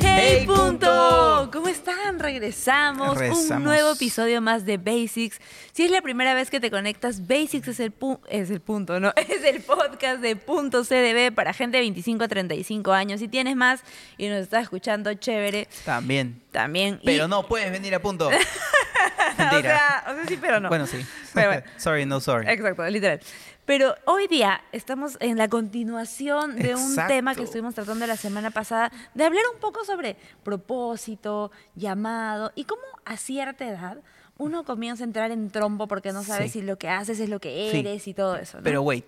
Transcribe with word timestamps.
¡Hey, 0.00 0.44
punto! 0.46 1.50
¿Cómo 1.52 1.68
están? 1.68 2.18
Regresamos. 2.18 3.16
Regresamos. 3.16 3.50
Un 3.58 3.64
nuevo 3.64 3.92
episodio 3.92 4.40
más 4.40 4.64
de 4.64 4.78
Basics. 4.78 5.38
Si 5.72 5.84
es 5.84 5.90
la 5.90 6.00
primera 6.02 6.34
vez 6.34 6.50
que 6.50 6.60
te 6.60 6.70
conectas, 6.70 7.26
Basics 7.26 7.68
es 7.68 7.80
el, 7.80 7.96
pu- 7.96 8.20
es 8.28 8.50
el 8.50 8.60
punto, 8.60 8.98
¿no? 9.00 9.12
Es 9.16 9.44
el 9.44 9.60
podcast 9.62 10.20
de 10.20 10.36
Punto 10.36 10.82
CDB 10.84 11.32
para 11.34 11.52
gente 11.52 11.76
de 11.78 11.82
25 11.82 12.24
a 12.24 12.28
35 12.28 12.92
años. 12.92 13.20
Si 13.20 13.28
tienes 13.28 13.54
más 13.56 13.80
y 14.18 14.28
nos 14.28 14.38
estás 14.40 14.62
escuchando, 14.64 15.12
chévere. 15.14 15.68
También. 15.84 16.42
También. 16.50 16.98
Y- 17.02 17.06
Pero 17.06 17.28
no 17.28 17.46
puedes 17.46 17.70
venir 17.70 17.94
a 17.94 18.00
punto. 18.00 18.30
o 19.38 19.42
Mentira. 19.42 19.62
sea, 19.62 20.04
o 20.08 20.14
sea, 20.16 20.26
sí, 20.26 20.38
pero 20.40 20.60
no. 20.60 20.68
Bueno, 20.68 20.86
sí. 20.86 21.04
Pero 21.34 21.48
bueno. 21.48 21.62
sorry, 21.78 22.06
no 22.06 22.20
sorry. 22.20 22.48
Exacto, 22.50 22.84
literal. 22.88 23.20
Pero 23.64 23.94
hoy 24.06 24.26
día 24.26 24.60
estamos 24.72 25.16
en 25.20 25.38
la 25.38 25.48
continuación 25.48 26.56
de 26.56 26.74
un 26.74 26.80
Exacto. 26.90 27.12
tema 27.14 27.34
que 27.34 27.44
estuvimos 27.44 27.74
tratando 27.74 28.06
la 28.06 28.16
semana 28.16 28.50
pasada, 28.50 28.90
de 29.14 29.24
hablar 29.24 29.44
un 29.54 29.60
poco 29.60 29.84
sobre 29.84 30.16
propósito, 30.42 31.52
llamado 31.76 32.52
y 32.54 32.64
cómo 32.64 32.82
a 33.04 33.16
cierta 33.16 33.66
edad 33.68 33.98
uno 34.38 34.64
comienza 34.64 35.04
a 35.04 35.06
entrar 35.06 35.30
en 35.30 35.50
trompo 35.50 35.86
porque 35.86 36.12
no 36.12 36.24
sabes 36.24 36.50
Sí. 36.52 36.60
si 36.60 36.66
lo 36.66 36.76
que 36.76 36.88
haces 36.88 37.20
es 37.20 37.28
lo 37.28 37.38
que 37.38 37.68
Sí. 37.70 37.78
eres 37.78 38.08
y 38.08 38.14
todo 38.14 38.36
eso. 38.36 38.58
¿no? 38.58 38.64
Pero 38.64 38.82
wait. 38.82 39.06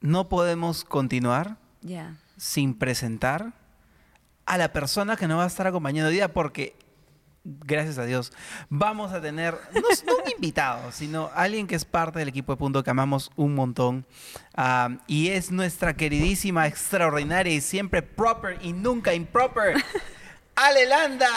No 0.00 0.28
podemos 0.28 0.84
continuar 0.84 1.56
sin 2.36 2.78
presentar 2.78 3.52
a 4.46 4.56
la 4.56 4.72
persona 4.72 5.16
que 5.16 5.26
nos 5.28 5.38
va 5.38 5.44
a 5.44 5.48
estar 5.48 5.66
acompañando 5.66 6.08
hoy 6.08 6.14
día 6.14 6.32
porque 6.32 6.74
gracias 7.64 7.96
a 7.98 8.04
Dios 8.04 8.32
vamos 8.68 9.12
a 9.12 9.20
tener 9.20 9.54
no, 9.74 9.80
no 10.06 10.16
un 10.24 10.30
invitado 10.36 10.92
sino 10.92 11.30
alguien 11.34 11.66
que 11.66 11.74
es 11.76 11.84
parte 11.84 12.18
del 12.18 12.28
equipo 12.28 12.52
de 12.52 12.56
punto 12.58 12.84
que 12.84 12.90
amamos 12.90 13.30
un 13.36 13.54
montón 13.54 14.04
Ah, 14.60 14.90
y 15.06 15.28
es 15.28 15.50
nuestra 15.52 15.94
queridísima 15.94 16.66
extraordinaria 16.66 17.54
y 17.54 17.60
siempre 17.60 18.02
proper 18.02 18.58
y 18.60 18.72
nunca 18.72 19.14
improper 19.14 19.76
Ale 20.56 20.86
Landa. 20.86 21.28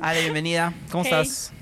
Ale 0.00 0.20
bienvenida 0.20 0.72
¿cómo 0.90 1.04
Hey. 1.04 1.12
estás? 1.22 1.52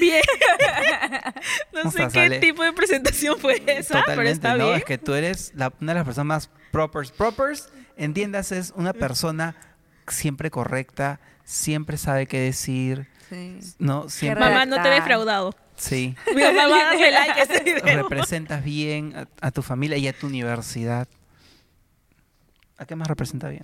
Bien. 0.00 0.20
no 1.72 1.82
¿Cómo 1.82 1.92
sé 1.92 1.98
estás, 1.98 2.12
qué 2.12 2.20
Ale? 2.22 2.38
tipo 2.40 2.64
de 2.64 2.72
presentación 2.72 3.38
fue 3.38 3.62
esa, 3.66 3.90
pero 3.94 4.00
Totalmente, 4.00 4.30
está 4.32 4.56
¿no? 4.56 4.64
bien. 4.66 4.78
Es 4.78 4.84
que 4.84 4.98
tú 4.98 5.14
eres 5.14 5.52
la- 5.54 5.72
una 5.80 5.92
de 5.92 5.98
las 6.00 6.04
personas 6.04 6.26
más 6.26 6.50
propers. 6.72 7.12
Propers, 7.12 7.68
entiendas, 7.96 8.50
es 8.50 8.72
una 8.74 8.92
persona 8.92 9.54
siempre 10.08 10.50
correcta, 10.50 11.20
siempre 11.44 11.96
sabe 11.96 12.26
qué 12.26 12.40
decir, 12.40 13.08
Sí. 13.28 13.58
¿no? 13.78 14.10
Siempre, 14.10 14.44
Mamá, 14.44 14.66
no 14.66 14.82
te 14.82 14.88
he 14.88 14.92
defraudado. 14.92 15.54
sí. 15.76 16.14
Mi 16.34 16.42
mamá 16.42 16.64
a 16.64 16.68
darle 16.68 17.10
like 17.10 17.40
a 17.40 17.62
video. 17.64 18.02
Representas 18.02 18.62
bien 18.62 19.14
a, 19.16 19.46
a 19.46 19.50
tu 19.50 19.62
familia 19.62 19.96
y 19.96 20.06
a 20.06 20.12
tu 20.12 20.26
universidad. 20.26 21.08
¿A 22.76 22.84
qué 22.84 22.94
más 22.94 23.08
representa 23.08 23.48
bien? 23.48 23.62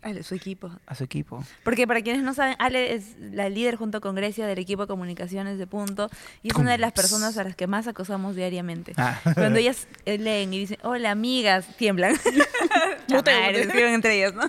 Ale, 0.00 0.22
su 0.22 0.34
equipo. 0.34 0.70
A 0.86 0.94
su 0.94 1.04
equipo. 1.04 1.42
Porque 1.64 1.86
para 1.86 2.02
quienes 2.02 2.22
no 2.22 2.34
saben, 2.34 2.56
Ale 2.58 2.94
es 2.94 3.16
la 3.18 3.48
líder 3.48 3.76
junto 3.76 4.00
con 4.02 4.14
Grecia 4.14 4.46
del 4.46 4.58
equipo 4.58 4.82
de 4.82 4.88
comunicaciones 4.88 5.58
de 5.58 5.66
Punto 5.66 6.10
y 6.42 6.48
es 6.50 6.54
una 6.56 6.72
de 6.72 6.78
las 6.78 6.92
personas 6.92 7.36
a 7.38 7.44
las 7.44 7.56
que 7.56 7.66
más 7.66 7.86
acosamos 7.88 8.36
diariamente. 8.36 8.92
Ah. 8.98 9.18
Cuando 9.34 9.58
ellas 9.58 9.86
eh, 10.04 10.18
leen 10.18 10.52
y 10.54 10.58
dicen, 10.60 10.78
hola 10.82 11.10
amigas, 11.10 11.66
tiemblan. 11.78 12.14
Escriben 13.08 13.94
entre 13.94 14.16
ellas, 14.16 14.34
¿no? 14.34 14.42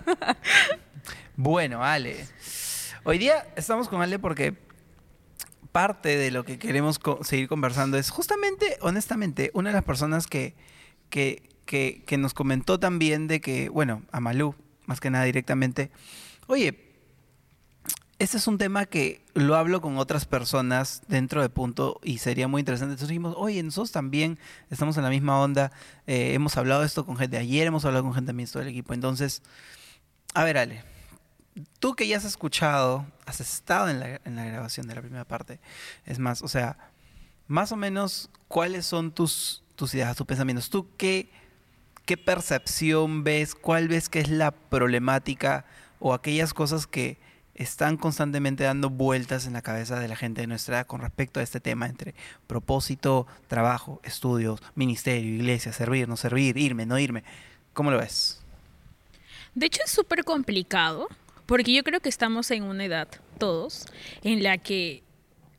Bueno, 1.37 1.83
Ale. 1.83 2.25
Hoy 3.03 3.17
día 3.17 3.45
estamos 3.57 3.89
con 3.89 4.01
Ale 4.01 4.19
porque 4.19 4.55
parte 5.73 6.17
de 6.17 6.31
lo 6.31 6.45
que 6.45 6.57
queremos 6.57 6.97
seguir 7.23 7.49
conversando 7.49 7.97
es 7.97 8.09
justamente, 8.09 8.77
honestamente, 8.79 9.51
una 9.53 9.69
de 9.69 9.73
las 9.73 9.83
personas 9.83 10.27
que, 10.27 10.55
que, 11.09 11.49
que, 11.65 12.03
que 12.07 12.17
nos 12.17 12.33
comentó 12.33 12.79
también 12.79 13.27
de 13.27 13.41
que, 13.41 13.67
bueno, 13.67 14.03
a 14.13 14.21
Malú, 14.21 14.55
más 14.85 15.01
que 15.01 15.09
nada 15.09 15.25
directamente, 15.25 15.91
oye, 16.47 16.93
este 18.17 18.37
es 18.37 18.47
un 18.47 18.57
tema 18.57 18.85
que 18.85 19.25
lo 19.33 19.57
hablo 19.57 19.81
con 19.81 19.97
otras 19.97 20.25
personas 20.25 21.01
dentro 21.09 21.41
de 21.41 21.49
punto 21.49 21.99
y 22.01 22.19
sería 22.19 22.47
muy 22.47 22.61
interesante. 22.61 22.93
Entonces 22.93 23.09
dijimos, 23.09 23.35
oye, 23.37 23.61
nosotros 23.61 23.91
también 23.91 24.39
estamos 24.69 24.95
en 24.95 25.03
la 25.03 25.09
misma 25.09 25.41
onda, 25.41 25.73
eh, 26.07 26.33
hemos 26.33 26.55
hablado 26.55 26.85
esto 26.85 27.05
con 27.05 27.17
gente 27.17 27.35
ayer, 27.35 27.67
hemos 27.67 27.83
hablado 27.83 28.05
con 28.05 28.13
gente 28.13 28.29
también 28.29 28.49
todo 28.49 28.63
el 28.63 28.69
equipo. 28.69 28.93
Entonces, 28.93 29.43
a 30.33 30.45
ver, 30.45 30.57
Ale, 30.57 30.94
tú 31.79 31.95
que 31.95 32.07
ya 32.07 32.17
has 32.17 32.25
escuchado, 32.25 33.05
has 33.25 33.39
estado 33.39 33.89
en 33.89 33.99
la, 33.99 34.45
grabación 34.45 34.87
de 34.87 34.95
la 34.95 35.01
primera 35.01 35.25
parte, 35.25 35.59
es 36.05 36.19
más, 36.19 36.41
o 36.41 36.47
sea, 36.47 36.77
más 37.47 37.71
o 37.71 37.75
menos, 37.75 38.29
¿cuáles 38.47 38.85
son 38.85 39.11
tus, 39.11 39.63
tus 39.75 39.93
ideas, 39.93 40.15
tus 40.15 40.25
pensamientos? 40.25 40.69
¿Tú 40.69 40.87
qué, 40.97 41.29
qué 42.05 42.17
percepción 42.17 43.23
ves? 43.23 43.55
¿Cuál 43.55 43.87
ves 43.87 44.09
que 44.09 44.19
es 44.19 44.29
la 44.29 44.51
problemática 44.51 45.65
o 45.99 46.13
aquellas 46.13 46.53
cosas 46.53 46.87
que 46.87 47.17
están 47.53 47.95
constantemente 47.95 48.65
dando 48.65 48.89
vueltas 48.89 49.47
en 49.47 49.53
la 49.53 49.61
cabeza 49.61 49.97
de 49.99 50.09
la 50.09 50.17
gente 50.17 50.41
de 50.41 50.47
nuestra 50.47 50.77
edad 50.77 50.87
con 50.87 50.99
respecto 50.99 51.39
a 51.39 51.43
este 51.43 51.61
tema 51.61 51.87
entre 51.87 52.13
propósito, 52.47 53.27
trabajo, 53.47 54.01
estudios, 54.03 54.59
ministerio, 54.75 55.35
iglesia, 55.35 55.71
servir, 55.71 56.09
no 56.09 56.17
servir, 56.17 56.57
irme, 56.57 56.85
no 56.85 56.99
irme? 56.99 57.23
¿Cómo 57.73 57.91
lo 57.91 57.97
ves? 57.97 58.41
De 59.53 59.67
hecho, 59.67 59.81
es 59.85 59.91
súper 59.91 60.25
complicado 60.25 61.07
porque 61.45 61.73
yo 61.73 61.83
creo 61.83 61.99
que 61.99 62.09
estamos 62.09 62.51
en 62.51 62.63
una 62.63 62.85
edad, 62.85 63.07
todos, 63.37 63.85
en 64.23 64.43
la 64.43 64.57
que 64.57 65.03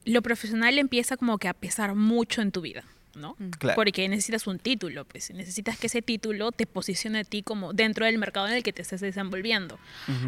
lo 0.05 0.23
profesional 0.23 0.79
empieza 0.79 1.17
como 1.17 1.39
que 1.39 1.49
a 1.49 1.55
pesar 1.55 1.95
mucho 1.95 2.43
en 2.43 2.53
tu 2.53 2.61
vida. 2.61 2.85
¿no? 3.17 3.35
Claro. 3.59 3.77
Porque 3.77 4.09
necesitas 4.09 4.47
un 4.47 4.59
título, 4.59 5.05
pues 5.07 5.31
necesitas 5.31 5.79
que 5.79 5.87
ese 5.87 6.03
título 6.03 6.53
te 6.53 6.67
posicione 6.67 7.21
a 7.21 7.25
ti 7.25 7.43
como 7.43 7.73
dentro 7.73 8.05
del 8.05 8.19
mercado 8.19 8.47
en 8.47 8.55
el 8.55 8.63
que 8.63 8.73
te 8.73 8.83
estés 8.83 9.01
desenvolviendo. 9.01 9.79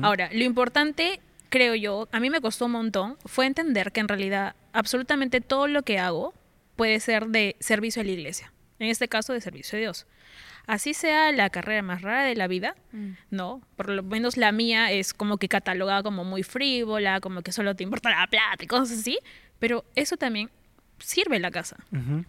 Ahora, 0.03 0.31
lo 0.33 0.43
importante, 0.43 1.21
creo 1.51 1.75
yo, 1.75 2.09
a 2.13 2.21
mí 2.21 2.31
me 2.31 2.41
costó 2.41 2.65
un 2.65 2.73
montón, 2.73 3.19
fue 3.27 3.47
entender 3.47 3.93
que 3.93 4.01
en 4.01 4.09
realidad 4.09 4.57
absolutamente 4.73 5.41
todo 5.41 5.67
lo 5.69 5.83
que 5.83 5.99
hago 5.99 6.33
puede 6.77 6.99
ser 7.01 7.27
de 7.27 7.57
servicio 7.61 8.01
a 8.01 8.05
la 8.05 8.13
iglesia. 8.13 8.53
En 8.79 8.89
este 8.89 9.09
caso, 9.09 9.33
de 9.33 9.41
servicio 9.41 9.77
a 9.77 9.81
Dios. 9.81 10.07
Así 10.67 10.93
sea 10.93 11.33
la 11.33 11.49
carrera 11.49 11.81
más 11.81 12.03
rara 12.03 12.25
de 12.25 12.37
la 12.37 12.47
vida, 12.47 12.77
¿no? 13.31 13.63
Por 13.77 13.89
lo 13.89 14.03
menos 14.03 14.37
la 14.37 14.53
mía 14.53 14.93
es 14.93 15.15
como 15.15 15.39
que 15.39 15.49
catalogada 15.49 16.03
como 16.03 16.25
muy 16.25 16.43
frívola, 16.43 17.21
como 17.21 17.41
que 17.41 17.53
solo 17.53 17.75
te 17.75 17.85
importa 17.85 18.11
la 18.11 18.27
plata 18.27 18.63
y 18.63 18.67
cosas 18.67 18.99
así, 18.99 19.19
pero 19.59 19.85
eso 19.95 20.19
también 20.19 20.51
sirve 20.99 21.37
en 21.37 21.43
la 21.43 21.51
casa. 21.51 21.79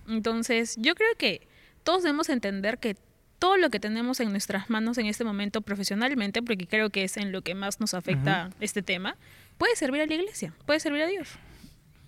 Entonces, 0.07 0.77
yo 0.79 0.95
creo 0.95 1.15
que 1.17 1.47
todos 1.83 2.03
debemos 2.03 2.29
entender 2.29 2.77
que 2.77 2.95
todo 3.39 3.57
lo 3.57 3.69
que 3.69 3.79
tenemos 3.79 4.19
en 4.19 4.31
nuestras 4.31 4.69
manos 4.69 4.97
en 4.97 5.07
este 5.07 5.23
momento 5.25 5.61
profesionalmente, 5.61 6.41
porque 6.41 6.65
creo 6.65 6.89
que 6.89 7.03
es 7.03 7.17
en 7.17 7.31
lo 7.31 7.41
que 7.41 7.55
más 7.55 7.79
nos 7.81 7.93
afecta 7.93 8.51
este 8.59 8.81
tema, 8.81 9.17
puede 9.57 9.75
servir 9.75 10.01
a 10.01 10.05
la 10.05 10.13
iglesia, 10.13 10.53
puede 10.65 10.79
servir 10.79 11.01
a 11.01 11.07
Dios. 11.07 11.29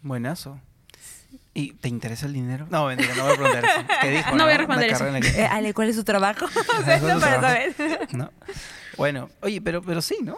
Buenazo. 0.01 0.62
¿Y 1.53 1.73
te 1.73 1.89
interesa 1.89 2.28
el 2.28 2.34
dinero? 2.34 2.66
No, 2.69 2.85
mentira, 2.88 3.13
no 3.16 3.23
voy 3.23 3.34
a 3.34 3.35
preguntar 3.35 3.66
eso. 3.66 3.88
¿Qué 4.01 4.09
dijo? 4.09 4.31
No 4.38 4.45
voy 4.45 4.53
a 4.53 4.57
responder 4.57 4.89
eso. 4.91 5.06
que- 5.19 5.41
Eh, 5.41 5.45
Ale, 5.45 5.73
¿cuál 5.73 5.89
es 5.89 5.95
su 5.97 6.03
trabajo? 6.06 6.45
O 6.79 6.84
sea, 6.84 7.00
¿Cuál 7.00 7.12
es 7.12 7.16
tu 7.16 7.19
para 7.19 7.39
trabajo? 7.39 7.73
saber. 7.78 8.07
¿No? 8.16 8.31
Bueno, 8.97 9.29
oye, 9.41 9.59
pero, 9.62 9.81
pero 9.81 10.01
sí, 10.01 10.17
¿no? 10.23 10.38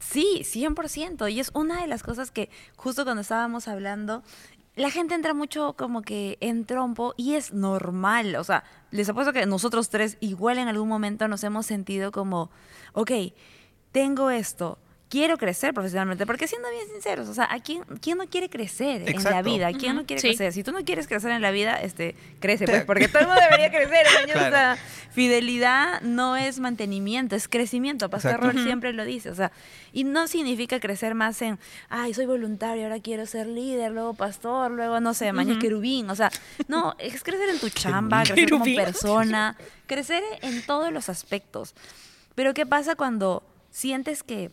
Sí, 0.00 0.42
100%. 0.44 1.30
Y 1.32 1.40
es 1.40 1.50
una 1.54 1.80
de 1.80 1.86
las 1.86 2.02
cosas 2.02 2.30
que 2.30 2.48
justo 2.76 3.04
cuando 3.04 3.22
estábamos 3.22 3.68
hablando, 3.68 4.22
la 4.76 4.90
gente 4.90 5.14
entra 5.14 5.34
mucho 5.34 5.74
como 5.74 6.02
que 6.02 6.38
en 6.40 6.64
trompo 6.64 7.14
y 7.16 7.34
es 7.34 7.52
normal. 7.52 8.36
O 8.36 8.44
sea, 8.44 8.64
les 8.90 9.08
apuesto 9.08 9.32
que 9.32 9.46
nosotros 9.46 9.88
tres 9.90 10.16
igual 10.20 10.58
en 10.58 10.68
algún 10.68 10.88
momento 10.88 11.28
nos 11.28 11.44
hemos 11.44 11.66
sentido 11.66 12.12
como, 12.12 12.50
ok, 12.92 13.10
tengo 13.92 14.30
esto. 14.30 14.78
Quiero 15.10 15.36
crecer 15.38 15.74
profesionalmente, 15.74 16.24
porque 16.24 16.46
siendo 16.46 16.70
bien 16.70 16.86
sinceros, 16.86 17.28
o 17.28 17.34
sea, 17.34 17.52
¿a 17.52 17.58
quién, 17.58 17.82
quién 18.00 18.16
no 18.16 18.28
quiere 18.28 18.48
crecer 18.48 19.02
en 19.10 19.24
la 19.24 19.42
vida? 19.42 19.72
¿Quién 19.72 19.96
no 19.96 20.06
quiere 20.06 20.22
sí. 20.22 20.28
crecer? 20.28 20.52
Si 20.52 20.62
tú 20.62 20.70
no 20.70 20.84
quieres 20.84 21.08
crecer 21.08 21.32
en 21.32 21.42
la 21.42 21.50
vida, 21.50 21.74
este, 21.74 22.14
crece, 22.38 22.64
pues, 22.64 22.84
porque 22.84 23.08
todo 23.08 23.22
el 23.22 23.26
mundo 23.26 23.42
debería 23.42 23.70
crecer. 23.72 24.06
¿no? 24.28 24.34
O 24.34 24.50
sea, 24.50 24.78
fidelidad 25.10 26.00
no 26.02 26.36
es 26.36 26.60
mantenimiento, 26.60 27.34
es 27.34 27.48
crecimiento. 27.48 28.08
Pastor. 28.08 28.40
Rol 28.40 28.62
siempre 28.62 28.92
lo 28.92 29.04
dice. 29.04 29.30
O 29.30 29.34
sea, 29.34 29.50
y 29.92 30.04
no 30.04 30.28
significa 30.28 30.78
crecer 30.78 31.16
más 31.16 31.42
en, 31.42 31.58
ay, 31.88 32.14
soy 32.14 32.26
voluntario, 32.26 32.84
ahora 32.84 33.00
quiero 33.00 33.26
ser 33.26 33.48
líder, 33.48 33.90
luego 33.90 34.14
pastor, 34.14 34.70
luego, 34.70 35.00
no 35.00 35.12
sé, 35.12 35.32
mañana 35.32 35.58
querubín. 35.58 36.08
O 36.08 36.14
sea, 36.14 36.30
no, 36.68 36.94
es 37.00 37.24
crecer 37.24 37.48
en 37.48 37.58
tu 37.58 37.68
chamba, 37.68 38.22
crecer 38.22 38.48
como 38.48 38.64
Querubín. 38.64 38.84
persona, 38.84 39.56
crecer 39.88 40.22
en 40.42 40.64
todos 40.64 40.92
los 40.92 41.08
aspectos. 41.08 41.74
Pero 42.36 42.54
¿qué 42.54 42.64
pasa 42.64 42.94
cuando 42.94 43.42
sientes 43.72 44.22
que 44.22 44.52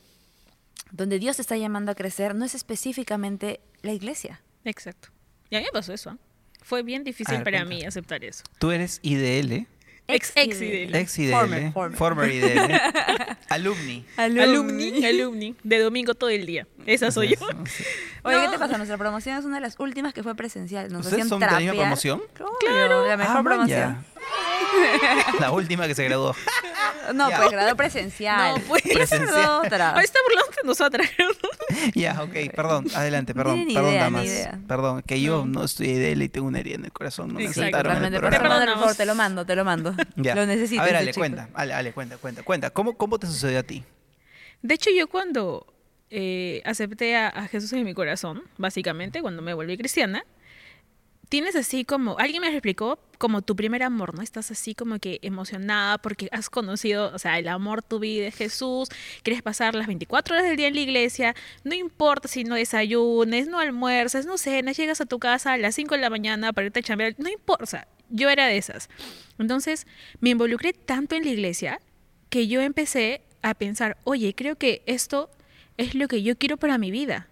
donde 0.92 1.19
Dios 1.19 1.36
te 1.38 1.42
está 1.42 1.57
llamando 1.57 1.92
a 1.92 1.95
crecer 1.95 2.36
no 2.36 2.45
es 2.45 2.56
específicamente 2.56 3.60
la 3.81 3.92
iglesia? 3.94 4.42
Exacto. 4.63 5.10
Y 5.50 5.56
a 5.56 5.60
mí 5.60 5.66
me 5.66 5.72
pasó 5.72 5.94
eso. 5.94 6.12
¿eh? 6.12 6.16
Fue 6.62 6.84
bien 6.84 7.04
difícil 7.04 7.36
ver, 7.36 7.44
para 7.44 7.57
cuenta. 7.60 7.75
mí 7.75 7.86
aceptar 7.86 8.24
eso. 8.25 8.44
Tú 8.60 8.72
eres 8.72 9.00
IDL. 9.01 9.66
Ex, 10.10 10.31
ex 10.36 10.62
IDL. 10.62 10.95
Ex 10.95 11.19
IDL. 11.19 11.31
Former, 11.34 11.72
former. 11.74 11.98
Former 11.98 12.31
IDL. 12.34 12.72
Alumni. 13.50 14.06
Alumni, 14.16 15.06
alumni, 15.06 15.56
de 15.63 15.80
domingo 15.80 16.16
todo 16.16 16.30
el 16.30 16.45
día. 16.45 16.66
Esa 16.86 17.12
soy 17.12 17.36
yo. 17.36 17.45
Oye, 18.24 18.42
¿qué 18.42 18.48
te 18.50 18.57
pasa? 18.60 18.78
Nuestra 18.78 18.98
promoción 18.98 19.38
es 19.38 19.44
una 19.45 19.56
de 19.56 19.62
las 19.62 19.78
últimas 19.80 20.13
que 20.13 20.24
fue 20.24 20.34
presencial. 20.36 20.92
Nos 20.92 21.06
¿Ustedes 21.07 21.28
son 21.28 21.39
de 21.42 21.45
la 21.45 21.57
misma 21.57 21.72
trapear. 21.74 21.84
promoción? 21.86 22.22
Claro, 22.62 23.06
la 23.07 23.18
mejor 23.18 23.38
Ah, 23.38 23.44
promoción. 23.44 24.06
La 25.39 25.51
última 25.51 25.88
que 25.88 25.95
se 25.95 26.04
graduó. 26.06 26.36
No, 27.13 27.30
Ya. 27.30 27.38
pues 27.38 27.51
grado 27.51 27.75
presencial. 27.78 28.56
No, 28.60 28.62
pues. 28.68 28.86
Esa 28.86 29.01
es 29.04 29.10
Presencial. 29.10 29.50
otra. 29.66 29.95
Ahí 29.98 30.04
está 30.04 30.19
burlando 30.28 30.46
nosotras. 30.63 31.07
Ya, 31.94 32.21
ok, 32.24 32.33
perdón, 32.56 32.86
adelante, 32.95 33.33
perdón, 33.36 33.65
perdón, 33.74 33.89
idea, 33.92 34.04
damas. 34.04 34.27
Perdón, 34.68 35.01
que 35.06 35.21
yo 35.21 35.45
No. 35.45 35.59
no 35.59 35.63
estoy 35.65 35.88
de 35.94 36.13
él 36.13 36.21
y 36.21 36.30
tengo 36.30 36.48
una 36.48 36.59
herida 36.59 36.75
en 36.75 36.86
el 36.86 36.92
corazón, 36.94 37.33
no 37.33 37.39
me 37.39 37.51
sentaron 37.54 37.98
en 37.98 38.06
el 38.06 38.13
Totalmente. 38.13 38.19
programa. 38.19 38.30
Pero 38.30 38.31
Te 38.31 38.38
por 38.39 38.48
favor, 38.48 38.65
perdonamos. 38.65 38.98
te 38.98 39.06
lo 39.06 39.15
mando, 39.15 39.45
te 39.45 39.56
lo 39.56 39.65
mando. 39.65 39.95
Lo 40.15 40.45
necesito. 40.45 40.81
A 40.81 40.86
ver, 40.86 40.95
Ale, 40.95 41.13
cuenta, 41.13 41.50
Ale, 41.54 41.74
Ale, 41.74 41.92
cuenta, 41.94 42.18
cuenta, 42.18 42.44
cuenta. 42.44 42.69
¿Cómo, 42.69 42.95
¿Cómo 42.98 43.19
te 43.19 43.27
sucedió 43.27 43.59
a 43.59 43.63
ti? 43.63 43.83
De 44.62 44.75
hecho, 44.75 44.89
yo 44.98 45.07
cuando 45.07 45.68
eh, 46.09 46.62
acepté 46.65 47.15
a, 47.18 47.27
a 47.27 47.48
Jesús 47.48 47.74
en 47.74 47.83
mi 47.83 47.94
corazón, 47.94 48.44
básicamente, 48.57 49.21
cuando 49.21 49.42
me 49.42 49.53
volví 49.53 49.77
cristiana, 49.77 50.24
tienes 51.29 51.56
así 51.56 51.83
como, 51.85 52.18
alguien 52.19 52.41
me 52.41 52.50
explicó, 52.50 53.00
como 53.18 53.41
tu 53.41 53.56
primer 53.56 53.83
amor, 53.83 54.13
¿no? 54.13 54.21
Estás 54.21 54.51
así 54.51 54.75
como 54.75 55.00
que 55.00 55.19
emocionada 55.21 55.97
porque 55.97 56.29
has 56.31 56.50
conocido, 56.50 57.12
o 57.13 57.19
sea, 57.19 57.39
el 57.39 57.47
amor, 57.47 57.81
tu 57.81 58.00
vida 58.00 58.27
es 58.27 58.35
Jesús, 58.35 58.89
quieres 59.24 59.41
pasar 59.41 59.75
las 59.75 59.88
24 59.88 60.35
horas 60.35 60.47
del 60.47 60.57
día 60.57 60.68
en 60.68 60.75
la 60.75 60.81
iglesia, 60.81 61.35
no 61.63 61.74
importa 61.74 62.27
si 62.27 62.44
no 62.44 62.56
desayunes, 62.56 63.47
no 63.47 63.59
almuerzas, 63.59 64.25
no 64.25 64.38
cenas, 64.38 64.77
llegas 64.77 65.01
a 65.01 65.06
tu 65.06 65.19
casa 65.19 65.53
a 65.53 65.57
las 65.57 65.75
5 65.75 65.95
de 65.95 66.01
la 66.01 66.09
mañana 66.09 66.53
para 66.53 66.68
irte 66.68 66.79
a 66.79 66.83
chambear, 66.83 67.15
no 67.18 67.29
importa, 67.29 67.88
yo 68.09 68.29
era 68.29 68.45
de 68.47 68.57
esas. 68.57 68.89
Entonces, 69.39 69.88
me 70.19 70.29
involucré 70.29 70.74
tanto 70.74 71.15
en 71.15 71.24
la 71.24 71.31
iglesia 71.31 71.81
que 72.29 72.47
yo 72.47 72.62
empecé 72.62 73.21
a 73.41 73.53
pensar, 73.53 73.97
oye, 74.03 74.33
creo 74.35 74.57
que 74.57 74.83
esto 74.85 75.29
es 75.77 75.95
lo 75.95 76.07
que 76.07 76.24
yo 76.24 76.38
quiero 76.38 76.57
para 76.57 76.77
mi 76.77 76.91
vida. 76.91 77.27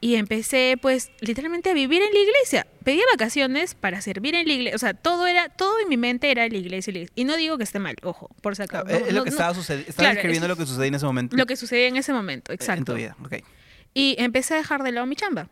Y 0.00 0.14
empecé, 0.14 0.78
pues, 0.80 1.10
literalmente 1.20 1.70
a 1.70 1.74
vivir 1.74 2.00
en 2.02 2.12
la 2.12 2.20
iglesia. 2.20 2.66
Pedía 2.84 3.02
vacaciones 3.12 3.74
para 3.74 4.00
servir 4.00 4.36
en 4.36 4.46
la 4.46 4.52
iglesia. 4.52 4.76
O 4.76 4.78
sea, 4.78 4.94
todo 4.94 5.26
era, 5.26 5.48
todo 5.48 5.80
en 5.80 5.88
mi 5.88 5.96
mente 5.96 6.30
era 6.30 6.42
la 6.48 6.56
iglesia. 6.56 6.92
la 6.92 6.98
iglesia. 7.00 7.12
Y 7.16 7.24
no 7.24 7.36
digo 7.36 7.58
que 7.58 7.64
esté 7.64 7.80
mal, 7.80 7.96
ojo, 8.02 8.30
por 8.40 8.54
si 8.54 8.62
acaso. 8.62 8.84
Claro, 8.84 9.04
es 9.06 9.12
No, 9.12 9.18
lo 9.18 9.24
que 9.24 9.30
no. 9.30 9.36
estaba 9.36 9.54
sucediendo, 9.54 9.90
estaba 9.90 10.04
Claro, 10.04 10.14
describiendo 10.14 10.46
es 10.46 10.48
lo 10.50 10.56
que 10.56 10.66
sucedía 10.66 10.86
en 10.86 10.94
ese 10.94 11.06
momento. 11.06 11.36
Lo 11.36 11.46
que 11.46 11.56
sucedía 11.56 11.88
en 11.88 11.96
ese 11.96 12.12
momento, 12.12 12.52
eh, 12.52 12.54
exacto. 12.54 12.78
En 12.80 12.84
tu 12.84 12.94
vida, 12.94 13.16
ok. 13.24 13.44
Y 13.92 14.14
empecé 14.20 14.54
a 14.54 14.58
dejar 14.58 14.84
de 14.84 14.92
lado 14.92 15.06
mi 15.06 15.16
chamba. 15.16 15.48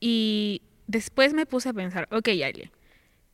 Y 0.00 0.62
después 0.86 1.32
me 1.32 1.46
puse 1.46 1.70
a 1.70 1.72
pensar, 1.72 2.08
ok, 2.10 2.28
Ale, 2.44 2.70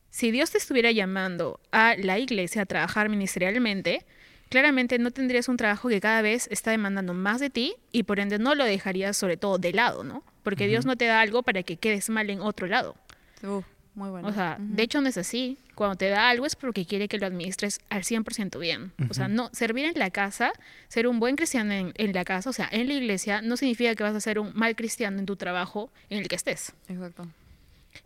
si 0.09 0.31
Dios 0.31 0.51
te 0.51 0.57
estuviera 0.57 0.91
llamando 0.91 1.59
a 1.71 1.95
la 1.97 2.17
iglesia 2.19 2.61
a 2.61 2.65
trabajar 2.65 3.09
ministerialmente, 3.09 4.05
claramente 4.51 4.99
no 4.99 5.11
tendrías 5.11 5.47
un 5.47 5.55
trabajo 5.55 5.87
que 5.87 6.01
cada 6.01 6.21
vez 6.21 6.49
está 6.51 6.71
demandando 6.71 7.13
más 7.13 7.39
de 7.39 7.49
ti 7.49 7.73
y 7.93 8.03
por 8.03 8.19
ende 8.19 8.37
no 8.37 8.53
lo 8.53 8.65
dejarías 8.65 9.15
sobre 9.15 9.37
todo 9.37 9.57
de 9.57 9.71
lado, 9.71 10.03
¿no? 10.03 10.23
Porque 10.43 10.67
Dios 10.67 10.85
no 10.85 10.97
te 10.97 11.05
da 11.05 11.21
algo 11.21 11.41
para 11.41 11.63
que 11.63 11.77
quedes 11.77 12.09
mal 12.09 12.29
en 12.29 12.41
otro 12.41 12.67
lado. 12.67 12.97
Uf, 13.43 13.65
muy 13.95 14.09
bueno. 14.09 14.27
O 14.27 14.33
sea, 14.33 14.57
de 14.59 14.83
hecho 14.83 14.99
no 14.99 15.07
es 15.07 15.17
así. 15.17 15.57
Cuando 15.73 15.95
te 15.95 16.09
da 16.09 16.29
algo 16.29 16.45
es 16.45 16.57
porque 16.57 16.85
quiere 16.85 17.07
que 17.07 17.17
lo 17.17 17.25
administres 17.25 17.79
al 17.89 18.03
100% 18.03 18.59
bien. 18.59 18.91
O 19.09 19.13
sea, 19.13 19.29
no 19.29 19.49
servir 19.53 19.85
en 19.85 19.97
la 19.97 20.11
casa, 20.11 20.51
ser 20.89 21.07
un 21.07 21.21
buen 21.21 21.37
cristiano 21.37 21.71
en, 21.71 21.93
en 21.95 22.11
la 22.11 22.25
casa, 22.25 22.49
o 22.49 22.53
sea, 22.53 22.67
en 22.73 22.89
la 22.89 22.93
iglesia, 22.93 23.41
no 23.41 23.55
significa 23.55 23.95
que 23.95 24.03
vas 24.03 24.15
a 24.15 24.19
ser 24.19 24.37
un 24.37 24.51
mal 24.53 24.75
cristiano 24.75 25.17
en 25.17 25.25
tu 25.25 25.37
trabajo 25.37 25.89
en 26.09 26.19
el 26.19 26.27
que 26.27 26.35
estés. 26.35 26.73
Exacto. 26.89 27.25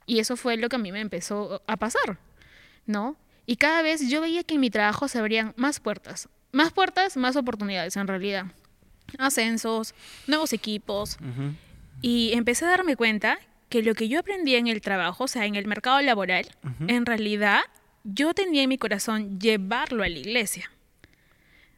Y 0.05 0.19
eso 0.19 0.37
fue 0.37 0.57
lo 0.57 0.69
que 0.69 0.75
a 0.75 0.79
mí 0.79 0.91
me 0.91 1.01
empezó 1.01 1.63
a 1.65 1.75
pasar, 1.75 2.19
¿no? 2.85 3.17
Y 3.45 3.57
cada 3.57 3.81
vez 3.81 4.09
yo 4.09 4.21
veía 4.21 4.43
que 4.43 4.55
en 4.55 4.61
mi 4.61 4.69
trabajo 4.69 5.07
se 5.07 5.19
abrían 5.19 5.53
más 5.55 5.79
puertas. 5.79 6.29
Más 6.51 6.71
puertas, 6.71 7.17
más 7.17 7.35
oportunidades 7.35 7.95
en 7.95 8.07
realidad. 8.07 8.45
Ascensos, 9.17 9.93
nuevos 10.27 10.53
equipos, 10.53 11.17
y 12.01 12.33
empecé 12.33 12.65
a 12.65 12.69
darme 12.69 12.95
cuenta 12.95 13.39
que 13.69 13.83
lo 13.83 13.93
que 13.93 14.07
yo 14.07 14.19
aprendí 14.19 14.55
en 14.55 14.67
el 14.67 14.81
trabajo, 14.81 15.25
o 15.25 15.27
sea, 15.27 15.45
en 15.45 15.55
el 15.55 15.67
mercado 15.67 16.01
laboral, 16.01 16.45
en 16.87 17.05
realidad 17.05 17.61
yo 18.03 18.33
tenía 18.33 18.63
en 18.63 18.69
mi 18.69 18.77
corazón 18.77 19.39
llevarlo 19.39 20.03
a 20.03 20.09
la 20.09 20.17
iglesia. 20.17 20.71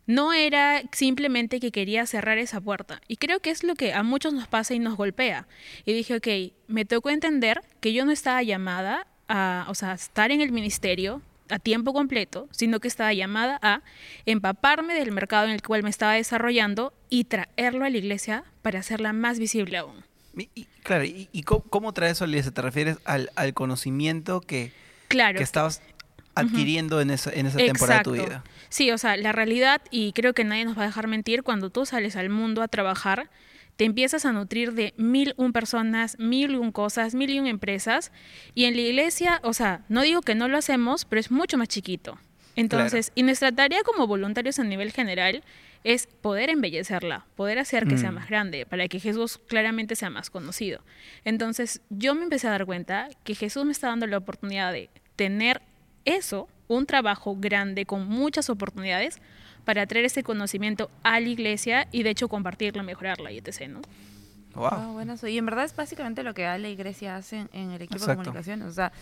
No 0.06 0.31
era 0.31 0.84
simplemente 0.94 1.60
que 1.60 1.72
quería 1.72 2.06
cerrar 2.06 2.38
esa 2.38 2.62
puerta. 2.62 3.02
Y 3.10 3.18
creo 3.18 3.42
que 3.42 3.50
es 3.50 3.64
lo 3.64 3.75
que 3.75 3.94
a 3.94 4.04
muchos 4.04 4.34
nos 4.34 4.48
pasa 4.48 4.74
y 4.74 4.80
nos 4.80 4.96
golpea. 4.96 5.48
Y 5.86 5.94
dije, 5.94 6.16
ok, 6.16 6.28
me 6.68 6.86
tocó 6.86 7.10
entender 7.10 7.62
que 7.81 7.92
yo 7.92 8.06
no 8.06 8.12
estaba 8.12 8.42
llamada 8.42 9.06
a, 9.28 9.66
o 9.68 9.75
sea, 9.75 9.94
estar 9.94 10.31
en 10.31 10.40
el 10.40 10.54
ministerio 10.54 11.22
a 11.49 11.59
tiempo 11.59 11.94
completo, 11.94 12.47
sino 12.51 12.79
que 12.79 12.88
estaba 12.88 13.13
llamada 13.13 13.59
a 13.61 13.81
empaparme 14.25 14.94
del 14.94 15.11
mercado 15.11 15.45
en 15.47 15.51
el 15.53 15.61
cual 15.61 15.83
me 15.83 15.89
estaba 15.89 16.13
desarrollando 16.13 16.94
y 17.09 17.25
traerlo 17.25 17.85
a 17.85 17.89
la 17.89 17.97
iglesia 17.97 18.44
para 18.61 18.79
hacerla 18.79 19.13
más 19.13 19.39
visible 19.39 19.77
aún. 19.77 20.03
Y- 20.38 20.49
y, 20.55 20.65
claro, 20.83 21.03
¿y, 21.05 21.29
y 21.31 21.44
cómo, 21.44 21.63
cómo 21.69 21.94
traes 21.94 22.13
eso, 22.13 22.25
Eliezer? 22.25 22.51
¿Te 22.53 22.61
refieres 22.61 22.97
al, 23.05 23.31
al 23.35 23.53
conocimiento 23.53 24.41
que, 24.41 24.71
Claro. 25.07 25.38
que 25.38 25.44
estabas 25.44 25.81
adquiriendo 26.35 27.01
en 27.01 27.09
esa, 27.09 27.31
en 27.33 27.47
esa 27.47 27.57
temporada 27.57 27.99
de 27.99 28.03
tu 28.03 28.11
vida? 28.11 28.44
Sí, 28.69 28.91
o 28.91 28.97
sea, 28.97 29.17
la 29.17 29.31
realidad, 29.31 29.81
y 29.89 30.11
creo 30.13 30.33
que 30.33 30.44
nadie 30.44 30.65
nos 30.65 30.77
va 30.77 30.83
a 30.83 30.85
dejar 30.88 31.07
mentir, 31.07 31.44
cuando 31.44 31.69
tú 31.69 31.85
sales 31.85 32.15
al 32.15 32.29
mundo 32.29 32.61
a 32.61 32.67
trabajar, 32.67 33.29
te 33.77 33.85
empiezas 33.85 34.25
a 34.25 34.33
nutrir 34.33 34.74
de 34.74 34.94
mil 34.97 35.33
un 35.38 35.53
personas, 35.53 36.19
mil 36.19 36.56
un 36.56 36.71
cosas, 36.71 37.15
mil 37.15 37.29
y 37.29 37.39
un 37.39 37.47
empresas, 37.47 38.12
y 38.53 38.65
en 38.65 38.75
la 38.75 38.81
iglesia, 38.81 39.39
o 39.44 39.53
sea, 39.53 39.85
no 39.88 40.01
digo 40.01 40.21
que 40.21 40.35
no 40.35 40.47
lo 40.47 40.57
hacemos, 40.57 41.06
pero 41.06 41.19
es 41.19 41.31
mucho 41.31 41.57
más 41.57 41.68
chiquito. 41.69 42.19
Entonces, 42.56 43.12
y 43.13 43.21
nuestra 43.21 43.51
tarea 43.51 43.83
como 43.83 44.07
voluntarios 44.07 44.57
a 44.57 44.63
nivel 44.63 44.91
general 44.91 45.44
es 45.83 46.07
poder 46.07 46.50
embellecerla, 46.50 47.27
poder 47.35 47.59
hacer 47.59 47.85
que 47.88 48.00
sea 48.00 48.12
Mm. 48.12 48.15
más 48.15 48.27
grande, 48.27 48.65
para 48.65 48.88
que 48.88 49.00
Jesús 49.00 49.38
claramente 49.47 49.95
sea 49.95 50.09
más 50.09 50.31
conocido. 50.31 50.81
Entonces, 51.23 51.81
yo 51.91 52.15
me 52.15 52.23
empecé 52.23 52.47
a 52.47 52.51
dar 52.51 52.65
cuenta 52.65 53.09
que 53.23 53.35
Jesús 53.35 53.63
me 53.63 53.71
está 53.71 53.88
dando 53.89 54.07
la 54.07 54.18
oportunidad 54.18 54.73
de 54.73 54.89
tener 55.15 55.62
eso, 56.03 56.50
un 56.68 56.88
trabajo 56.88 57.38
grande 57.38 57.85
con 57.85 58.07
muchas 58.07 58.50
oportunidades 58.50 59.19
para 59.68 59.86
traer 59.86 60.06
ese 60.06 60.24
conocimiento 60.24 60.90
a 61.04 61.19
la 61.19 61.28
iglesia 61.28 61.90
y 61.92 62.04
de 62.04 62.12
hecho 62.12 62.30
compartirlo, 62.30 62.84
mejorarla 62.84 63.34
y 63.34 63.38
etc. 63.40 63.68
¿no? 63.68 63.81
Wow. 64.56 64.68
Ah, 64.72 64.88
buenazo. 64.94 65.28
Y 65.28 65.38
en 65.38 65.46
verdad 65.46 65.66
es 65.66 65.75
básicamente 65.75 66.24
lo 66.24 66.34
que 66.34 66.46
Ale 66.48 66.72
y 66.72 66.75
Grecia 66.78 67.18
hacen 67.18 67.50
en 67.52 67.72
el 67.72 67.81
equipo 67.81 67.96
Exacto. 67.98 68.12
de 68.12 68.16
comunicaciones. 68.28 68.68
O 68.69 68.72
sea, 68.72 68.94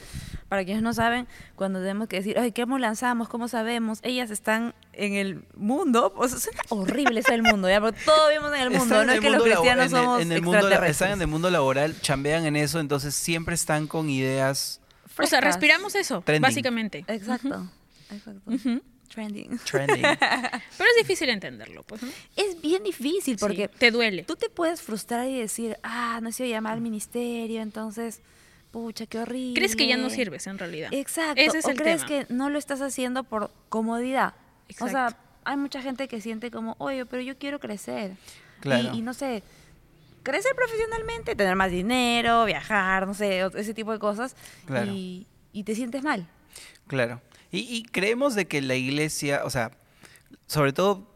para 0.49 0.65
quienes 0.65 0.81
no 0.81 0.91
saben, 0.93 1.27
cuando 1.55 1.79
tenemos 1.79 2.07
que 2.07 2.15
decir, 2.17 2.39
ay, 2.39 2.51
¿cómo 2.51 2.79
lanzamos? 2.79 3.29
¿Cómo 3.29 3.47
sabemos? 3.47 3.99
Ellas 4.01 4.31
están 4.31 4.73
en 4.93 5.13
el 5.13 5.45
mundo. 5.55 6.11
O 6.17 6.27
sea, 6.27 6.39
suena 6.39 6.59
horrible 6.69 7.19
eso 7.19 7.31
el 7.31 7.43
mundo, 7.43 7.69
¿ya? 7.69 7.79
Porque 7.79 7.99
todos 8.03 8.27
vivimos 8.29 8.53
en 8.55 8.61
el 8.63 8.69
mundo. 8.71 8.83
Están 8.95 9.07
no 9.07 9.13
es 9.13 9.19
que 9.21 9.29
los 9.29 9.43
cristianos 9.43 9.85
en 9.85 9.97
el- 9.97 10.03
somos 10.03 10.21
en 10.23 10.31
el 10.31 10.41
mundo 10.41 10.67
la-. 10.67 10.87
Están 10.87 11.11
en 11.11 11.21
el 11.21 11.27
mundo 11.27 11.49
laboral, 11.51 11.95
chambean 12.01 12.45
en 12.47 12.55
eso, 12.55 12.79
entonces 12.79 13.13
siempre 13.13 13.53
están 13.53 13.85
con 13.87 14.09
ideas 14.09 14.81
O 14.81 15.07
sea, 15.07 15.15
Frescas. 15.15 15.43
respiramos 15.43 15.93
eso, 15.95 16.21
Trending. 16.25 16.41
básicamente. 16.41 17.05
Exacto. 17.07 17.69
Exacto. 18.11 18.41
Ujú. 18.51 18.81
Trending. 19.15 19.57
trending. 19.59 20.01
Pero 20.19 20.89
es 20.89 20.97
difícil 20.99 21.29
entenderlo, 21.29 21.83
pues. 21.83 22.03
¿no? 22.03 22.09
Es 22.35 22.61
bien 22.61 22.83
difícil 22.83 23.37
porque 23.39 23.69
Sí, 23.71 23.79
te 23.79 23.91
duele. 23.91 24.23
tú 24.23 24.35
te 24.35 24.49
puedes 24.49 24.81
frustrar 24.81 25.27
y 25.27 25.39
decir, 25.39 25.77
ah, 25.83 26.19
no 26.21 26.29
he 26.29 26.31
sido 26.33 26.49
llamar 26.49 26.73
al 26.73 26.81
ministerio, 26.81 27.61
entonces, 27.61 28.21
pucha, 28.71 29.05
qué 29.05 29.19
horrible. 29.19 29.53
Crees 29.59 29.75
que 29.75 29.87
ya 29.87 29.97
no 29.97 30.09
sirves 30.09 30.45
en 30.47 30.57
realidad. 30.59 30.89
Exacto. 30.93 31.41
Ese 31.41 31.59
es 31.59 31.65
o 31.65 31.71
el 31.71 31.77
crees 31.77 32.05
tema. 32.05 32.25
que 32.27 32.33
no 32.33 32.49
lo 32.49 32.59
estás 32.59 32.81
haciendo 32.81 33.23
por 33.23 33.51
comodidad. 33.69 34.33
O 34.81 34.87
sea, 34.89 35.05
Exacto. 35.07 35.17
hay 35.45 35.57
mucha 35.57 35.81
gente 35.81 36.07
que 36.07 36.19
siente 36.21 36.51
como, 36.51 36.75
oye, 36.79 37.05
pero 37.05 37.21
yo 37.21 37.37
quiero 37.37 37.59
crecer. 37.59 38.11
Claro. 38.59 38.91
Y, 38.93 38.97
y 38.97 39.01
no 39.01 39.13
sé, 39.13 39.43
crecer 40.23 40.53
profesionalmente, 40.55 41.35
tener 41.35 41.55
más 41.55 41.71
dinero, 41.71 42.45
viajar, 42.45 43.07
no 43.07 43.13
sé, 43.13 43.41
ese 43.55 43.73
tipo 43.73 43.91
de 43.93 43.99
cosas. 43.99 44.35
Claro. 44.65 44.91
Y, 44.91 45.27
y 45.53 45.63
te 45.63 45.73
sientes 45.75 46.03
mal. 46.03 46.27
Claro. 46.87 47.21
Y, 47.51 47.59
y 47.59 47.83
creemos 47.83 48.35
de 48.35 48.47
que 48.47 48.61
la 48.61 48.75
iglesia, 48.75 49.41
o 49.45 49.49
sea, 49.49 49.71
sobre 50.47 50.73
todo 50.73 51.07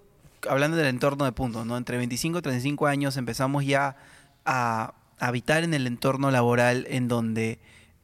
hablando 0.48 0.78
del 0.78 0.88
entorno 0.88 1.26
de 1.26 1.32
puntos, 1.32 1.66
¿no? 1.66 1.78
Entre 1.78 1.98
25 1.98 2.40
y 2.40 2.42
35 2.42 2.88
años 2.88 3.18
empezamos 3.18 3.66
ya 3.66 3.98
a 4.46 4.94
habitar 5.20 5.64
en 5.64 5.74
el 5.74 5.88
entorno 5.88 6.32
laboral 6.32 6.86
en 6.90 7.08
donde 7.08 7.60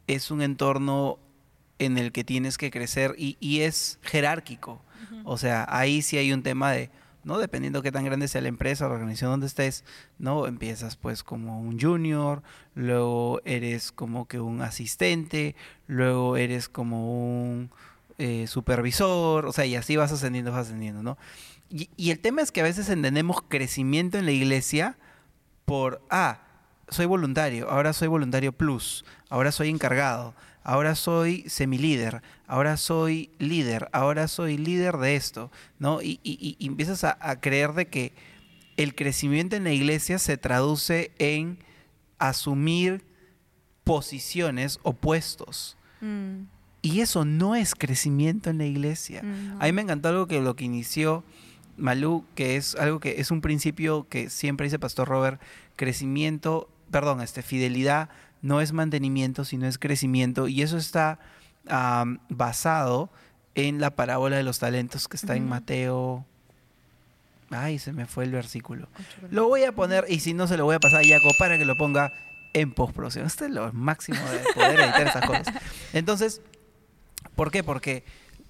es 0.07 0.31
un 0.31 0.41
entorno 0.41 1.19
en 1.79 1.97
el 1.97 2.11
que 2.11 2.23
tienes 2.23 2.57
que 2.57 2.71
crecer 2.71 3.15
y, 3.17 3.37
y 3.39 3.61
es 3.61 3.99
jerárquico. 4.01 4.81
O 5.23 5.37
sea, 5.37 5.65
ahí 5.69 6.01
sí 6.01 6.17
hay 6.17 6.33
un 6.33 6.41
tema 6.41 6.71
de, 6.71 6.89
¿no? 7.23 7.37
Dependiendo 7.37 7.81
qué 7.81 7.91
tan 7.91 8.05
grande 8.05 8.27
sea 8.27 8.41
la 8.41 8.47
empresa 8.47 8.85
o 8.85 8.89
la 8.89 8.95
organización 8.95 9.31
donde 9.31 9.47
estés, 9.47 9.83
¿no? 10.17 10.47
Empiezas 10.47 10.95
pues 10.95 11.23
como 11.23 11.59
un 11.59 11.79
junior, 11.79 12.41
luego 12.73 13.41
eres 13.45 13.91
como 13.91 14.27
que 14.27 14.39
un 14.39 14.61
asistente, 14.61 15.55
luego 15.87 16.37
eres 16.37 16.69
como 16.69 17.43
un 17.43 17.71
eh, 18.17 18.47
supervisor, 18.47 19.45
o 19.45 19.51
sea, 19.51 19.65
y 19.65 19.75
así 19.75 19.95
vas 19.95 20.11
ascendiendo, 20.11 20.51
vas 20.51 20.67
ascendiendo, 20.67 21.03
¿no? 21.03 21.17
Y, 21.69 22.11
el 22.11 22.19
tema 22.19 22.41
es 22.41 22.51
que 22.51 22.61
a 22.61 22.63
veces 22.63 22.89
entendemos 22.89 23.41
crecimiento 23.47 24.17
en 24.17 24.25
la 24.25 24.31
iglesia 24.31 24.97
por, 25.65 26.01
ah, 26.09 26.41
soy 26.89 27.07
voluntario, 27.07 27.69
ahora 27.69 27.91
soy 27.91 28.07
voluntario 28.07 28.51
plus, 28.53 29.03
ahora 29.29 29.51
soy 29.51 29.69
encargado, 29.69 30.35
ahora 30.63 30.95
soy 30.95 31.43
semilíder, 31.49 32.21
ahora 32.47 32.77
soy 32.77 33.31
líder, 33.39 33.89
ahora 33.91 34.27
soy 34.27 34.57
líder 34.57 34.97
de 34.97 35.15
esto, 35.15 35.51
¿no? 35.79 36.01
Y, 36.01 36.57
empiezas 36.59 37.03
a, 37.03 37.17
a 37.19 37.41
creer 37.41 37.73
de 37.73 37.87
que 37.87 38.13
el 38.77 38.93
crecimiento 38.95 39.55
en 39.55 39.63
la 39.63 39.71
iglesia 39.71 40.19
se 40.19 40.37
traduce 40.37 41.11
en 41.17 41.59
asumir 42.19 43.03
posiciones 43.83 44.79
o 44.83 44.93
puestos. 44.93 45.77
Mm, 46.01 46.43
Y 46.85 47.01
eso 47.01 47.25
no 47.25 47.55
es 47.55 47.75
crecimiento 47.75 48.49
en 48.49 48.57
la 48.59 48.65
iglesia. 48.65 49.21
mm, 49.23 49.61
A 49.61 49.65
mí 49.65 49.71
me 49.71 49.81
encantó 49.81 50.09
algo 50.09 50.27
que 50.27 50.39
lo 50.41 50.55
que 50.55 50.65
inició 50.65 51.23
Malú, 51.77 52.23
que 52.35 52.55
es 52.55 52.75
algo 52.75 52.99
que 52.99 53.19
es 53.19 53.31
un 53.31 53.41
principio 53.41 54.07
que 54.09 54.29
siempre 54.29 54.65
dice 54.65 54.79
Pastor 54.79 55.07
Robert, 55.09 55.41
crecimiento, 55.75 56.69
perdón, 56.91 57.21
este, 57.21 57.41
fidelidad 57.41 58.09
no 58.41 58.61
es 58.61 58.71
mantenimiento, 58.71 59.43
sino 59.43 59.67
es 59.67 59.77
crecimiento. 59.77 60.47
Y 60.47 60.61
eso 60.61 60.77
está 60.77 61.19
basado 62.29 63.09
en 63.55 63.79
la 63.79 63.95
parábola 63.95 64.37
de 64.37 64.43
los 64.43 64.59
talentos 64.59 65.07
que 65.07 65.17
está 65.17 65.35
en. 65.35 65.47
Mateo. 65.49 66.25
Ay, 67.49 67.79
se 67.79 67.93
me 67.93 68.05
fue 68.05 68.23
el 68.25 68.31
versículo. 68.31 68.87
Lo 69.31 69.47
voy 69.47 69.63
a 69.63 69.71
poner, 69.71 70.05
y 70.09 70.19
si 70.19 70.33
no 70.33 70.47
se 70.47 70.57
lo 70.57 70.65
voy 70.65 70.75
a 70.75 70.79
pasar 70.79 71.01
a 71.01 71.07
Jaco 71.07 71.29
para 71.39 71.57
que 71.57 71.65
lo 71.65 71.75
ponga 71.75 72.11
en 72.53 72.71
postproducción. 72.73 73.25
Este 73.25 73.45
es 73.45 73.51
lo 73.51 73.71
máximo 73.73 74.19
de 74.29 74.53
poder 74.53 74.79
editar 74.79 75.07
esas 75.07 75.25
cosas. 75.25 75.47
Entonces, 75.93 76.41
¿por 77.35 77.51
qué? 77.51 77.63
Porque 77.63 78.03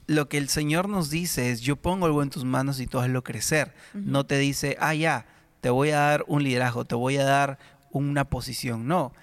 lo 0.08 0.30
que 0.30 0.38
el 0.38 0.50
Señor 0.50 0.88
nos 0.90 1.10
dice 1.10 1.52
es, 1.52 1.62
yo 1.62 1.76
pongo 1.76 2.06
algo 2.06 2.22
en 2.24 2.30
tus 2.30 2.46
manos 2.46 2.80
y 2.80 2.88
tú 2.88 3.00
hazlo 3.00 3.24
crecer. 3.24 3.74
No 3.94 4.26
te 4.26 4.38
dice, 4.38 4.78
ah, 4.80 4.94
ya, 4.94 5.26
te 5.62 5.70
voy 5.70 5.90
a 5.90 6.00
dar 6.00 6.26
un 6.28 6.44
liderazgo, 6.44 6.86
te 6.86 6.96
voy 6.96 7.18
a 7.18 7.24
dar 7.24 7.58
una 7.92 8.26
posición. 8.26 8.88
No. 8.88 9.14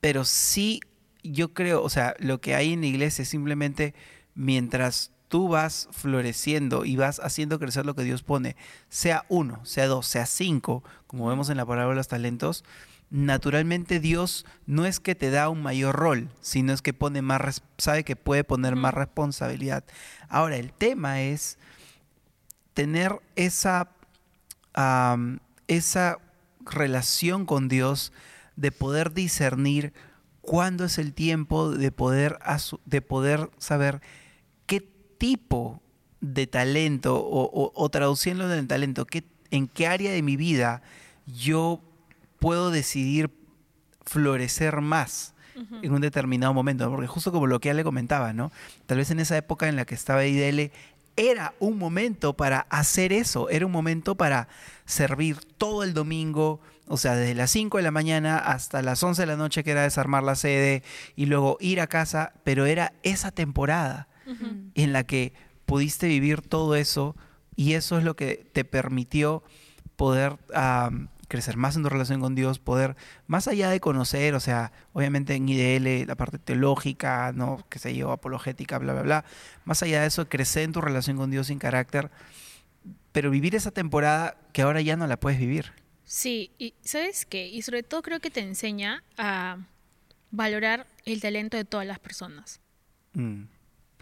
Pero 0.00 0.24
sí, 0.24 0.80
yo 1.22 1.54
creo, 1.54 1.82
o 1.82 1.88
sea, 1.88 2.14
lo 2.18 2.40
que 2.40 2.54
hay 2.54 2.72
en 2.72 2.80
la 2.80 2.88
iglesia 2.88 3.22
es 3.22 3.28
simplemente 3.28 3.94
mientras 4.34 5.12
tú 5.28 5.48
vas 5.48 5.88
floreciendo 5.92 6.84
y 6.84 6.96
vas 6.96 7.20
haciendo 7.20 7.58
crecer 7.58 7.86
lo 7.86 7.94
que 7.94 8.02
Dios 8.02 8.22
pone, 8.22 8.56
sea 8.88 9.24
uno, 9.28 9.64
sea 9.64 9.86
dos, 9.86 10.06
sea 10.06 10.26
cinco, 10.26 10.84
como 11.06 11.28
vemos 11.28 11.48
en 11.48 11.56
la 11.56 11.64
parábola 11.64 11.94
de 11.94 12.00
los 12.00 12.08
talentos, 12.08 12.64
naturalmente 13.12 14.00
Dios 14.00 14.46
no 14.66 14.86
es 14.86 14.98
que 14.98 15.14
te 15.14 15.30
da 15.30 15.50
un 15.50 15.62
mayor 15.62 15.94
rol, 15.94 16.30
sino 16.40 16.72
es 16.72 16.80
que 16.80 16.94
pone 16.94 17.20
más, 17.20 17.62
sabe 17.76 18.04
que 18.04 18.16
puede 18.16 18.42
poner 18.42 18.74
más 18.74 18.94
responsabilidad. 18.94 19.84
Ahora, 20.30 20.56
el 20.56 20.72
tema 20.72 21.20
es 21.20 21.58
tener 22.72 23.20
esa, 23.36 23.90
esa 25.68 26.18
relación 26.64 27.44
con 27.44 27.68
Dios 27.68 28.12
de 28.56 28.72
poder 28.72 29.12
discernir 29.12 29.92
cuándo 30.40 30.84
es 30.86 30.96
el 30.96 31.12
tiempo 31.12 31.70
de 31.70 31.92
poder, 31.92 32.38
de 32.86 33.02
poder 33.02 33.50
saber 33.58 34.00
qué 34.66 34.80
tipo 35.18 35.82
de 36.22 36.46
talento 36.46 37.16
o, 37.16 37.42
o- 37.44 37.72
en 38.52 38.58
el 38.60 38.66
talento, 38.68 39.04
qué, 39.04 39.24
en 39.50 39.68
qué 39.68 39.86
área 39.86 40.12
de 40.12 40.22
mi 40.22 40.36
vida 40.36 40.82
yo 41.26 41.80
puedo 42.42 42.72
decidir 42.72 43.30
florecer 44.04 44.80
más 44.80 45.32
en 45.80 45.92
un 45.92 46.00
determinado 46.00 46.52
momento, 46.52 46.90
porque 46.90 47.06
justo 47.06 47.30
como 47.30 47.46
lo 47.46 47.60
que 47.60 47.68
ya 47.68 47.74
le 47.74 47.84
comentaba, 47.84 48.32
¿no? 48.32 48.50
Tal 48.86 48.98
vez 48.98 49.12
en 49.12 49.20
esa 49.20 49.36
época 49.36 49.68
en 49.68 49.76
la 49.76 49.84
que 49.84 49.94
estaba 49.94 50.26
IDL 50.26 50.72
era 51.14 51.54
un 51.60 51.78
momento 51.78 52.32
para 52.34 52.66
hacer 52.68 53.12
eso, 53.12 53.48
era 53.48 53.64
un 53.64 53.70
momento 53.70 54.16
para 54.16 54.48
servir 54.86 55.38
todo 55.56 55.84
el 55.84 55.94
domingo, 55.94 56.60
o 56.88 56.96
sea, 56.96 57.14
desde 57.14 57.36
las 57.36 57.52
5 57.52 57.76
de 57.76 57.84
la 57.84 57.92
mañana 57.92 58.38
hasta 58.38 58.82
las 58.82 59.00
11 59.00 59.22
de 59.22 59.26
la 59.26 59.36
noche 59.36 59.62
que 59.62 59.70
era 59.70 59.82
desarmar 59.82 60.24
la 60.24 60.34
sede 60.34 60.82
y 61.14 61.26
luego 61.26 61.58
ir 61.60 61.80
a 61.80 61.86
casa, 61.86 62.32
pero 62.42 62.66
era 62.66 62.92
esa 63.04 63.30
temporada 63.30 64.08
en 64.74 64.92
la 64.92 65.04
que 65.04 65.32
pudiste 65.64 66.08
vivir 66.08 66.40
todo 66.40 66.74
eso 66.74 67.14
y 67.54 67.74
eso 67.74 67.98
es 67.98 68.04
lo 68.04 68.16
que 68.16 68.50
te 68.52 68.64
permitió 68.64 69.44
poder 69.94 70.38
crecer 71.32 71.56
más 71.56 71.76
en 71.76 71.82
tu 71.82 71.88
relación 71.88 72.20
con 72.20 72.34
Dios, 72.34 72.58
poder, 72.58 72.94
más 73.26 73.48
allá 73.48 73.70
de 73.70 73.80
conocer, 73.80 74.34
o 74.34 74.40
sea, 74.40 74.70
obviamente 74.92 75.34
en 75.34 75.48
IDL, 75.48 76.06
la 76.06 76.14
parte 76.14 76.38
teológica, 76.38 77.32
¿no? 77.34 77.64
que 77.70 77.78
se 77.78 77.96
yo, 77.96 78.12
apologética, 78.12 78.76
bla, 78.76 78.92
bla, 78.92 79.00
bla, 79.00 79.24
más 79.64 79.82
allá 79.82 80.02
de 80.02 80.08
eso, 80.08 80.28
crecer 80.28 80.64
en 80.64 80.72
tu 80.72 80.82
relación 80.82 81.16
con 81.16 81.30
Dios 81.30 81.46
sin 81.46 81.58
carácter, 81.58 82.10
pero 83.12 83.30
vivir 83.30 83.54
esa 83.54 83.70
temporada 83.70 84.36
que 84.52 84.60
ahora 84.60 84.82
ya 84.82 84.94
no 84.96 85.06
la 85.06 85.18
puedes 85.18 85.40
vivir. 85.40 85.72
Sí, 86.04 86.50
y 86.58 86.74
¿sabes 86.82 87.24
qué? 87.24 87.48
Y 87.48 87.62
sobre 87.62 87.82
todo 87.82 88.02
creo 88.02 88.20
que 88.20 88.30
te 88.30 88.40
enseña 88.40 89.02
a 89.16 89.56
valorar 90.30 90.86
el 91.06 91.22
talento 91.22 91.56
de 91.56 91.64
todas 91.64 91.86
las 91.86 91.98
personas. 91.98 92.60
Mm, 93.14 93.44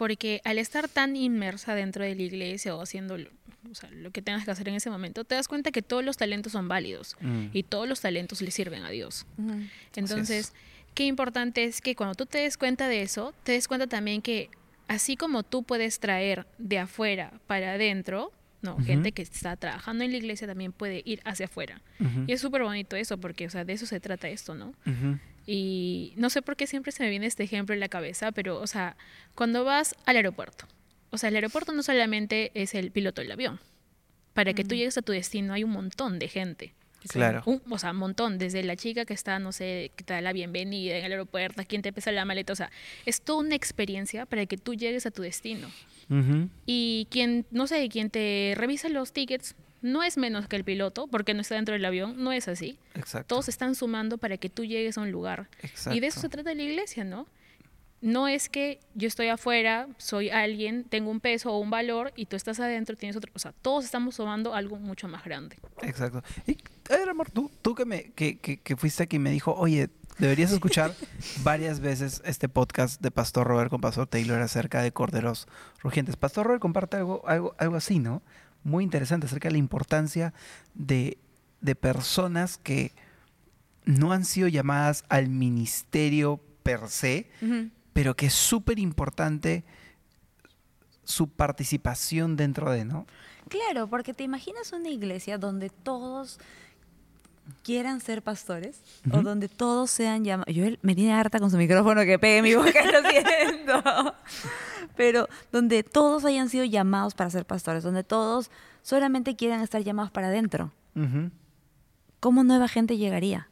Porque 0.01 0.41
al 0.45 0.57
estar 0.57 0.89
tan 0.89 1.15
inmersa 1.15 1.75
dentro 1.75 2.03
de 2.03 2.15
la 2.15 2.23
iglesia 2.23 2.75
o 2.75 2.81
haciendo 2.81 3.19
lo, 3.19 3.29
o 3.69 3.75
sea, 3.75 3.91
lo 3.91 4.09
que 4.09 4.23
tengas 4.23 4.43
que 4.45 4.49
hacer 4.49 4.67
en 4.67 4.73
ese 4.73 4.89
momento, 4.89 5.25
te 5.25 5.35
das 5.35 5.47
cuenta 5.47 5.69
que 5.69 5.83
todos 5.83 6.03
los 6.03 6.17
talentos 6.17 6.53
son 6.53 6.67
válidos 6.67 7.15
mm, 7.19 7.49
y 7.53 7.61
todos 7.61 7.87
los 7.87 8.01
talentos 8.01 8.41
le 8.41 8.49
sirven 8.49 8.83
a 8.83 8.89
Dios. 8.89 9.27
Entonces, 9.95 10.53
qué 10.95 11.05
importante 11.05 11.65
es 11.65 11.81
que 11.81 11.95
cuando 11.95 12.15
tú 12.15 12.25
te 12.25 12.39
des 12.39 12.57
cuenta 12.57 12.87
de 12.87 13.03
eso, 13.03 13.35
te 13.43 13.51
des 13.51 13.67
cuenta 13.67 13.85
también 13.85 14.23
que 14.23 14.49
así 14.87 15.15
como 15.15 15.43
tú 15.43 15.61
puedes 15.61 15.99
traer 15.99 16.47
de 16.57 16.79
afuera 16.79 17.33
para 17.45 17.73
adentro, 17.73 18.31
no, 18.63 18.79
gente 18.79 19.11
que 19.11 19.21
está 19.21 19.55
trabajando 19.55 20.03
en 20.03 20.09
la 20.09 20.17
iglesia 20.17 20.47
también 20.47 20.71
puede 20.71 21.03
ir 21.05 21.21
hacia 21.25 21.45
afuera. 21.45 21.79
Y 22.25 22.31
es 22.31 22.41
súper 22.41 22.63
bonito 22.63 22.95
eso, 22.95 23.19
porque, 23.19 23.45
o 23.45 23.51
sea, 23.51 23.65
de 23.65 23.73
eso 23.73 23.85
se 23.85 23.99
trata 23.99 24.29
esto, 24.29 24.55
¿no? 24.55 24.73
Y 25.51 26.13
no 26.15 26.29
sé 26.29 26.41
por 26.41 26.55
qué 26.55 26.65
siempre 26.67 26.91
se 26.91 27.03
me 27.03 27.09
viene 27.09 27.25
este 27.25 27.43
ejemplo 27.43 27.73
en 27.73 27.79
la 27.79 27.89
cabeza, 27.89 28.31
pero, 28.31 28.59
o 28.61 28.67
sea, 28.67 28.95
cuando 29.35 29.63
vas 29.65 29.95
al 30.05 30.15
aeropuerto, 30.15 30.65
o 31.09 31.17
sea, 31.17 31.29
el 31.29 31.35
aeropuerto 31.35 31.73
no 31.73 31.83
solamente 31.83 32.51
es 32.53 32.73
el 32.73 32.91
piloto 32.91 33.21
del 33.21 33.31
avión. 33.31 33.59
Para 34.33 34.53
que 34.53 34.63
tú 34.63 34.75
llegues 34.75 34.97
a 34.97 35.01
tu 35.01 35.11
destino 35.11 35.53
hay 35.53 35.65
un 35.65 35.71
montón 35.71 36.17
de 36.19 36.29
gente. 36.29 36.73
Claro. 37.09 37.41
Un- 37.45 37.61
o 37.69 37.77
sea, 37.79 37.91
un 37.91 37.97
montón, 37.97 38.37
desde 38.37 38.63
la 38.63 38.75
chica 38.77 39.05
que 39.05 39.13
está, 39.13 39.39
no 39.39 39.51
sé, 39.51 39.91
que 39.95 40.03
te 40.05 40.13
da 40.13 40.21
la 40.21 40.31
bienvenida 40.33 40.97
en 40.97 41.03
el 41.05 41.11
aeropuerto, 41.11 41.63
quien 41.67 41.81
te 41.81 41.91
pesa 41.91 42.11
la 42.11 42.23
maleta, 42.25 42.53
o 42.53 42.55
sea, 42.55 42.71
es 43.05 43.21
toda 43.21 43.39
una 43.39 43.55
experiencia 43.55 44.25
para 44.25 44.45
que 44.45 44.55
tú 44.57 44.73
llegues 44.75 45.05
a 45.05 45.11
tu 45.11 45.21
destino. 45.21 45.67
Y 46.65 47.07
quien, 47.09 47.45
no 47.51 47.67
sé, 47.67 47.87
quien 47.89 48.09
te 48.09 48.53
revisa 48.55 48.87
los 48.89 49.11
tickets 49.13 49.55
no 49.81 50.03
es 50.03 50.17
menos 50.17 50.47
que 50.47 50.55
el 50.55 50.63
piloto, 50.63 51.07
porque 51.07 51.33
no 51.33 51.41
está 51.41 51.55
dentro 51.55 51.73
del 51.73 51.83
avión, 51.85 52.23
no 52.23 52.31
es 52.31 52.47
así. 52.47 52.77
Exacto. 52.95 53.27
Todos 53.27 53.49
están 53.49 53.75
sumando 53.75 54.17
para 54.17 54.37
que 54.37 54.49
tú 54.49 54.63
llegues 54.65 54.97
a 54.97 55.01
un 55.01 55.11
lugar. 55.11 55.49
Y 55.91 55.99
de 55.99 56.07
eso 56.07 56.19
se 56.19 56.27
exacto. 56.27 56.29
trata 56.29 56.53
la 56.53 56.63
iglesia, 56.63 57.03
¿no? 57.03 57.27
No 58.01 58.27
es 58.27 58.49
que 58.49 58.79
yo 58.95 59.07
estoy 59.07 59.27
afuera, 59.27 59.87
soy 59.97 60.31
alguien, 60.31 60.85
tengo 60.85 61.11
un 61.11 61.19
peso 61.19 61.51
o 61.51 61.59
un 61.59 61.69
valor 61.69 62.11
y 62.15 62.25
tú 62.25 62.35
estás 62.35 62.59
adentro, 62.59 62.95
tienes 62.95 63.15
otro. 63.15 63.31
O 63.35 63.39
sea, 63.39 63.53
todos 63.61 63.85
estamos 63.85 64.15
sumando 64.15 64.55
algo 64.55 64.77
mucho 64.77 65.07
más 65.07 65.23
grande. 65.23 65.57
Exacto. 65.83 66.23
Y, 66.47 66.57
a 66.89 66.97
ver, 66.97 67.09
amor, 67.09 67.29
tú, 67.29 67.51
tú 67.61 67.75
que, 67.75 67.85
me, 67.85 68.11
que, 68.13 68.39
que, 68.39 68.57
que 68.57 68.75
fuiste 68.75 69.03
aquí 69.03 69.17
y 69.17 69.19
me 69.19 69.29
dijo, 69.29 69.53
oye, 69.53 69.89
deberías 70.17 70.51
escuchar 70.51 70.95
varias 71.43 71.79
veces 71.79 72.23
este 72.25 72.49
podcast 72.49 73.01
de 73.01 73.11
Pastor 73.11 73.45
Robert 73.45 73.69
con 73.69 73.81
Pastor 73.81 74.07
Taylor 74.07 74.41
acerca 74.41 74.81
de 74.81 74.91
corderos 74.91 75.47
rugientes. 75.81 76.15
Pastor 76.15 76.47
Robert 76.47 76.61
comparte 76.61 76.97
algo, 76.97 77.21
algo, 77.27 77.53
algo 77.59 77.75
así, 77.75 77.99
¿no? 77.99 78.23
Muy 78.63 78.83
interesante 78.83 79.25
acerca 79.25 79.47
de 79.49 79.53
la 79.53 79.57
importancia 79.59 80.33
de, 80.73 81.17
de 81.61 81.75
personas 81.75 82.57
que 82.57 82.91
no 83.85 84.11
han 84.11 84.25
sido 84.25 84.47
llamadas 84.47 85.03
al 85.09 85.29
ministerio 85.29 86.39
per 86.63 86.87
se, 86.89 87.29
pero 87.93 88.15
que 88.15 88.27
es 88.27 88.33
súper 88.33 88.79
importante 88.79 89.63
su 91.03 91.27
participación 91.27 92.35
dentro 92.35 92.71
de, 92.71 92.85
¿no? 92.85 93.05
Claro, 93.49 93.87
porque 93.87 94.13
te 94.13 94.23
imaginas 94.23 94.71
una 94.71 94.89
iglesia 94.89 95.37
donde 95.37 95.69
todos 95.69 96.39
quieran 97.63 97.99
ser 97.99 98.21
pastores 98.21 98.79
o 99.11 99.21
donde 99.21 99.49
todos 99.49 99.91
sean 99.91 100.23
llamados. 100.23 100.53
Yo 100.53 100.65
me 100.83 100.95
tiene 100.95 101.13
harta 101.13 101.39
con 101.39 101.51
su 101.51 101.57
micrófono 101.57 102.01
que 102.03 102.17
pegue 102.19 102.41
mi 102.41 102.55
boca, 102.55 102.85
lo 102.91 103.09
siento. 103.09 104.15
Pero 104.95 105.27
donde 105.51 105.83
todos 105.83 106.25
hayan 106.25 106.49
sido 106.49 106.65
llamados 106.65 107.13
para 107.13 107.29
ser 107.29 107.45
pastores, 107.45 107.83
donde 107.83 108.03
todos 108.03 108.51
solamente 108.81 109.35
quieran 109.35 109.61
estar 109.61 109.81
llamados 109.83 110.11
para 110.11 110.27
adentro. 110.27 110.71
¿Cómo 112.19 112.43
nueva 112.43 112.67
gente 112.67 112.97
llegaría? 112.97 113.49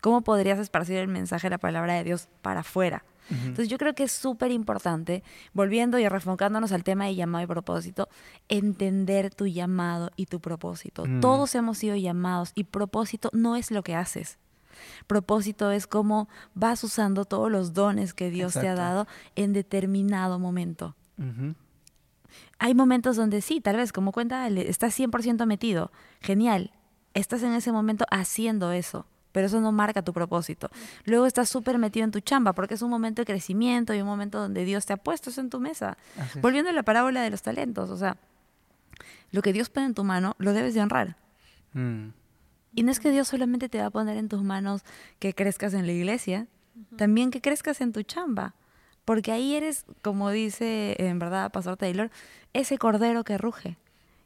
¿Cómo 0.00 0.22
podrías 0.22 0.58
esparcir 0.58 0.96
el 0.96 1.08
mensaje 1.08 1.46
de 1.46 1.50
la 1.50 1.58
palabra 1.58 1.94
de 1.94 2.04
Dios 2.04 2.28
para 2.42 2.60
afuera? 2.60 3.04
Entonces 3.30 3.68
yo 3.68 3.78
creo 3.78 3.94
que 3.94 4.04
es 4.04 4.12
súper 4.12 4.50
importante, 4.50 5.22
volviendo 5.54 5.98
y 5.98 6.06
refocándonos 6.08 6.72
al 6.72 6.84
tema 6.84 7.06
de 7.06 7.14
llamado 7.14 7.44
y 7.44 7.46
propósito, 7.46 8.08
entender 8.48 9.34
tu 9.34 9.46
llamado 9.46 10.10
y 10.16 10.26
tu 10.26 10.40
propósito. 10.40 11.06
Mm. 11.06 11.20
Todos 11.20 11.54
hemos 11.54 11.78
sido 11.78 11.96
llamados 11.96 12.52
y 12.54 12.64
propósito 12.64 13.30
no 13.32 13.56
es 13.56 13.70
lo 13.70 13.82
que 13.82 13.94
haces. 13.94 14.38
Propósito 15.06 15.70
es 15.70 15.86
cómo 15.86 16.28
vas 16.54 16.82
usando 16.84 17.24
todos 17.24 17.50
los 17.50 17.72
dones 17.72 18.14
que 18.14 18.30
Dios 18.30 18.54
te 18.54 18.68
ha 18.68 18.74
dado 18.74 19.06
en 19.36 19.52
determinado 19.52 20.38
momento. 20.38 20.94
Hay 22.58 22.74
momentos 22.74 23.16
donde 23.16 23.40
sí, 23.40 23.60
tal 23.60 23.76
vez, 23.76 23.92
como 23.92 24.12
cuenta 24.12 24.46
estás 24.48 24.98
100% 24.98 25.46
metido. 25.46 25.90
Genial. 26.20 26.72
Estás 27.14 27.42
en 27.42 27.52
ese 27.52 27.72
momento 27.72 28.04
haciendo 28.10 28.72
eso. 28.72 29.06
pero 29.32 29.46
eso 29.46 29.60
no 29.60 29.72
marca 29.72 30.02
tu 30.02 30.12
propósito. 30.12 30.70
Luego 31.04 31.26
estás 31.26 31.48
súper 31.48 31.78
metido 31.78 32.04
en 32.04 32.10
tu 32.10 32.20
chamba, 32.20 32.52
porque 32.52 32.74
es 32.74 32.82
un 32.82 32.90
momento 32.90 33.22
de 33.22 33.26
crecimiento 33.26 33.94
y 33.94 34.00
un 34.00 34.06
momento 34.06 34.38
donde 34.38 34.64
Dios 34.64 34.86
te 34.86 34.92
ha 34.92 34.98
puesto 34.98 35.30
eso 35.30 35.40
en 35.40 35.50
tu 35.50 35.58
mesa. 35.58 35.96
Volviendo 36.40 36.70
a 36.70 36.74
la 36.74 36.82
parábola 36.82 37.22
de 37.22 37.30
los 37.30 37.42
talentos, 37.42 37.90
o 37.90 37.96
sea, 37.96 38.18
lo 39.30 39.40
que 39.42 39.52
Dios 39.52 39.70
pone 39.70 39.86
en 39.86 39.94
tu 39.94 40.04
mano, 40.04 40.36
lo 40.38 40.52
debes 40.52 40.74
de 40.74 40.82
honrar. 40.82 41.16
Mm. 41.72 42.08
Y 42.74 42.82
no 42.82 42.90
es 42.90 43.00
que 43.00 43.10
Dios 43.10 43.28
solamente 43.28 43.68
te 43.68 43.78
va 43.78 43.86
a 43.86 43.90
poner 43.90 44.16
en 44.16 44.28
tus 44.28 44.42
manos 44.42 44.82
que 45.18 45.34
crezcas 45.34 45.74
en 45.74 45.86
la 45.86 45.92
iglesia, 45.92 46.46
también 46.96 47.30
que 47.30 47.40
crezcas 47.40 47.80
en 47.80 47.92
tu 47.92 48.02
chamba. 48.02 48.54
Porque 49.04 49.32
ahí 49.32 49.54
eres, 49.54 49.84
como 50.00 50.30
dice 50.30 50.96
en 50.98 51.18
verdad 51.18 51.50
Pastor 51.52 51.76
Taylor, 51.76 52.10
ese 52.52 52.78
cordero 52.78 53.24
que 53.24 53.36
ruge. 53.36 53.76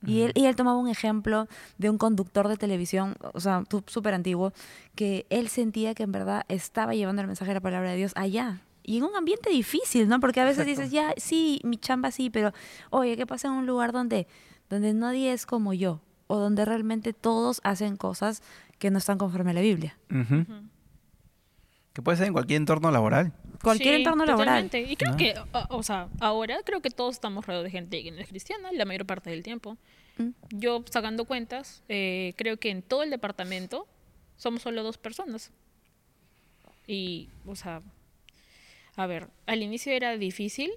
Y 0.07 0.21
él, 0.21 0.33
y 0.35 0.45
él 0.47 0.55
tomaba 0.55 0.77
un 0.77 0.89
ejemplo 0.89 1.49
de 1.79 1.91
un 1.91 1.99
conductor 1.99 2.47
de 2.47 2.57
televisión, 2.57 3.17
o 3.33 3.41
sea, 3.41 3.65
súper 3.87 4.15
antiguo, 4.15 4.53
que 4.95 5.27
él 5.31 5.49
sentía 5.49 5.95
que 5.95 6.05
en 6.05 6.13
verdad 6.13 6.45
estaba 6.49 6.95
llevando 6.95 7.23
el 7.23 7.27
mensaje 7.27 7.51
de 7.51 7.55
la 7.55 7.61
palabra 7.61 7.91
de 7.91 7.97
Dios 7.97 8.13
allá. 8.15 8.61
Y 8.85 8.99
en 8.99 9.05
un 9.05 9.17
ambiente 9.17 9.51
difícil, 9.51 10.07
¿no? 10.07 10.21
Porque 10.21 10.41
a 10.41 10.45
veces 10.45 10.61
Exacto. 10.61 10.83
dices, 10.83 10.93
ya, 10.93 11.15
sí, 11.17 11.61
mi 11.65 11.77
chamba 11.77 12.13
sí, 12.13 12.31
pero 12.31 12.53
oye, 12.91 13.17
¿qué 13.17 13.27
pasa 13.27 13.49
en 13.49 13.55
un 13.55 13.67
lugar 13.67 13.91
donde, 13.91 14.29
donde 14.71 14.95
nadie 14.95 15.33
es 15.33 15.45
como 15.45 15.73
yo? 15.73 16.01
O 16.29 16.37
donde 16.39 16.65
realmente 16.65 17.13
todos 17.13 17.61
hacen 17.65 17.97
cosas 17.97 18.43
que 18.79 18.91
no 18.91 18.99
están 18.99 19.19
conforme 19.19 19.53
a 19.53 19.55
la 19.55 19.61
Biblia. 19.61 19.97
Que 21.93 22.03
puede 22.03 22.19
ser 22.19 22.27
en 22.27 22.33
cualquier 22.35 22.59
entorno 22.59 22.91
laboral. 22.91 23.33
Cualquier 23.63 23.95
Sí, 23.97 24.01
entorno 24.03 24.27
laboral. 24.27 24.69
totalmente. 24.69 24.93
Y 24.93 24.97
creo 24.97 25.13
¿No? 25.13 25.17
que, 25.17 25.35
o 25.71 25.83
sea, 25.83 26.09
ahora 26.21 26.59
creo 26.65 26.83
que 26.83 26.91
todos 26.91 27.15
estamos 27.15 27.47
rodeados 27.47 27.65
de 27.65 27.71
gente 27.71 28.03
que 28.03 28.11
no 28.11 28.19
es 28.21 28.29
cristiana 28.29 28.71
la 28.73 28.85
mayor 28.85 29.07
parte 29.07 29.31
del 29.31 29.43
tiempo. 29.43 29.79
Mm. 30.19 30.29
Yo, 30.51 30.85
sacando 30.91 31.25
cuentas, 31.25 31.83
eh, 31.89 32.35
creo 32.37 32.59
que 32.59 32.71
en 32.71 32.83
todo 32.83 33.03
el 33.03 33.11
departamento 33.11 33.87
somos 34.37 34.61
solo 34.63 34.83
dos 34.83 34.99
personas. 34.99 35.51
Y, 36.87 37.31
o 37.47 37.57
sea, 37.57 37.81
a 38.97 39.07
ver, 39.07 39.29
al 39.47 39.63
inicio 39.63 39.93
era 39.93 40.17
difícil 40.19 40.71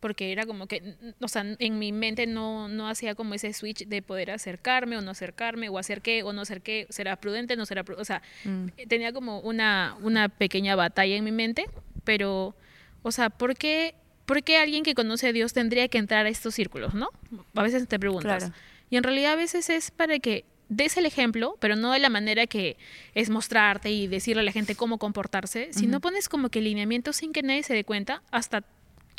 porque 0.00 0.30
era 0.32 0.46
como 0.46 0.66
que, 0.66 0.94
o 1.20 1.28
sea, 1.28 1.44
en 1.58 1.78
mi 1.78 1.92
mente 1.92 2.26
no, 2.26 2.68
no 2.68 2.88
hacía 2.88 3.14
como 3.14 3.34
ese 3.34 3.52
switch 3.52 3.86
de 3.86 4.00
poder 4.02 4.30
acercarme 4.30 4.96
o 4.96 5.00
no 5.00 5.10
acercarme, 5.10 5.68
o 5.68 5.78
hacer 5.78 6.02
qué 6.02 6.22
o 6.22 6.32
no 6.32 6.42
hacer 6.42 6.62
qué, 6.62 6.86
será 6.88 7.16
prudente, 7.16 7.56
no 7.56 7.66
será 7.66 7.82
prudente, 7.84 8.02
o 8.02 8.04
sea, 8.04 8.22
Mm. 8.44 8.66
eh, 8.76 8.86
tenía 8.86 9.12
como 9.12 9.40
una, 9.40 9.96
una 10.02 10.28
pequeña 10.28 10.76
batalla 10.76 11.16
en 11.16 11.24
mi 11.24 11.32
mente, 11.32 11.66
pero, 12.04 12.54
o 13.02 13.10
sea, 13.12 13.30
¿por 13.30 13.56
qué, 13.56 13.94
por 14.26 14.42
qué 14.42 14.56
alguien 14.58 14.84
que 14.84 14.94
conoce 14.94 15.28
a 15.28 15.32
Dios 15.32 15.52
tendría 15.52 15.88
que 15.88 15.98
entrar 15.98 16.26
a 16.26 16.28
estos 16.28 16.54
círculos, 16.54 16.94
no? 16.94 17.08
A 17.54 17.62
veces 17.62 17.88
te 17.88 17.98
preguntas. 17.98 18.44
Claro. 18.44 18.54
Y 18.90 18.96
en 18.96 19.02
realidad 19.02 19.32
a 19.32 19.36
veces 19.36 19.68
es 19.68 19.90
para 19.90 20.18
que 20.18 20.44
des 20.68 20.96
el 20.96 21.06
ejemplo, 21.06 21.56
pero 21.60 21.76
no 21.76 21.92
de 21.92 21.98
la 21.98 22.10
manera 22.10 22.46
que 22.46 22.76
es 23.14 23.30
mostrarte 23.30 23.90
y 23.90 24.06
decirle 24.06 24.40
a 24.42 24.44
la 24.44 24.52
gente 24.52 24.74
cómo 24.74 24.98
comportarse, 24.98 25.68
sino 25.72 25.94
Ujú. 25.96 26.02
pones 26.02 26.28
como 26.28 26.50
que 26.50 26.60
lineamientos 26.60 27.16
sin 27.16 27.32
que 27.32 27.42
nadie 27.42 27.62
se 27.62 27.74
dé 27.74 27.84
cuenta, 27.84 28.22
hasta 28.30 28.62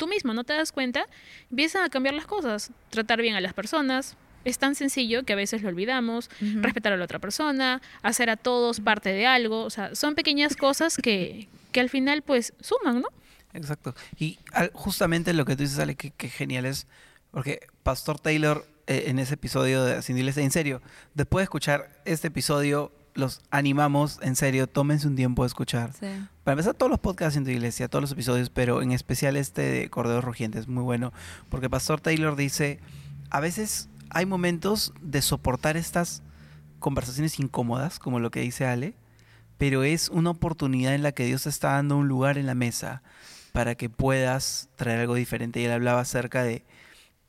tú 0.00 0.08
mismo 0.08 0.34
no 0.34 0.42
te 0.44 0.54
das 0.54 0.72
cuenta, 0.72 1.04
empiezan 1.50 1.84
a 1.84 1.88
cambiar 1.90 2.14
las 2.14 2.26
cosas, 2.26 2.72
tratar 2.90 3.20
bien 3.22 3.36
a 3.36 3.40
las 3.40 3.52
personas. 3.54 4.16
Es 4.44 4.56
tan 4.58 4.74
sencillo 4.74 5.24
que 5.24 5.34
a 5.34 5.36
veces 5.36 5.60
lo 5.62 5.68
olvidamos, 5.68 6.30
respetar 6.40 6.94
a 6.94 6.96
la 6.96 7.04
otra 7.04 7.18
persona, 7.18 7.82
hacer 8.02 8.30
a 8.30 8.36
todos 8.36 8.80
parte 8.80 9.10
de 9.12 9.26
algo, 9.26 9.62
o 9.64 9.68
sea, 9.70 9.94
son 9.94 10.14
pequeñas 10.14 10.56
cosas 10.56 10.96
que, 10.96 11.46
que 11.72 11.80
al 11.80 11.90
final 11.90 12.22
pues 12.22 12.54
suman, 12.60 13.02
¿no? 13.02 13.08
Exacto. 13.52 13.94
Y 14.18 14.38
al- 14.52 14.70
justamente 14.72 15.34
lo 15.34 15.44
que 15.44 15.56
tú 15.56 15.62
dices, 15.64 15.78
Ale, 15.78 15.94
que, 15.94 16.10
que 16.12 16.30
genial 16.30 16.64
es, 16.64 16.86
porque 17.32 17.60
Pastor 17.82 18.18
Taylor 18.18 18.64
eh, 18.86 19.04
en 19.08 19.18
ese 19.18 19.34
episodio 19.34 19.84
de 19.84 20.00
Sin 20.00 20.16
Iglesia, 20.16 20.42
en 20.42 20.50
serio, 20.52 20.80
después 21.14 21.42
de 21.42 21.44
escuchar 21.44 21.90
este 22.06 22.28
episodio, 22.28 22.92
los 23.20 23.42
animamos, 23.50 24.18
en 24.22 24.34
serio, 24.34 24.66
tómense 24.66 25.06
un 25.06 25.16
tiempo 25.16 25.42
de 25.42 25.48
escuchar. 25.48 25.92
Sí. 25.92 26.06
Para 26.42 26.54
empezar, 26.54 26.74
todos 26.74 26.90
los 26.90 26.98
podcasts 26.98 27.36
en 27.36 27.44
tu 27.44 27.50
iglesia, 27.50 27.88
todos 27.88 28.02
los 28.02 28.12
episodios, 28.12 28.50
pero 28.50 28.82
en 28.82 28.92
especial 28.92 29.36
este 29.36 29.62
de 29.62 29.90
Corderos 29.90 30.24
Rugientes, 30.24 30.66
muy 30.66 30.82
bueno, 30.82 31.12
porque 31.48 31.70
Pastor 31.70 32.00
Taylor 32.00 32.34
dice, 32.34 32.80
a 33.30 33.40
veces 33.40 33.88
hay 34.10 34.26
momentos 34.26 34.92
de 35.00 35.22
soportar 35.22 35.76
estas 35.76 36.22
conversaciones 36.80 37.38
incómodas, 37.38 37.98
como 37.98 38.18
lo 38.18 38.30
que 38.30 38.40
dice 38.40 38.66
Ale, 38.66 38.94
pero 39.58 39.84
es 39.84 40.08
una 40.08 40.30
oportunidad 40.30 40.94
en 40.94 41.02
la 41.02 41.12
que 41.12 41.26
Dios 41.26 41.44
te 41.44 41.50
está 41.50 41.72
dando 41.72 41.96
un 41.96 42.08
lugar 42.08 42.38
en 42.38 42.46
la 42.46 42.54
mesa 42.54 43.02
para 43.52 43.74
que 43.74 43.90
puedas 43.90 44.68
traer 44.76 45.00
algo 45.00 45.14
diferente. 45.14 45.60
Y 45.60 45.64
él 45.64 45.72
hablaba 45.72 46.00
acerca 46.00 46.42
de 46.42 46.64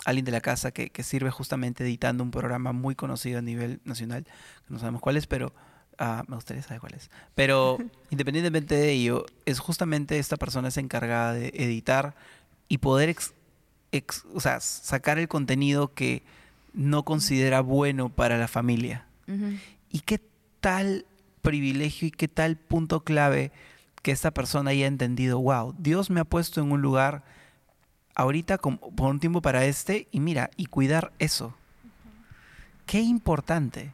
alguien 0.05 0.25
de 0.25 0.31
la 0.31 0.41
casa 0.41 0.71
que, 0.71 0.89
que 0.89 1.03
sirve 1.03 1.29
justamente 1.29 1.83
editando 1.83 2.23
un 2.23 2.31
programa 2.31 2.71
muy 2.71 2.95
conocido 2.95 3.39
a 3.39 3.41
nivel 3.41 3.81
nacional, 3.83 4.23
que 4.23 4.73
no 4.73 4.79
sabemos 4.79 5.01
cuál 5.01 5.17
es, 5.17 5.27
pero 5.27 5.53
ah, 6.01 6.23
me 6.27 6.35
gustaría 6.35 6.63
saber 6.63 6.79
cuál 6.81 6.95
es. 6.95 7.09
Pero 7.35 7.77
independientemente 8.09 8.75
de 8.75 8.91
ello, 8.91 9.25
es 9.45 9.59
justamente 9.59 10.17
esta 10.19 10.35
persona 10.37 10.67
es 10.69 10.77
encargada 10.77 11.33
de 11.33 11.49
editar 11.55 12.15
y 12.67 12.79
poder 12.79 13.09
ex- 13.09 13.33
ex- 13.91 14.25
o 14.33 14.39
sea, 14.41 14.59
sacar 14.59 15.19
el 15.19 15.27
contenido 15.27 15.93
que 15.93 16.23
no 16.73 17.03
considera 17.03 17.61
bueno 17.61 18.09
para 18.09 18.37
la 18.37 18.47
familia. 18.47 19.05
¿Y 19.89 19.99
qué 20.01 20.19
tal 20.59 21.05
privilegio 21.41 22.07
y 22.07 22.11
qué 22.11 22.27
tal 22.27 22.55
punto 22.57 23.03
clave 23.03 23.51
que 24.01 24.11
esta 24.11 24.31
persona 24.31 24.71
haya 24.71 24.87
entendido, 24.87 25.39
wow, 25.39 25.75
Dios 25.77 26.09
me 26.09 26.19
ha 26.21 26.25
puesto 26.25 26.59
en 26.61 26.71
un 26.71 26.81
lugar 26.81 27.23
ahorita 28.15 28.57
como- 28.57 28.79
por 28.95 29.09
un 29.11 29.19
tiempo 29.19 29.41
para 29.41 29.65
este 29.65 30.07
y 30.11 30.19
mira, 30.19 30.49
y 30.57 30.65
cuidar 30.65 31.11
eso. 31.19 31.53
Qué 32.85 32.99
importante. 33.01 33.93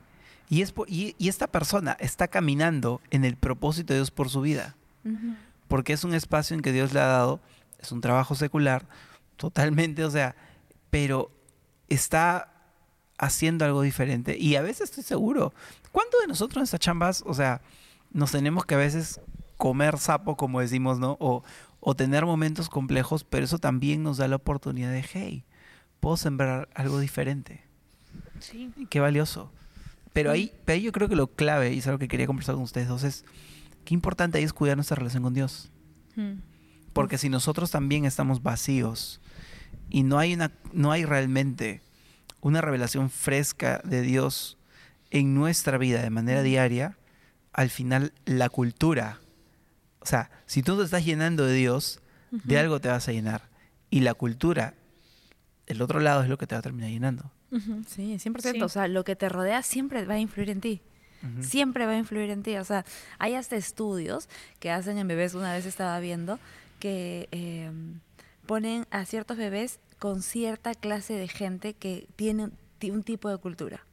Y, 0.49 0.61
es, 0.61 0.73
y, 0.87 1.15
y 1.17 1.27
esta 1.27 1.47
persona 1.47 1.97
está 1.99 2.27
caminando 2.27 3.01
en 3.11 3.25
el 3.25 3.35
propósito 3.35 3.93
de 3.93 3.99
Dios 3.99 4.11
por 4.11 4.29
su 4.29 4.41
vida, 4.41 4.75
porque 5.67 5.93
es 5.93 6.03
un 6.03 6.13
espacio 6.13 6.55
en 6.55 6.61
que 6.61 6.71
Dios 6.71 6.93
le 6.93 7.01
ha 7.01 7.07
dado, 7.07 7.41
es 7.79 7.91
un 7.91 8.01
trabajo 8.01 8.35
secular, 8.35 8.85
totalmente, 9.35 10.03
o 10.03 10.11
sea, 10.11 10.35
pero 10.89 11.31
está 11.89 12.53
haciendo 13.17 13.65
algo 13.65 13.81
diferente. 13.81 14.37
Y 14.37 14.55
a 14.55 14.61
veces 14.61 14.89
estoy 14.89 15.03
seguro, 15.03 15.53
¿cuántos 15.91 16.21
de 16.21 16.27
nosotros 16.27 16.57
en 16.57 16.63
estas 16.63 16.79
chambas, 16.79 17.23
o 17.25 17.33
sea, 17.33 17.61
nos 18.11 18.31
tenemos 18.31 18.65
que 18.65 18.75
a 18.75 18.79
veces 18.79 19.19
comer 19.57 19.97
sapo, 19.97 20.37
como 20.37 20.61
decimos, 20.61 20.99
¿no? 20.99 21.17
O, 21.19 21.43
o 21.79 21.95
tener 21.95 22.25
momentos 22.25 22.69
complejos, 22.69 23.23
pero 23.23 23.45
eso 23.45 23.59
también 23.59 24.03
nos 24.03 24.17
da 24.17 24.27
la 24.27 24.37
oportunidad 24.37 24.91
de, 24.91 25.03
hey, 25.13 25.43
puedo 25.99 26.17
sembrar 26.17 26.69
algo 26.73 26.99
diferente. 26.99 27.63
Sí. 28.39 28.71
Qué 28.89 28.99
valioso. 28.99 29.51
Pero 30.17 30.31
ahí, 30.31 30.51
pero 30.65 30.77
ahí 30.77 30.81
yo 30.81 30.91
creo 30.91 31.07
que 31.07 31.15
lo 31.15 31.27
clave, 31.27 31.71
y 31.73 31.77
es 31.77 31.85
algo 31.85 31.99
que 31.99 32.07
quería 32.07 32.25
conversar 32.25 32.55
con 32.55 32.63
ustedes 32.63 32.87
dos, 32.87 33.03
es 33.03 33.23
qué 33.85 33.93
importante 33.93 34.39
ahí 34.39 34.43
es 34.43 34.51
cuidar 34.51 34.75
nuestra 34.75 34.95
relación 34.95 35.21
con 35.21 35.35
Dios. 35.35 35.69
Porque 36.91 37.19
si 37.19 37.29
nosotros 37.29 37.69
también 37.69 38.03
estamos 38.03 38.41
vacíos 38.41 39.21
y 39.91 40.01
no 40.01 40.17
hay, 40.17 40.33
una, 40.33 40.51
no 40.73 40.91
hay 40.91 41.05
realmente 41.05 41.83
una 42.41 42.61
revelación 42.61 43.11
fresca 43.11 43.79
de 43.83 44.01
Dios 44.01 44.57
en 45.11 45.35
nuestra 45.35 45.77
vida 45.77 46.01
de 46.01 46.09
manera 46.09 46.41
diaria, 46.41 46.97
al 47.53 47.69
final 47.69 48.11
la 48.25 48.49
cultura, 48.49 49.19
o 49.99 50.07
sea, 50.07 50.31
si 50.47 50.63
tú 50.63 50.79
te 50.79 50.83
estás 50.83 51.05
llenando 51.05 51.45
de 51.45 51.53
Dios, 51.53 52.01
de 52.31 52.57
algo 52.57 52.81
te 52.81 52.89
vas 52.89 53.07
a 53.07 53.11
llenar. 53.11 53.49
Y 53.91 53.99
la 53.99 54.15
cultura, 54.15 54.73
el 55.67 55.79
otro 55.79 55.99
lado 55.99 56.23
es 56.23 56.27
lo 56.27 56.39
que 56.39 56.47
te 56.47 56.55
va 56.55 56.59
a 56.59 56.63
terminar 56.63 56.89
llenando. 56.89 57.31
Sí, 57.87 58.17
100%. 58.19 58.51
Sí. 58.53 58.61
O 58.61 58.69
sea, 58.69 58.87
lo 58.87 59.03
que 59.03 59.15
te 59.15 59.29
rodea 59.29 59.61
siempre 59.63 60.05
va 60.05 60.15
a 60.15 60.19
influir 60.19 60.49
en 60.49 60.61
ti. 60.61 60.81
Siempre 61.41 61.85
va 61.85 61.93
a 61.93 61.97
influir 61.97 62.29
en 62.29 62.43
ti. 62.43 62.55
O 62.57 62.63
sea, 62.63 62.85
hay 63.19 63.33
hasta 63.35 63.55
estudios 63.55 64.29
que 64.59 64.69
hacen 64.71 64.97
en 64.97 65.07
bebés, 65.07 65.33
una 65.33 65.51
vez 65.53 65.65
estaba 65.65 65.99
viendo, 65.99 66.39
que 66.79 67.27
eh, 67.31 67.71
ponen 68.45 68.85
a 68.91 69.03
ciertos 69.05 69.35
bebés 69.37 69.79
con 69.99 70.21
cierta 70.21 70.73
clase 70.75 71.13
de 71.13 71.27
gente 71.27 71.73
que 71.73 72.07
tiene 72.15 72.45
un 72.45 72.53
ti- 72.79 72.91
un 72.91 73.01
tipo 73.03 73.29
de 73.29 73.37
cultura. 73.37 73.83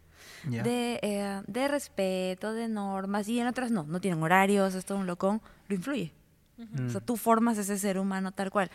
De, 0.44 0.98
eh, 1.02 1.42
de 1.46 1.68
respeto, 1.68 2.52
de 2.52 2.68
normas, 2.68 3.26
y 3.28 3.40
en 3.40 3.46
otras 3.46 3.70
no, 3.70 3.84
no 3.84 4.00
tienen 4.00 4.22
horarios, 4.22 4.74
es 4.74 4.84
todo 4.84 4.98
un 4.98 5.06
locón, 5.06 5.40
lo 5.68 5.74
influye. 5.76 6.12
O 6.58 6.90
sea, 6.90 7.00
Mm. 7.00 7.04
tú 7.04 7.16
formas 7.16 7.56
ese 7.56 7.78
ser 7.78 7.98
humano 7.98 8.30
tal 8.32 8.50
cual. 8.50 8.70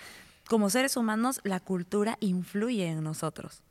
Como 0.48 0.72
seres 0.72 0.98
humanos, 0.98 1.40
la 1.44 1.60
cultura 1.60 2.18
influye 2.22 2.88
en 2.88 3.04
nosotros. 3.04 3.62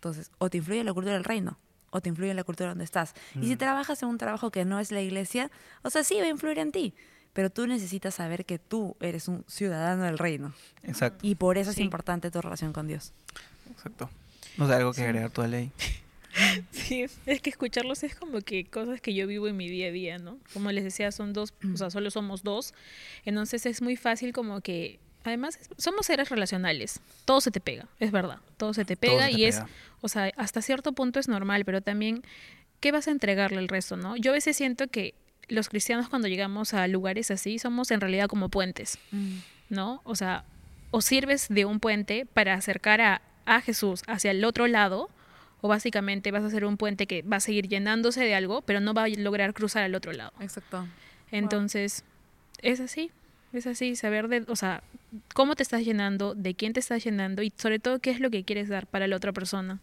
Entonces, 0.00 0.30
o 0.38 0.48
te 0.48 0.56
influye 0.56 0.82
la 0.82 0.94
cultura 0.94 1.12
del 1.12 1.24
reino, 1.24 1.58
o 1.90 2.00
te 2.00 2.08
influye 2.08 2.32
la 2.32 2.42
cultura 2.42 2.70
donde 2.70 2.84
estás. 2.84 3.12
Y 3.34 3.46
si 3.48 3.54
Mm. 3.54 3.58
trabajas 3.58 4.02
en 4.02 4.08
un 4.08 4.16
trabajo 4.16 4.50
que 4.50 4.64
no 4.64 4.80
es 4.80 4.90
la 4.92 5.02
iglesia, 5.02 5.50
o 5.82 5.90
sea, 5.90 6.04
sí 6.04 6.14
va 6.18 6.22
a 6.24 6.28
influir 6.28 6.58
en 6.58 6.72
ti, 6.72 6.94
pero 7.34 7.50
tú 7.50 7.66
necesitas 7.66 8.14
saber 8.14 8.46
que 8.46 8.58
tú 8.58 8.96
eres 9.00 9.28
un 9.28 9.44
ciudadano 9.46 10.04
del 10.04 10.16
reino. 10.16 10.54
Exacto, 10.84 11.18
Y 11.26 11.34
por 11.34 11.58
eso 11.58 11.70
Sí. 11.72 11.80
es 11.82 11.84
importante 11.84 12.30
tu 12.30 12.40
relación 12.40 12.72
con 12.72 12.86
Dios. 12.88 13.12
exacto. 13.70 14.08
No 14.56 14.66
sé, 14.66 14.72
algo 14.74 14.92
que 14.92 15.00
Sí. 15.00 15.02
agregar 15.04 15.30
tu 15.30 15.42
ley. 15.46 15.70
Sí, 16.70 17.04
es 17.26 17.40
que 17.42 17.50
escucharlos 17.50 18.02
es 18.04 18.14
como 18.14 18.40
que 18.40 18.64
cosas 18.64 19.00
que 19.00 19.12
yo 19.14 19.26
vivo 19.26 19.48
en 19.48 19.56
mi 19.56 19.68
día 19.68 19.88
a 19.88 19.90
día, 19.90 20.18
¿no? 20.18 20.38
Como 20.54 20.70
les 20.72 20.84
decía, 20.84 21.10
son 21.12 21.32
dos, 21.32 21.52
o 21.74 21.76
sea, 21.76 21.90
solo 21.90 22.08
somos 22.10 22.42
dos. 22.44 22.72
Entonces 23.24 23.66
es 23.66 23.82
muy 23.82 23.96
fácil 23.96 24.32
como 24.32 24.60
que, 24.60 25.00
además, 25.24 25.58
somos 25.76 26.06
seres 26.06 26.28
relacionales. 26.28 27.00
Todo 27.24 27.40
se 27.40 27.50
te 27.50 27.60
pega, 27.60 27.86
es 27.98 28.10
verdad. 28.10 28.38
Todo 28.56 28.74
se 28.74 28.84
te 28.84 28.96
pega 28.96 29.26
se 29.26 29.32
te 29.32 29.38
y 29.40 29.44
es, 29.44 29.60
o 30.00 30.08
sea, 30.08 30.32
hasta 30.36 30.62
cierto 30.62 30.92
punto 30.92 31.20
es 31.20 31.28
normal, 31.28 31.64
pero 31.64 31.80
también, 31.80 32.22
¿qué 32.80 32.92
vas 32.92 33.08
a 33.08 33.10
entregarle 33.10 33.58
al 33.58 33.68
resto, 33.68 33.96
no? 33.96 34.16
Yo 34.16 34.32
a 34.32 34.34
veces 34.34 34.56
siento 34.56 34.88
que 34.88 35.14
los 35.48 35.68
cristianos 35.68 36.08
cuando 36.08 36.28
llegamos 36.28 36.74
a 36.74 36.86
lugares 36.86 37.30
así 37.30 37.58
somos 37.58 37.90
en 37.90 38.00
realidad 38.00 38.28
como 38.28 38.48
puentes, 38.48 38.98
Mm. 39.10 39.38
¿no? 39.68 40.00
O 40.04 40.14
sea, 40.16 40.44
o 40.90 41.00
sirves 41.00 41.46
de 41.48 41.64
un 41.64 41.80
puente 41.80 42.26
para 42.26 42.54
acercar 42.54 43.00
a, 43.00 43.22
a 43.46 43.60
Jesús 43.60 44.02
hacia 44.06 44.30
el 44.30 44.44
otro 44.44 44.66
lado, 44.66 45.08
o 45.60 45.68
básicamente 45.68 46.30
vas 46.30 46.42
a 46.44 46.50
ser 46.50 46.64
un 46.64 46.76
puente 46.76 47.06
que 47.06 47.22
va 47.22 47.36
a 47.36 47.40
seguir 47.40 47.68
llenándose 47.68 48.20
de 48.24 48.34
algo, 48.34 48.62
pero 48.62 48.80
no 48.80 48.94
va 48.94 49.04
a 49.04 49.08
lograr 49.08 49.52
cruzar 49.52 49.82
al 49.82 49.94
otro 49.94 50.12
lado. 50.12 50.32
Exacto. 50.40 50.86
Entonces, 51.30 52.04
es 52.62 52.80
así, 52.80 53.10
es 53.52 53.66
así, 53.66 53.96
saber 53.96 54.28
de, 54.28 54.44
o 54.48 54.56
sea, 54.56 54.82
cómo 55.34 55.56
te 55.56 55.62
estás 55.62 55.82
llenando, 55.84 56.34
de 56.34 56.54
quién 56.54 56.72
te 56.72 56.80
estás 56.80 57.02
llenando 57.04 57.42
y 57.42 57.52
sobre 57.56 57.78
todo 57.78 57.98
qué 57.98 58.10
es 58.10 58.20
lo 58.20 58.30
que 58.30 58.44
quieres 58.44 58.68
dar 58.68 58.86
para 58.86 59.06
la 59.06 59.16
otra 59.16 59.32
persona. 59.32 59.80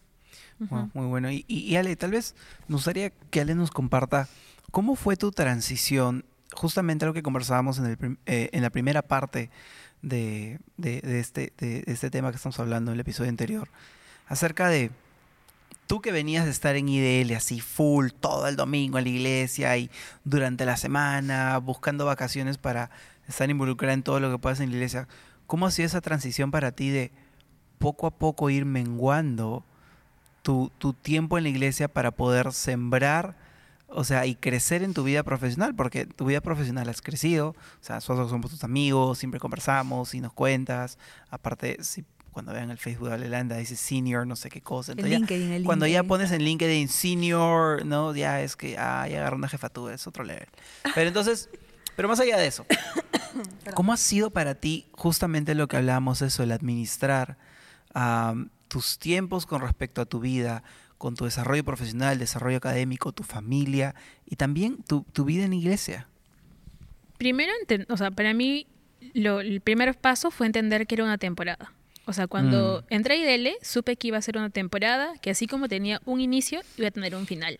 Wow, 0.58 0.90
muy 0.94 1.06
bueno. 1.06 1.30
Y, 1.30 1.44
y- 1.48 1.76
Ale, 1.76 1.94
tal 1.96 2.12
vez 2.12 2.34
nos 2.68 2.78
gustaría 2.80 3.10
que 3.30 3.40
Ale 3.40 3.54
nos 3.54 3.70
comparta 3.70 4.28
cómo 4.70 4.96
fue 4.96 5.16
tu 5.16 5.30
transición, 5.30 6.24
justamente 6.52 7.06
lo 7.06 7.14
que 7.14 7.22
conversábamos 7.22 7.78
en, 7.78 7.86
el 7.86 8.18
eh, 8.26 8.50
en 8.52 8.62
la 8.62 8.70
primera 8.70 9.02
parte 9.02 9.50
de, 10.02 10.58
de- 10.76 11.00
de 11.00 11.20
este, 11.20 11.52
de 11.58 11.84
este 11.86 12.10
tema 12.10 12.30
que 12.30 12.36
estamos 12.36 12.58
hablando 12.58 12.90
en 12.90 12.94
el 12.96 13.00
episodio 13.00 13.30
anterior, 13.30 13.68
acerca 14.26 14.68
de 14.68 14.90
tú 15.86 16.00
que 16.00 16.12
venías 16.12 16.44
de 16.44 16.50
estar 16.50 16.76
en 16.76 16.88
IDL 16.88 17.34
así 17.34 17.60
full 17.60 18.08
todo 18.20 18.46
el 18.48 18.56
domingo 18.56 18.98
en 18.98 19.04
la 19.04 19.10
iglesia 19.10 19.76
y 19.78 19.90
durante 20.24 20.66
la 20.66 20.76
semana 20.76 21.56
buscando 21.58 22.04
vacaciones 22.04 22.58
para 22.58 22.90
estar 23.28 23.48
involucrada 23.50 23.94
en 23.94 24.02
todo 24.02 24.20
lo 24.20 24.30
que 24.30 24.38
puedas 24.38 24.60
en 24.60 24.70
la 24.70 24.76
iglesia, 24.76 25.06
¿cómo 25.46 25.66
ha 25.66 25.70
sido 25.70 25.86
esa 25.86 26.00
transición 26.00 26.50
para 26.50 26.72
ti 26.72 26.90
de 26.90 27.10
poco 27.78 28.06
a 28.06 28.10
poco 28.10 28.50
ir 28.50 28.64
menguando 28.64 29.64
tu, 30.42 30.70
tu 30.78 30.92
tiempo 30.94 31.36
en 31.38 31.44
la 31.44 31.50
iglesia 31.50 31.88
para 31.88 32.10
poder 32.10 32.52
sembrar, 32.52 33.36
o 33.88 34.04
sea, 34.04 34.26
y 34.26 34.34
crecer 34.34 34.82
en 34.82 34.94
tu 34.94 35.04
vida 35.04 35.22
profesional, 35.22 35.74
porque 35.74 36.06
tu 36.06 36.24
vida 36.26 36.40
profesional 36.40 36.88
has 36.88 37.02
crecido, 37.02 37.50
o 37.50 37.54
sea, 37.84 37.96
nosotros 37.96 38.30
somos 38.30 38.50
tus 38.50 38.64
amigos, 38.64 39.18
siempre 39.18 39.40
conversamos 39.40 40.14
y 40.14 40.20
nos 40.20 40.32
cuentas, 40.32 40.98
aparte, 41.30 41.76
si 41.82 42.04
cuando 42.32 42.52
vean 42.52 42.70
el 42.70 42.78
Facebook 42.78 43.08
de 43.08 43.14
Alelanda 43.14 43.56
dice 43.56 43.74
senior, 43.74 44.26
no 44.26 44.36
sé 44.36 44.48
qué 44.48 44.60
cosa, 44.60 44.92
El 44.92 44.98
entonces 44.98 45.12
ya- 45.12 45.18
LinkedIn, 45.18 45.52
el 45.52 45.64
cuando 45.64 45.86
ya 45.86 46.00
LinkedIn. 46.02 46.08
pones 46.08 46.30
en 46.32 46.42
LinkedIn 46.44 46.88
senior, 46.88 47.84
no, 47.84 48.14
ya 48.14 48.40
es 48.42 48.54
que, 48.56 48.76
ah, 48.78 49.06
ya 49.08 49.18
agarra 49.18 49.36
una 49.36 49.48
jefatura, 49.48 49.94
es 49.94 50.06
otro 50.06 50.24
level. 50.24 50.46
Pero 50.94 51.08
entonces, 51.08 51.48
pero 51.98 52.06
más 52.06 52.20
allá 52.20 52.36
de 52.36 52.46
eso, 52.46 52.64
¿cómo 53.74 53.92
ha 53.92 53.96
sido 53.96 54.30
para 54.30 54.54
ti 54.54 54.86
justamente 54.92 55.56
lo 55.56 55.66
que 55.66 55.76
hablábamos, 55.78 56.22
eso, 56.22 56.44
el 56.44 56.52
administrar 56.52 57.36
tus 58.68 59.00
tiempos 59.00 59.46
con 59.46 59.60
respecto 59.62 60.00
a 60.00 60.06
tu 60.06 60.20
vida, 60.20 60.62
con 60.96 61.16
tu 61.16 61.24
desarrollo 61.24 61.64
profesional, 61.64 62.20
desarrollo 62.20 62.58
académico, 62.58 63.10
tu 63.10 63.24
familia 63.24 63.96
y 64.26 64.36
también 64.36 64.82
tu, 64.84 65.02
tu 65.12 65.24
vida 65.24 65.44
en 65.44 65.54
iglesia? 65.54 66.06
Primero, 67.16 67.50
o 67.88 67.96
sea, 67.96 68.12
para 68.12 68.32
mí 68.32 68.68
lo- 69.14 69.40
el 69.40 69.60
primer 69.60 69.98
paso 69.98 70.30
fue 70.30 70.46
entender 70.46 70.86
que 70.86 70.94
era 70.94 71.02
una 71.02 71.18
temporada. 71.18 71.72
O 72.04 72.12
sea, 72.12 72.28
cuando 72.28 72.84
Mm. 72.90 72.94
entré 72.94 73.14
a 73.14 73.16
IDL, 73.16 73.56
supe 73.60 73.96
que 73.96 74.06
iba 74.08 74.18
a 74.18 74.22
ser 74.22 74.38
una 74.38 74.50
temporada 74.50 75.14
que 75.20 75.30
así 75.30 75.48
como 75.48 75.66
tenía 75.68 76.00
un 76.04 76.20
inicio, 76.20 76.60
iba 76.76 76.86
a 76.86 76.92
tener 76.92 77.16
un 77.16 77.26
final. 77.26 77.58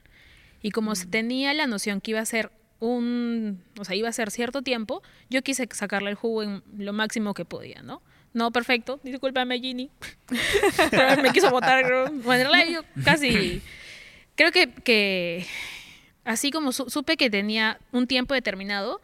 Y 0.62 0.70
como 0.70 0.94
se 0.94 1.06
tenía 1.06 1.52
la 1.54 1.66
noción 1.66 2.00
que 2.00 2.12
iba 2.12 2.20
a 2.20 2.24
ser 2.26 2.52
un, 2.80 3.62
o 3.78 3.84
sea, 3.84 3.94
iba 3.96 4.08
a 4.08 4.12
ser 4.12 4.30
cierto 4.30 4.62
tiempo, 4.62 5.02
yo 5.30 5.42
quise 5.42 5.68
sacarle 5.72 6.10
el 6.10 6.16
jugo 6.16 6.42
en 6.42 6.62
lo 6.76 6.92
máximo 6.92 7.34
que 7.34 7.44
podía, 7.44 7.82
¿no? 7.82 8.02
No 8.34 8.50
perfecto, 8.52 9.00
discúlpame 9.02 9.58
Ginny. 9.58 9.90
Pero 10.90 11.22
me 11.22 11.32
quiso 11.32 11.50
votar. 11.50 12.12
Bueno, 12.12 12.50
yo 12.70 12.82
casi 13.04 13.62
creo 14.36 14.52
que, 14.52 14.70
que 14.70 15.46
así 16.24 16.50
como 16.50 16.72
su- 16.72 16.90
supe 16.90 17.16
que 17.16 17.30
tenía 17.30 17.78
un 17.90 18.06
tiempo 18.06 18.34
determinado, 18.34 19.00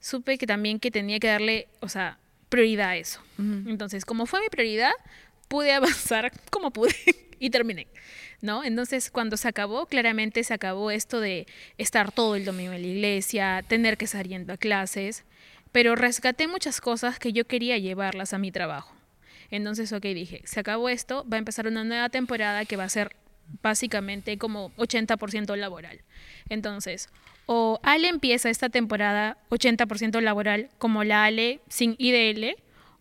supe 0.00 0.38
que 0.38 0.46
también 0.46 0.78
que 0.78 0.90
tenía 0.90 1.18
que 1.18 1.26
darle, 1.28 1.68
o 1.80 1.88
sea, 1.88 2.18
prioridad 2.48 2.90
a 2.90 2.96
eso. 2.96 3.20
Ujú. 3.38 3.68
Entonces, 3.68 4.04
como 4.04 4.26
fue 4.26 4.40
mi 4.40 4.48
prioridad, 4.48 4.92
pude 5.48 5.72
avanzar 5.74 6.32
como 6.50 6.70
pude 6.70 6.94
y 7.40 7.50
terminé. 7.50 7.88
¿No? 8.40 8.62
Entonces, 8.62 9.10
cuando 9.10 9.36
se 9.36 9.48
acabó, 9.48 9.86
claramente 9.86 10.44
se 10.44 10.54
acabó 10.54 10.92
esto 10.92 11.20
de 11.20 11.46
estar 11.76 12.12
todo 12.12 12.36
el 12.36 12.44
domingo 12.44 12.72
en 12.72 12.82
la 12.82 12.88
iglesia, 12.88 13.64
tener 13.66 13.96
que 13.96 14.04
estar 14.04 14.28
yendo 14.28 14.52
a 14.52 14.56
clases, 14.56 15.24
pero 15.72 15.96
rescaté 15.96 16.46
muchas 16.46 16.80
cosas 16.80 17.18
que 17.18 17.32
yo 17.32 17.46
quería 17.46 17.78
llevarlas 17.78 18.32
a 18.32 18.38
mi 18.38 18.52
trabajo. 18.52 18.94
Entonces, 19.50 19.92
ok, 19.92 20.02
dije, 20.02 20.42
se 20.44 20.60
acabó 20.60 20.88
esto, 20.88 21.26
va 21.30 21.36
a 21.36 21.38
empezar 21.38 21.66
una 21.66 21.82
nueva 21.82 22.10
temporada 22.10 22.64
que 22.64 22.76
va 22.76 22.84
a 22.84 22.88
ser 22.88 23.16
básicamente 23.62 24.38
como 24.38 24.70
80% 24.76 25.56
laboral. 25.56 26.00
Entonces, 26.48 27.08
o 27.46 27.80
Ale 27.82 28.08
empieza 28.08 28.50
esta 28.50 28.68
temporada 28.68 29.38
80% 29.50 30.20
laboral 30.20 30.68
como 30.78 31.02
la 31.02 31.24
Ale 31.24 31.60
sin 31.68 31.96
IDL, 31.98 32.56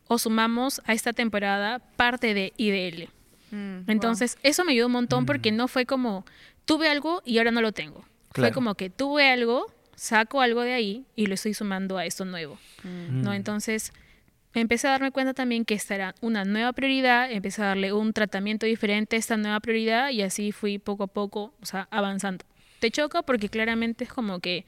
o 0.07 0.17
sumamos 0.17 0.81
a 0.85 0.93
esta 0.93 1.11
temporada 1.11 1.79
parte 1.97 2.33
de 2.33 2.53
IDL. 2.55 3.09
Mm, 3.51 3.89
Entonces, 3.89 4.37
eso 4.43 4.63
me 4.65 4.73
ayudó 4.73 4.87
un 4.87 4.93
montón 4.93 5.25
porque 5.25 5.51
no 5.51 5.67
fue 5.67 5.85
como, 5.85 6.25
tuve 6.65 6.89
algo 6.89 7.21
y 7.25 7.37
ahora 7.37 7.51
no 7.51 7.61
lo 7.61 7.71
tengo. 7.71 8.05
Fue 8.31 8.51
como 8.51 8.75
que 8.75 8.89
tuve 8.89 9.29
algo, 9.29 9.65
saco 9.95 10.41
algo 10.41 10.61
de 10.61 10.73
ahí 10.73 11.05
y 11.15 11.25
lo 11.25 11.33
estoy 11.33 11.53
sumando 11.53 11.97
a 11.97 12.05
esto 12.05 12.23
nuevo. 12.25 12.59
Mm. 12.83 13.23
¿no? 13.23 13.31
Mm. 13.31 13.33
Entonces, 13.33 13.93
empecé 14.53 14.87
a 14.87 14.91
darme 14.91 15.11
cuenta 15.11 15.33
también 15.33 15.65
que 15.65 15.73
esta 15.73 15.95
era 15.95 16.15
una 16.21 16.45
nueva 16.45 16.73
prioridad, 16.73 17.31
empecé 17.31 17.61
a 17.63 17.67
darle 17.67 17.93
un 17.93 18.13
tratamiento 18.13 18.65
diferente 18.65 19.15
a 19.15 19.19
esta 19.19 19.37
nueva 19.37 19.59
prioridad 19.59 20.09
y 20.11 20.21
así 20.21 20.51
fui 20.51 20.77
poco 20.77 21.03
a 21.03 21.07
poco, 21.07 21.53
o 21.61 21.65
sea, 21.65 21.87
avanzando. 21.91 22.45
Te 22.79 22.91
choca 22.91 23.23
porque 23.23 23.49
claramente 23.49 24.03
es 24.03 24.11
como 24.11 24.39
que 24.39 24.65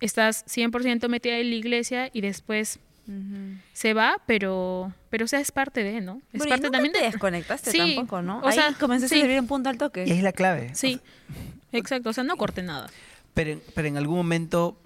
estás 0.00 0.44
100% 0.46 1.08
metida 1.08 1.38
en 1.38 1.50
la 1.50 1.56
iglesia 1.56 2.10
y 2.12 2.20
después 2.20 2.78
Se 3.72 3.92
va, 3.94 4.16
pero, 4.26 4.92
pero 5.10 5.24
o 5.24 5.28
sea, 5.28 5.40
es 5.40 5.50
parte 5.52 5.82
de, 5.82 6.00
¿no? 6.00 6.20
Es 6.32 6.38
Bueno, 6.38 6.50
parte 6.50 6.62
nunca 6.64 6.76
también 6.78 6.92
te 6.92 7.00
de... 7.00 7.06
desconectaste 7.06 7.70
Sí, 7.70 7.96
tampoco, 7.96 8.22
¿no? 8.22 8.38
o 8.40 8.46
Ahí 8.46 8.54
sea, 8.54 8.72
comenzaste 8.78 9.14
sí. 9.16 9.20
a 9.20 9.22
servir 9.24 9.38
en 9.38 9.46
punto 9.46 9.68
al 9.68 9.78
toque. 9.78 10.04
Y 10.06 10.12
es 10.12 10.22
la 10.22 10.32
clave. 10.32 10.70
Sí, 10.74 11.00
exacto, 11.72 12.10
o 12.10 12.12
sea, 12.12 12.24
no 12.24 12.36
corté 12.36 12.62
nada. 12.62 12.88
Pero, 13.34 13.50
en- 13.52 13.62
pero 13.74 13.88
en 13.88 13.96
algún 13.96 14.16
momento, 14.16 14.76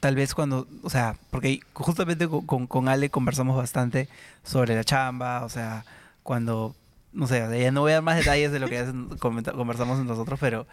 tal 0.00 0.14
vez 0.14 0.34
cuando, 0.34 0.66
o 0.82 0.90
sea, 0.90 1.16
porque 1.30 1.60
justamente 1.72 2.28
con, 2.28 2.46
con, 2.46 2.66
con 2.66 2.88
Ale 2.88 3.10
conversamos 3.10 3.56
bastante 3.56 4.08
sobre 4.42 4.74
la 4.74 4.84
chamba, 4.84 5.44
o 5.44 5.48
sea, 5.48 5.84
cuando, 6.22 6.74
no 7.12 7.26
sé, 7.26 7.46
ya 7.60 7.70
no 7.70 7.80
voy 7.82 7.92
a 7.92 7.94
dar 7.96 8.02
más 8.02 8.16
detalles 8.16 8.50
de 8.52 8.60
lo 8.60 8.68
que 8.68 8.74
ya 8.76 8.86
conversamos 9.18 9.98
nosotros, 10.04 10.38
pero, 10.40 10.66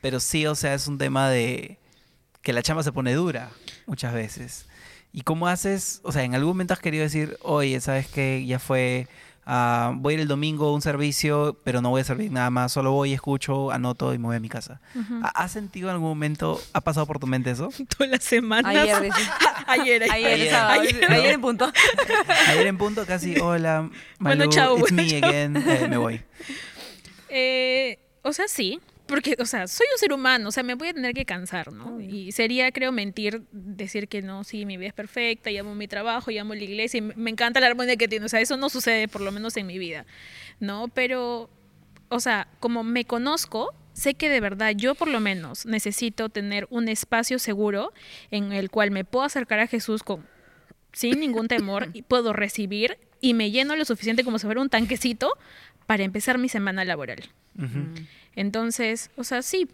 pero 0.00 0.20
sí, 0.20 0.46
o 0.46 0.54
sea, 0.54 0.74
es 0.74 0.86
un 0.86 0.98
tema 0.98 1.28
de 1.28 1.78
que 2.42 2.52
la 2.52 2.62
chamba 2.62 2.82
se 2.82 2.92
pone 2.92 3.12
dura 3.14 3.50
muchas 3.86 4.14
veces. 4.14 4.66
¿Y 5.16 5.22
cómo 5.22 5.48
haces? 5.48 6.00
O 6.02 6.12
sea, 6.12 6.24
en 6.24 6.34
algún 6.34 6.50
momento 6.50 6.74
has 6.74 6.80
querido 6.80 7.02
decir, 7.02 7.38
oye, 7.40 7.80
¿sabes 7.80 8.06
qué? 8.06 8.44
Ya 8.46 8.58
fue, 8.58 9.08
ah, 9.46 9.92
voy 9.96 10.12
a 10.12 10.14
ir 10.16 10.20
el 10.20 10.28
domingo 10.28 10.66
a 10.68 10.74
un 10.74 10.82
servicio, 10.82 11.56
pero 11.64 11.80
no 11.80 11.88
voy 11.88 12.02
a 12.02 12.04
servir 12.04 12.30
nada 12.30 12.50
más, 12.50 12.70
solo 12.72 12.92
voy, 12.92 13.14
escucho, 13.14 13.70
anoto 13.70 14.12
y 14.12 14.18
me 14.18 14.26
voy 14.26 14.36
a 14.36 14.40
mi 14.40 14.50
casa. 14.50 14.78
Ujú. 14.94 15.20
¿Ha- 15.22 15.28
¿Has 15.30 15.52
sentido 15.52 15.88
en 15.88 15.94
algún 15.94 16.10
momento, 16.10 16.60
ha 16.74 16.82
pasado 16.82 17.06
por 17.06 17.18
tu 17.18 17.26
mente 17.26 17.50
eso? 17.50 17.70
Todas 17.96 18.10
las 18.10 18.24
semanas. 18.24 18.70
Ayer, 18.76 18.94
ayer, 19.66 20.02
Ayer, 20.12 20.32
Ayer. 20.34 20.50
sábado, 20.50 20.80
Ayer. 20.82 21.10
ayer 21.10 21.32
en 21.32 21.40
punto. 21.40 21.72
Ayer 22.48 22.66
en 22.66 22.76
punto 22.76 23.06
casi, 23.06 23.40
hola, 23.40 23.88
Bueno, 24.18 24.44
chao, 24.50 24.76
it's 24.76 24.90
bueno, 24.92 24.96
me 25.02 25.08
chao. 25.18 25.28
again, 25.30 25.56
eh, 25.56 25.86
me 25.88 25.96
voy. 25.96 26.20
Eh, 27.30 27.98
o 28.20 28.32
sea, 28.34 28.48
sí, 28.48 28.80
porque, 29.06 29.36
o 29.38 29.46
sea, 29.46 29.66
soy 29.68 29.86
un 29.92 29.98
ser 29.98 30.12
humano, 30.12 30.48
o 30.48 30.52
sea, 30.52 30.62
me 30.62 30.74
voy 30.74 30.88
a 30.88 30.94
tener 30.94 31.14
que 31.14 31.24
cansar, 31.24 31.72
¿no? 31.72 31.96
Obvio. 31.96 32.08
Y 32.08 32.32
sería, 32.32 32.70
creo, 32.72 32.92
mentir 32.92 33.42
decir 33.52 34.08
que 34.08 34.22
no, 34.22 34.44
sí, 34.44 34.66
mi 34.66 34.76
vida 34.76 34.88
es 34.88 34.94
perfecta, 34.94 35.50
y 35.50 35.58
amo 35.58 35.74
mi 35.74 35.88
trabajo, 35.88 36.30
y 36.30 36.38
amo 36.38 36.54
la 36.54 36.64
iglesia, 36.64 36.98
y 36.98 37.02
me 37.02 37.14
me 37.14 37.30
encanta 37.30 37.60
la 37.60 37.66
armonía 37.66 37.96
que 37.96 38.08
tiene, 38.08 38.26
o 38.26 38.28
sea, 38.28 38.40
eso 38.40 38.56
no 38.56 38.68
sucede, 38.68 39.08
por 39.08 39.20
lo 39.20 39.32
menos 39.32 39.56
en 39.56 39.66
mi 39.66 39.78
vida, 39.78 40.06
¿no? 40.60 40.88
Pero, 40.88 41.50
o 42.08 42.20
sea, 42.20 42.48
como 42.60 42.84
me 42.84 43.04
conozco, 43.04 43.74
sé 43.96 44.14
que 44.14 44.28
de 44.28 44.40
verdad 44.40 44.72
yo 44.76 44.94
por 44.94 45.08
lo 45.08 45.20
menos 45.20 45.64
necesito 45.66 46.28
tener 46.28 46.66
un 46.70 46.88
espacio 46.88 47.38
seguro 47.38 47.92
en 48.30 48.52
el 48.52 48.70
cual 48.70 48.90
me 48.90 49.04
puedo 49.04 49.24
acercar 49.24 49.58
a 49.58 49.66
Jesús 49.66 50.02
con 50.02 50.26
sin 50.92 51.20
ningún 51.20 51.48
temor 51.48 51.88
y 51.92 52.02
puedo 52.02 52.32
recibir 52.32 52.98
y 53.20 53.34
me 53.34 53.50
lleno 53.50 53.76
lo 53.76 53.84
suficiente 53.84 54.24
como 54.24 54.38
si 54.38 54.46
fuera 54.46 54.60
un 54.60 54.70
tanquecito 54.70 55.30
para 55.86 56.04
empezar 56.04 56.38
mi 56.38 56.48
semana 56.48 56.84
laboral. 56.84 57.22
Ujú. 57.58 57.94
Entonces, 58.34 59.10
o 59.16 59.24
sea, 59.24 59.42
sí, 59.42 59.68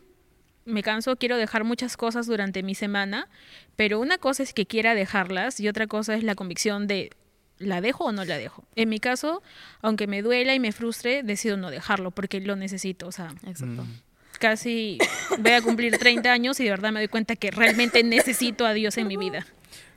me 0.64 0.82
canso, 0.82 1.16
quiero 1.16 1.36
dejar 1.36 1.64
muchas 1.64 1.96
cosas 1.96 2.26
durante 2.26 2.62
mi 2.62 2.74
semana, 2.74 3.28
pero 3.76 3.98
una 4.00 4.18
cosa 4.18 4.42
es 4.42 4.52
que 4.54 4.66
quiera 4.66 4.94
dejarlas 4.94 5.58
y 5.60 5.68
otra 5.68 5.86
cosa 5.86 6.14
es 6.14 6.22
la 6.22 6.34
convicción 6.34 6.86
de 6.86 7.10
¿la 7.58 7.80
dejo 7.80 8.04
o 8.04 8.12
no 8.12 8.24
la 8.24 8.38
dejo? 8.38 8.64
En 8.76 8.88
mi 8.88 9.00
caso, 9.00 9.42
aunque 9.80 10.06
me 10.06 10.22
duela 10.22 10.54
y 10.54 10.60
me 10.60 10.72
frustre, 10.72 11.22
decido 11.22 11.56
no 11.56 11.70
dejarlo 11.70 12.10
porque 12.10 12.40
lo 12.40 12.56
necesito, 12.56 13.06
o 13.06 13.12
sea, 13.12 13.34
Exacto. 13.46 13.84
Mm. 13.84 14.00
casi 14.38 14.98
voy 15.38 15.52
a 15.52 15.62
cumplir 15.62 15.98
30 15.98 16.32
años 16.32 16.60
y 16.60 16.64
de 16.64 16.70
verdad 16.70 16.92
me 16.92 17.00
doy 17.00 17.08
cuenta 17.08 17.36
que 17.36 17.50
realmente 17.50 18.02
necesito 18.04 18.66
a 18.66 18.72
Dios 18.72 18.96
en 18.98 19.06
mi 19.08 19.16
vida. 19.16 19.46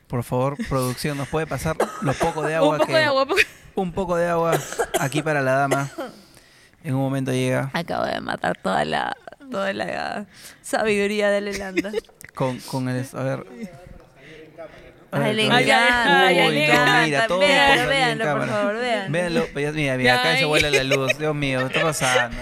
Por 0.06 0.22
favor, 0.22 0.56
producción, 0.68 1.16
¿nos 1.18 1.28
puede 1.28 1.46
pasar 1.46 1.76
lo 2.02 2.14
poco 2.14 2.42
de 2.42 2.54
agua 2.56 2.74
Un 2.74 2.78
poco 2.78 2.86
que... 2.92 2.98
de 2.98 3.04
agua. 3.04 3.26
Un 3.74 3.92
poco 3.92 4.16
de 4.16 4.26
agua 4.28 4.58
aquí 5.00 5.22
para 5.22 5.42
la 5.42 5.52
dama. 5.52 5.90
En 6.86 6.94
un 6.94 7.00
momento 7.00 7.32
llega 7.32 7.70
Acabo 7.74 8.04
de 8.06 8.20
matar 8.20 8.56
toda 8.62 8.84
la, 8.84 9.16
toda 9.50 9.72
la 9.72 10.26
sabiduría 10.62 11.30
de 11.30 11.40
Lelanda. 11.40 11.90
con, 12.34 12.58
con 12.60 12.88
el... 12.88 13.04
A 13.12 13.22
ver, 13.22 13.46
Ay, 15.12 15.34
le 15.34 15.44
encanta, 15.46 16.26
ay, 16.26 16.38
ay, 16.38 17.04
mira, 17.06 17.26
todo 17.26 17.38
por 17.38 17.48
salir 17.48 17.80
en 17.82 17.88
véanlo, 17.88 18.24
por 18.24 18.32
cámara. 18.34 18.52
favor, 18.52 18.74
véanlo. 18.78 19.12
Véanlo, 19.12 19.46
pues 19.52 19.64
ya- 19.64 19.72
mira, 19.72 19.96
mira, 19.96 20.20
acá 20.20 20.36
se 20.36 20.44
vuela 20.44 20.68
la 20.70 20.84
luz. 20.84 21.16
Dios 21.16 21.34
mío, 21.34 21.60
¿qué 21.60 21.66
está 21.66 21.82
pasando? 21.82 22.36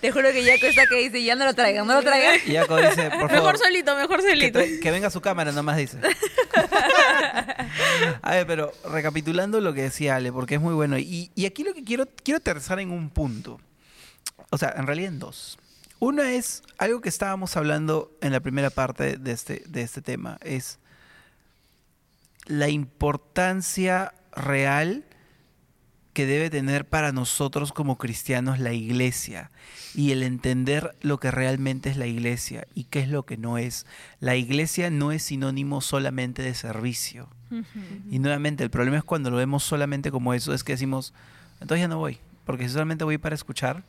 Te 0.00 0.12
juro 0.12 0.30
que 0.30 0.44
ya 0.44 0.58
cuesta 0.60 0.86
que 0.86 0.96
dice, 0.96 1.24
ya 1.24 1.34
no 1.34 1.44
lo 1.46 1.54
traigan, 1.54 1.86
no 1.86 1.94
lo 1.94 2.02
traigan. 2.02 2.36
Y 2.46 2.54
Jaco 2.54 2.76
dice, 2.76 3.04
por 3.10 3.28
favor, 3.28 3.32
Mejor 3.32 3.58
solito, 3.58 3.96
mejor 3.96 4.20
que, 4.22 4.30
solito. 4.30 4.60
tra- 4.60 4.80
que 4.80 4.90
venga 4.90 5.10
su 5.10 5.20
cámara, 5.20 5.52
nomás 5.52 5.76
dice. 5.78 5.98
A 8.22 8.30
ver, 8.32 8.46
pero 8.46 8.72
recapitulando 8.90 9.60
lo 9.60 9.72
que 9.72 9.82
decía 9.82 10.16
Ale, 10.16 10.32
porque 10.32 10.56
es 10.56 10.60
muy 10.60 10.74
bueno. 10.74 10.98
Y, 10.98 11.30
y 11.34 11.46
aquí 11.46 11.64
lo 11.64 11.72
que 11.74 11.82
quiero, 11.82 12.06
quiero 12.22 12.38
aterrizar 12.38 12.78
en 12.80 12.90
un 12.90 13.10
punto. 13.10 13.60
O 14.52 14.58
sea, 14.58 14.74
en 14.76 14.86
realidad 14.86 15.08
en 15.08 15.18
dos. 15.18 15.58
Uno 15.98 16.22
es 16.22 16.62
algo 16.76 17.00
que 17.00 17.08
estábamos 17.08 17.56
hablando 17.56 18.12
en 18.20 18.32
la 18.32 18.40
primera 18.40 18.68
parte 18.68 19.16
de 19.16 19.32
este, 19.32 19.62
de 19.66 19.80
este 19.82 20.02
tema, 20.02 20.38
es 20.42 20.78
la 22.44 22.68
importancia 22.68 24.12
real 24.32 25.04
que 26.12 26.26
debe 26.26 26.50
tener 26.50 26.86
para 26.86 27.12
nosotros 27.12 27.72
como 27.72 27.96
cristianos 27.96 28.58
la 28.58 28.74
iglesia 28.74 29.50
y 29.94 30.10
el 30.10 30.22
entender 30.22 30.94
lo 31.00 31.18
que 31.18 31.30
realmente 31.30 31.88
es 31.88 31.96
la 31.96 32.06
iglesia 32.06 32.66
y 32.74 32.84
qué 32.84 33.00
es 33.00 33.08
lo 33.08 33.24
que 33.24 33.38
no 33.38 33.56
es. 33.56 33.86
La 34.20 34.36
iglesia 34.36 34.90
no 34.90 35.12
es 35.12 35.22
sinónimo 35.22 35.80
solamente 35.80 36.42
de 36.42 36.54
servicio. 36.54 37.30
Y 38.10 38.18
nuevamente, 38.18 38.64
el 38.64 38.70
problema 38.70 38.98
es 38.98 39.04
cuando 39.04 39.30
lo 39.30 39.36
vemos 39.36 39.62
solamente 39.62 40.10
como 40.10 40.34
eso, 40.34 40.52
es 40.52 40.64
que 40.64 40.72
decimos, 40.72 41.14
entonces 41.60 41.82
ya 41.82 41.88
no 41.88 41.98
voy, 41.98 42.18
porque 42.44 42.64
si 42.66 42.72
solamente 42.72 43.04
voy 43.04 43.18
para 43.18 43.34
escuchar. 43.34 43.84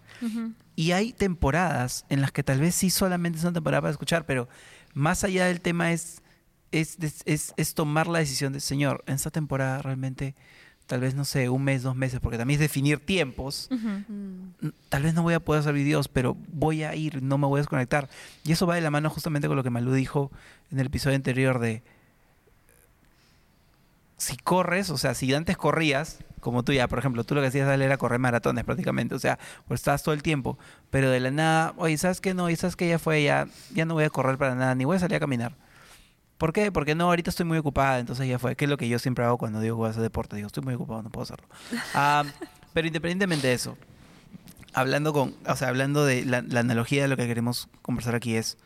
Y 0.76 0.92
hay 0.92 1.14
temporadas 1.14 2.06
en 2.10 2.22
las 2.22 2.32
que 2.32 2.44
tal 2.44 2.60
vez 2.60 2.76
sí 2.76 2.90
solamente 2.90 3.38
es 3.38 3.44
una 3.44 3.54
temporada 3.54 3.82
para 3.82 3.92
escuchar, 3.92 4.26
pero 4.26 4.48
más 4.94 5.24
allá 5.24 5.46
del 5.46 5.62
tema 5.62 5.92
es, 5.92 6.22
es, 6.72 6.98
es, 7.26 7.54
es 7.56 7.74
tomar 7.74 8.08
la 8.08 8.20
decisión 8.20 8.54
de, 8.54 8.60
Señor, 8.60 9.04
en 9.08 9.16
esta 9.16 9.30
temporada 9.30 9.82
realmente, 9.82 10.36
tal 10.88 11.00
vez, 11.00 11.16
no 11.16 11.26
sé, 11.26 11.50
un 11.50 11.64
mes, 11.64 11.84
dos 11.84 11.96
meses, 11.96 12.20
porque 12.20 12.38
también 12.38 12.60
es 12.60 12.62
definir 12.62 13.00
tiempos. 13.00 13.70
Tal 14.90 15.04
vez 15.04 15.14
no 15.14 15.24
voy 15.24 15.36
a 15.36 15.40
poder 15.40 15.64
servir 15.64 15.84
a 15.84 15.86
Dios, 15.86 16.08
pero 16.08 16.36
voy 16.52 16.84
a 16.84 16.96
ir, 16.96 17.22
no 17.22 17.38
me 17.38 17.48
voy 17.48 17.60
a 17.60 17.62
desconectar. 17.62 18.10
Y 18.44 18.52
eso 18.52 18.66
va 18.66 18.76
de 18.76 18.82
la 18.82 18.92
mano 18.92 19.10
justamente 19.10 19.48
con 19.48 19.58
lo 19.58 19.64
que 19.64 19.70
Malú 19.70 19.94
dijo 19.94 20.32
en 20.72 20.80
el 20.80 20.88
episodio 20.88 21.16
anterior 21.16 21.60
de 21.60 21.84
si 24.18 24.38
corres, 24.38 24.90
o 24.90 24.98
sea, 24.98 25.14
si 25.14 25.34
antes 25.34 25.58
corrías, 25.58 26.20
como 26.40 26.64
tú 26.64 26.74
ya, 26.74 26.88
por 26.88 27.00
ejemplo, 27.00 27.24
tú 27.24 27.36
lo 27.36 27.42
que 27.42 27.48
hacías 27.48 27.68
era 27.68 27.98
correr 27.98 28.20
maratones 28.20 28.64
prácticamente, 28.64 29.16
o 29.16 29.20
sea, 29.20 29.40
pues 29.68 29.80
estabas 29.80 30.04
todo 30.04 30.14
el 30.14 30.22
tiempo, 30.22 30.58
pero 30.90 31.10
de 31.10 31.20
la 31.20 31.32
nada, 31.32 31.74
oye, 31.78 31.98
¿sabes 31.98 32.22
qué? 32.22 32.34
No, 32.34 32.50
y 32.50 32.56
sabes 32.56 32.76
que 32.76 32.88
ya 32.88 33.00
fue, 33.00 33.24
ya, 33.24 33.48
ya 33.74 33.86
no 33.86 33.94
voy 33.96 34.04
a 34.04 34.10
correr 34.10 34.38
para 34.38 34.54
nada, 34.56 34.76
ni 34.76 34.86
voy 34.86 34.98
a 34.98 35.00
salir 35.00 35.16
a 35.16 35.20
caminar. 35.20 35.56
¿Por 36.38 36.52
qué? 36.52 36.72
Porque 36.72 36.96
no, 36.96 37.06
ahorita 37.06 37.30
estoy 37.30 37.46
muy 37.46 37.58
ocupada, 37.58 38.00
entonces 38.00 38.28
ya 38.28 38.40
fue, 38.40 38.56
que 38.56 38.66
es 38.66 38.70
lo 38.70 38.78
que 38.78 38.90
yo 38.90 39.00
siempre 39.00 39.24
hago 39.24 39.38
cuando 39.38 39.62
digo 39.62 39.78
voy 39.78 39.88
a 39.88 39.92
hacer 39.92 40.04
deporte, 40.04 40.36
digo, 40.36 40.48
estoy 40.48 40.64
muy 40.64 40.74
ocupado, 40.74 41.02
no 41.02 41.10
puedo 41.10 41.24
hacerlo. 41.24 41.48
Pero 42.74 42.88
independientemente 42.88 43.48
de 43.48 43.54
eso, 43.54 43.78
hablando 44.74 45.14
con, 45.14 45.36
o 45.48 45.56
sea, 45.56 45.70
hablando 45.70 46.06
de 46.06 46.26
la 46.26 46.60
analogía 46.60 47.04
de 47.04 47.08
lo 47.08 47.18
que 47.18 47.28
queremos 47.28 47.70
conversar 47.82 48.16
aquí 48.16 48.36
es, 48.36 48.58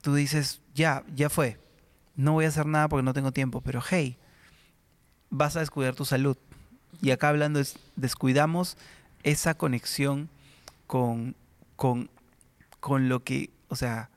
tú 0.00 0.14
dices, 0.14 0.60
ya, 0.74 1.04
ya 1.14 1.30
fue, 1.30 1.58
no 2.16 2.32
voy 2.32 2.44
a 2.44 2.48
hacer 2.48 2.66
nada 2.66 2.88
porque 2.88 3.04
no 3.04 3.14
tengo 3.14 3.32
tiempo, 3.32 3.60
pero 3.60 3.82
hey, 3.88 4.16
vas 5.30 5.56
a 5.56 5.60
descuidar 5.60 5.94
tu 5.94 6.04
salud. 6.04 6.36
Y 7.00 7.10
acá 7.10 7.28
hablando 7.28 7.58
es, 7.58 7.78
descuidamos 7.96 8.76
esa 9.22 9.54
conexión 9.54 10.28
con, 10.86 11.34
con, 11.76 12.10
con 12.80 13.08
lo 13.08 13.24
que, 13.24 13.50
o 13.68 13.76
sea, 13.76 14.10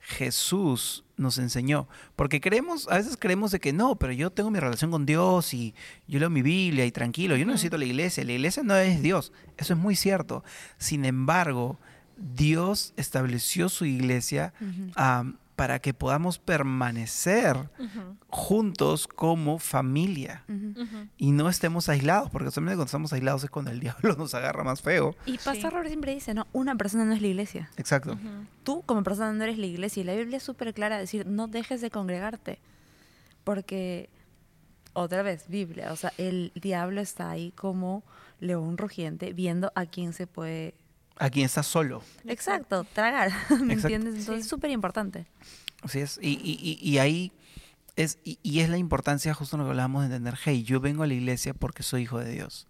Jesús 0.00 1.04
nos 1.16 1.38
enseñó. 1.38 1.88
Porque 2.16 2.40
creemos, 2.40 2.88
a 2.88 2.96
veces 2.96 3.16
creemos 3.18 3.50
de 3.50 3.60
que 3.60 3.72
no, 3.72 3.96
pero 3.96 4.12
yo 4.12 4.30
tengo 4.30 4.50
mi 4.50 4.58
relación 4.58 4.90
con 4.90 5.06
Dios 5.06 5.54
y 5.54 5.74
yo 6.06 6.18
leo 6.18 6.30
mi 6.30 6.42
Biblia 6.42 6.84
y 6.84 6.92
tranquilo, 6.92 7.36
yo 7.36 7.46
no 7.46 7.52
necesito 7.52 7.78
la 7.78 7.84
iglesia, 7.84 8.24
la 8.24 8.32
iglesia 8.32 8.62
no 8.62 8.76
es 8.76 9.02
Dios, 9.02 9.32
eso 9.56 9.72
es 9.74 9.78
muy 9.78 9.96
cierto. 9.96 10.44
Sin 10.78 11.04
embargo, 11.04 11.78
Dios 12.16 12.92
estableció 12.96 13.68
su 13.68 13.84
iglesia 13.84 14.52
am, 14.94 15.36
para 15.56 15.78
que 15.78 15.94
podamos 15.94 16.38
permanecer 16.38 17.70
juntos 18.28 19.06
como 19.06 19.58
familia 19.58 20.44
y 21.16 21.30
no 21.32 21.48
estemos 21.48 21.88
aislados, 21.88 22.30
porque 22.30 22.50
solamente 22.50 22.76
cuando 22.76 22.86
estamos 22.86 23.12
aislados 23.12 23.44
es 23.44 23.50
cuando 23.50 23.70
el 23.70 23.80
diablo 23.84 24.16
nos 24.16 24.34
agarra 24.34 24.64
más 24.64 24.82
feo. 24.82 25.14
Y 25.26 25.32
Sí. 25.38 25.44
Pastor 25.44 25.72
Robert 25.72 25.88
siempre 25.88 26.14
dice, 26.14 26.34
¿no? 26.34 26.46
Una 26.52 26.74
persona 26.76 27.04
no 27.04 27.12
es 27.12 27.20
la 27.22 27.28
iglesia. 27.28 27.70
Exacto. 27.76 28.18
Tú 28.64 28.82
como 28.86 29.02
persona 29.02 29.32
no 29.32 29.44
eres 29.44 29.58
la 29.58 29.66
iglesia. 29.66 30.00
Y 30.00 30.04
la 30.04 30.14
Biblia 30.14 30.38
es 30.38 30.42
súper 30.42 30.72
clara 30.74 30.98
decir, 30.98 31.26
no 31.26 31.46
dejes 31.48 31.80
de 31.80 31.90
congregarte. 31.90 32.58
Porque, 33.44 34.08
otra 34.94 35.22
vez, 35.22 35.46
Biblia, 35.48 35.92
o 35.92 35.96
sea, 35.96 36.12
el 36.18 36.50
diablo 36.54 37.00
está 37.00 37.30
ahí 37.30 37.52
como 37.52 38.02
león 38.40 38.78
rugiente 38.78 39.32
viendo 39.32 39.70
a 39.74 39.86
quién 39.86 40.12
se 40.12 40.26
puede... 40.26 40.74
A 41.16 41.30
quien 41.30 41.46
está 41.46 41.62
solo. 41.62 42.02
Exacto, 42.26 42.84
tragar. 42.92 43.30
¿Me 43.50 43.74
Exacto. 43.74 43.94
entiendes? 43.94 44.14
Entonces 44.16 44.34
Sí. 44.36 44.40
es 44.42 44.48
súper 44.48 44.70
importante. 44.70 45.26
Así 45.82 46.00
es. 46.00 46.18
Y, 46.20 46.30
y- 46.42 46.58
y- 46.60 46.88
y 46.90 46.98
ahí 46.98 47.30
es, 47.96 48.18
y, 48.24 48.38
y 48.42 48.60
es 48.60 48.68
la 48.68 48.78
importancia, 48.78 49.32
justo 49.34 49.56
lo 49.56 49.64
que 49.64 49.70
hablábamos 49.70 50.02
de 50.02 50.06
entender, 50.06 50.34
hey, 50.44 50.64
yo 50.64 50.80
vengo 50.80 51.02
a 51.02 51.06
la 51.06 51.14
iglesia 51.14 51.54
porque 51.54 51.82
soy 51.82 52.02
hijo 52.02 52.18
de 52.18 52.32
Dios. 52.32 52.66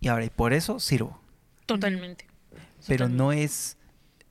Y 0.00 0.08
ahora, 0.08 0.24
y 0.24 0.30
por 0.30 0.52
eso 0.52 0.78
sirvo. 0.78 1.20
Totalmente. 1.66 2.26
Pero 2.86 3.06
Totalmente. 3.06 3.16
no 3.16 3.32
es, 3.32 3.76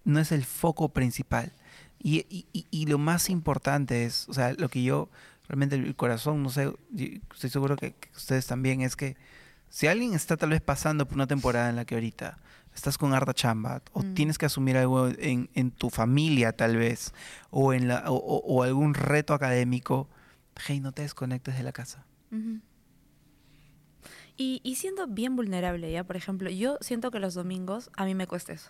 no 0.06 0.20
es 0.20 0.32
el 0.32 0.46
foco 0.46 0.90
principal. 0.90 1.52
Y, 2.00 2.26
y- 2.30 2.46
y- 2.54 2.68
y 2.72 2.86
lo 2.86 2.98
más 2.98 3.30
importante 3.30 4.06
es, 4.06 4.30
o 4.30 4.34
sea, 4.34 4.54
lo 4.54 4.70
que 4.70 4.84
yo, 4.84 5.10
realmente 5.50 5.76
el 5.76 5.96
corazón, 5.96 6.42
no 6.44 6.50
sé, 6.50 6.72
estoy 7.34 7.50
seguro 7.50 7.76
que, 7.76 7.94
que 7.96 8.10
ustedes 8.16 8.48
también, 8.48 8.82
es 8.82 8.96
que 8.96 9.18
si 9.70 9.88
alguien 9.88 10.14
está 10.14 10.38
tal 10.38 10.52
vez 10.52 10.62
pasando 10.62 11.06
por 11.06 11.16
una 11.16 11.28
temporada 11.28 11.70
en 11.70 11.76
la 11.76 11.84
que 11.86 11.96
ahorita 11.96 12.38
estás 12.78 12.98
con 12.98 13.14
harta 13.14 13.34
chamba, 13.34 13.82
o 13.92 14.02
Mm. 14.04 14.14
tienes 14.14 14.38
que 14.38 14.46
asumir 14.46 14.78
algo 14.78 15.08
en, 15.08 15.50
en 15.56 15.72
tu 15.72 15.90
familia 15.90 16.54
tal 16.54 16.78
vez, 16.78 17.12
o, 17.50 17.74
en 17.74 17.88
la, 17.88 18.10
o, 18.10 18.16
o- 18.16 18.64
algún 18.64 18.94
reto 18.94 19.34
académico, 19.34 20.08
hey, 20.68 20.80
no 20.80 20.92
te 20.92 21.02
desconectes 21.02 21.58
de 21.58 21.64
la 21.64 21.72
casa. 21.74 22.06
Y, 24.38 24.62
y 24.64 24.76
siendo 24.76 25.08
bien 25.08 25.36
vulnerable, 25.36 25.92
¿ya? 25.92 26.04
Por 26.04 26.16
ejemplo, 26.16 26.50
yo 26.50 26.78
siento 26.82 27.10
que 27.12 27.20
los 27.20 27.34
domingos 27.34 27.90
a 27.98 28.06
mí 28.06 28.14
me 28.14 28.28
cuesta 28.28 28.54
eso. 28.54 28.70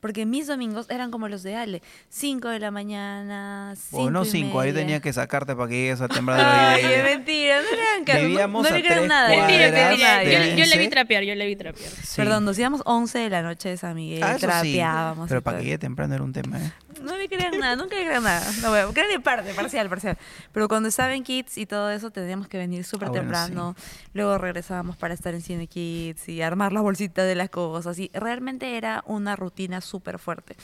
Porque 0.00 0.26
mis 0.26 0.46
domingos 0.46 0.88
eran 0.90 1.10
como 1.10 1.28
los 1.28 1.42
de 1.42 1.56
Ale. 1.56 1.82
5 2.08 2.48
de 2.48 2.60
la 2.60 2.70
mañana, 2.70 3.74
5 3.76 4.02
O 4.02 4.10
no 4.10 4.22
y 4.24 4.26
cinco, 4.28 4.60
ahí 4.60 4.68
media. 4.68 4.80
tenía 4.82 5.00
que 5.00 5.12
sacarte 5.12 5.56
para 5.56 5.68
que 5.68 5.74
llegues 5.74 6.00
a 6.00 6.08
temprano. 6.08 6.42
Ay, 6.46 6.84
es 6.84 7.04
mentira, 7.04 7.56
no 7.62 7.76
le 7.76 7.82
hagan 7.82 8.04
caso. 8.04 8.18
No, 8.20 8.24
Vivíamos 8.28 8.62
no 8.62 8.68
a 8.68 8.78
le 8.78 8.82
tres 8.84 9.08
nada. 9.08 9.28
Mentira, 9.28 9.70
mentira. 9.72 10.24
Yo, 10.50 10.56
yo 10.56 10.66
le 10.66 10.78
vi 10.78 10.88
trapear, 10.88 11.24
yo 11.24 11.34
le 11.34 11.46
vi 11.46 11.56
trapear. 11.56 11.90
Sí. 11.90 12.16
Perdón, 12.16 12.44
nos 12.44 12.58
íbamos 12.58 12.82
11 12.84 13.18
de 13.18 13.30
la 13.30 13.42
noche 13.42 13.70
de 13.70 13.76
San 13.76 13.94
Miguel, 13.96 14.22
Ah, 14.22 14.30
eso 14.30 14.38
sí. 14.40 14.46
trapeábamos. 14.46 15.28
Pero 15.28 15.42
para 15.42 15.58
que 15.58 15.64
llegue 15.64 15.78
temprano 15.78 16.14
era 16.14 16.22
un 16.22 16.32
tema, 16.32 16.58
¿eh? 16.58 16.72
No 17.02 17.16
le 17.16 17.28
crean 17.28 17.58
nada, 17.58 17.76
nunca 17.76 17.96
le 17.96 18.04
crean 18.04 18.22
nada. 18.22 18.44
No, 18.62 18.70
bueno, 18.70 18.92
crean 18.92 19.10
en 19.12 19.22
parte, 19.22 19.54
parcial, 19.54 19.88
parcial. 19.88 20.16
Pero 20.52 20.68
cuando 20.68 20.88
estaba 20.88 21.14
en 21.14 21.22
Kids 21.24 21.58
y 21.58 21.66
todo 21.66 21.90
eso, 21.90 22.10
teníamos 22.10 22.48
que 22.48 22.58
venir 22.58 22.84
súper 22.84 23.08
Ah, 23.08 23.10
bueno, 23.10 23.22
temprano. 23.24 23.76
Luego 24.14 24.38
regresábamos 24.38 24.96
para 24.96 25.14
estar 25.14 25.34
en 25.34 25.40
Cine 25.40 25.66
Kids 25.66 26.28
y 26.28 26.42
armar 26.42 26.72
las 26.72 26.82
bolsitas 26.82 27.26
de 27.26 27.34
las 27.34 27.50
cosas. 27.50 27.98
Y 27.98 28.10
realmente 28.14 28.76
era 28.76 29.02
una 29.06 29.36
rutina 29.36 29.80
súper 29.80 30.18
fuerte. 30.18 30.56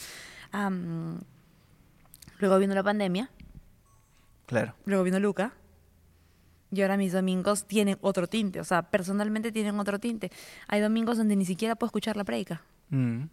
Luego 2.38 2.58
vino 2.58 2.74
la 2.74 2.82
pandemia, 2.82 3.30
Claro. 4.46 4.74
luego 4.84 5.02
vino 5.04 5.18
Luca. 5.20 5.52
Y 6.70 6.82
ahora 6.82 6.96
mis 6.96 7.12
domingos 7.12 7.66
tienen 7.66 7.98
otro 8.00 8.26
tinte. 8.26 8.58
O 8.60 8.64
sea, 8.64 8.82
personalmente 8.82 9.52
tienen 9.52 9.78
otro 9.78 10.00
tinte. 10.00 10.30
Hay 10.66 10.80
domingos 10.80 11.16
donde 11.16 11.36
ni 11.36 11.44
siquiera 11.44 11.76
puedo 11.76 11.88
escuchar 11.88 12.16
la 12.16 12.24
predica 12.24 12.62
Mm. 12.90 13.24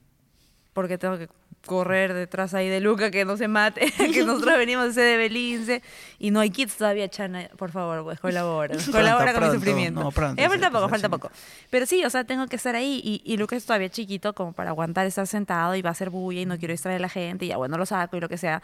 Porque 0.73 0.97
tengo 0.97 1.17
que 1.17 1.27
correr 1.65 2.13
detrás 2.15 2.55
ahí 2.55 2.69
de 2.69 2.79
Luca 2.81 3.11
que 3.11 3.23
no 3.23 3.37
se 3.37 3.47
mate, 3.47 3.91
que 4.13 4.23
nosotros 4.25 4.57
venimos 4.57 4.95
de 4.95 5.15
Belince 5.17 5.83
y 6.17 6.31
no 6.31 6.39
hay 6.39 6.49
kids 6.49 6.75
todavía, 6.77 7.07
Chana, 7.07 7.49
por 7.55 7.71
favor, 7.71 8.03
pues 8.03 8.19
colabora, 8.19 8.75
colabora 8.91 9.31
con 9.31 9.41
pronto, 9.41 9.53
mi 9.53 9.59
sufrimiento. 9.59 10.01
no, 10.01 10.11
pronto, 10.11 10.41
Eh, 10.41 10.45
sí, 10.45 10.49
falta 10.49 10.71
poco, 10.71 10.89
falta 10.89 11.09
poco. 11.09 11.29
Pero 11.69 11.85
sí, 11.85 12.03
o 12.03 12.09
sea, 12.09 12.23
tengo 12.23 12.47
que 12.47 12.55
estar 12.55 12.75
ahí 12.75 12.99
y, 13.03 13.21
y 13.31 13.37
Luca 13.37 13.55
es 13.55 13.65
todavía 13.65 13.89
chiquito 13.89 14.33
como 14.33 14.53
para 14.53 14.71
aguantar 14.71 15.05
estar 15.05 15.27
sentado 15.27 15.75
y 15.75 15.81
va 15.83 15.89
a 15.89 15.91
hacer 15.91 16.09
bulla 16.09 16.41
y 16.41 16.45
no 16.47 16.57
quiero 16.57 16.71
distraer 16.71 16.97
a 16.97 17.01
la 17.01 17.09
gente 17.09 17.45
y 17.45 17.49
ya 17.49 17.57
bueno, 17.57 17.77
lo 17.77 17.85
saco 17.85 18.17
y 18.17 18.19
lo 18.21 18.27
que 18.29 18.37
sea. 18.37 18.63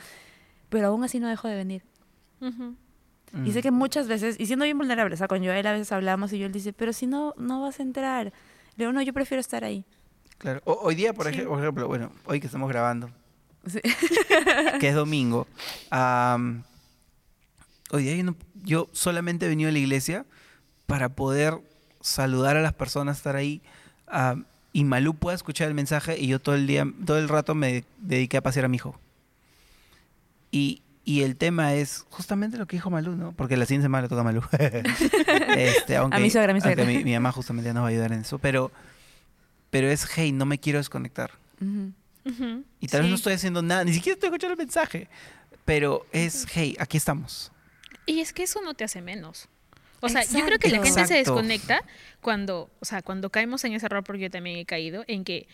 Pero 0.69 0.87
aún 0.87 1.03
así 1.03 1.19
no 1.19 1.27
dejo 1.27 1.47
de 1.47 1.55
venir. 1.55 1.83
Y 3.45 3.51
sé 3.51 3.59
Mm. 3.59 3.61
que 3.61 3.71
muchas 3.71 4.07
veces, 4.07 4.37
y 4.39 4.45
siendo 4.45 4.63
bien 4.65 4.77
vulnerable, 4.77 5.13
o 5.13 5.17
sea, 5.17 5.27
con 5.27 5.39
Joel 5.43 5.67
a 5.67 5.73
veces 5.73 5.91
hablamos 5.91 6.31
y 6.33 6.39
yo 6.39 6.45
él 6.45 6.51
dice, 6.53 6.71
pero 6.73 6.93
si 6.93 7.05
no, 7.07 7.33
no 7.37 7.61
vas 7.61 7.79
a 7.79 7.83
entrar. 7.83 8.25
Le 8.75 8.85
digo, 8.85 8.91
no, 8.93 9.01
yo 9.01 9.13
prefiero 9.13 9.41
estar 9.41 9.63
ahí. 9.63 9.85
Claro. 10.37 10.61
O- 10.65 10.79
hoy 10.83 10.95
día, 10.95 11.13
por, 11.13 11.27
Sí. 11.31 11.39
ej- 11.39 11.47
por 11.47 11.59
ejemplo, 11.59 11.87
bueno, 11.87 12.11
hoy 12.25 12.39
que 12.39 12.45
estamos 12.47 12.69
grabando, 12.69 13.09
Sí. 13.65 13.79
que 14.79 14.89
es 14.89 14.95
domingo, 14.95 15.47
hoy 17.91 18.03
día 18.03 18.15
yo, 18.15 18.23
no- 18.23 18.35
yo 18.63 18.87
solamente 18.91 19.45
he 19.45 19.49
venido 19.49 19.69
a 19.69 19.71
la 19.73 19.79
iglesia 19.79 20.25
para 20.85 21.09
poder 21.09 21.55
saludar 22.01 22.55
a 22.57 22.61
las 22.61 22.73
personas, 22.73 23.17
estar 23.17 23.35
ahí, 23.35 23.61
y 24.73 24.83
Malú 24.83 25.15
pueda 25.15 25.35
escuchar 25.35 25.67
el 25.67 25.73
mensaje 25.73 26.17
y 26.19 26.27
yo 26.27 26.39
todo 26.39 26.55
el 26.55 26.67
día, 26.67 26.85
todo 27.05 27.17
el 27.17 27.27
rato 27.29 27.55
me 27.55 27.83
dediqué 27.99 28.37
a 28.37 28.41
pasear 28.41 28.65
a 28.65 28.67
mi 28.67 28.75
hijo. 28.77 28.99
Y, 30.51 30.81
Y 31.03 31.21
el 31.23 31.37
tema 31.37 31.73
es 31.73 32.05
justamente 32.09 32.57
lo 32.57 32.65
que 32.67 32.75
dijo 32.75 32.89
Malú, 32.89 33.15
¿no? 33.15 33.31
Porque 33.31 33.55
la 33.55 33.65
siguiente 33.65 33.85
semana 33.85 34.01
le 34.03 34.09
toca 34.09 34.21
a 34.21 34.23
Malú. 34.25 34.41
este, 35.57 35.95
aunque, 35.95 36.17
A 36.17 36.19
mi 36.19 36.29
suegra, 36.29 36.53
mi 36.53 36.59
suegra. 36.59 36.83
mi, 36.83 37.01
mi 37.03 37.13
mamá 37.13 37.31
justamente 37.31 37.73
nos 37.73 37.83
va 37.83 37.87
a 37.87 37.89
ayudar 37.91 38.11
en 38.11 38.19
eso. 38.21 38.39
Pero, 38.39 38.71
pero 39.69 39.89
es, 39.89 40.07
hey, 40.15 40.31
no 40.31 40.45
me 40.45 40.59
quiero 40.59 40.79
desconectar. 40.79 41.31
Y 42.79 42.87
tal 42.87 43.01
vez 43.01 43.07
sí. 43.07 43.09
no 43.09 43.15
estoy 43.15 43.33
haciendo 43.33 43.61
nada, 43.61 43.83
ni 43.83 43.93
siquiera 43.93 44.13
estoy 44.15 44.27
escuchando 44.27 44.53
el 44.53 44.57
mensaje. 44.57 45.09
Pero 45.65 46.05
es, 46.11 46.45
hey, 46.53 46.75
aquí 46.79 46.97
estamos. 46.97 47.51
Y 48.05 48.21
es 48.21 48.31
que 48.33 48.43
eso 48.43 48.61
no 48.61 48.73
te 48.73 48.83
hace 48.83 49.01
menos. 49.01 49.49
O 49.99 50.09
sea, 50.09 50.23
yo 50.23 50.45
creo 50.45 50.59
que 50.59 50.69
la 50.69 50.77
Exacto. 50.77 50.95
gente 50.95 51.07
se 51.07 51.13
desconecta 51.15 51.83
cuando, 52.21 52.69
o 52.79 52.85
sea, 52.85 53.01
cuando 53.01 53.29
caemos 53.29 53.63
en 53.65 53.73
ese 53.73 53.85
error, 53.87 54.03
porque 54.03 54.23
yo 54.23 54.29
también 54.29 54.57
he 54.57 54.65
caído, 54.65 55.03
en 55.07 55.23
que 55.23 55.47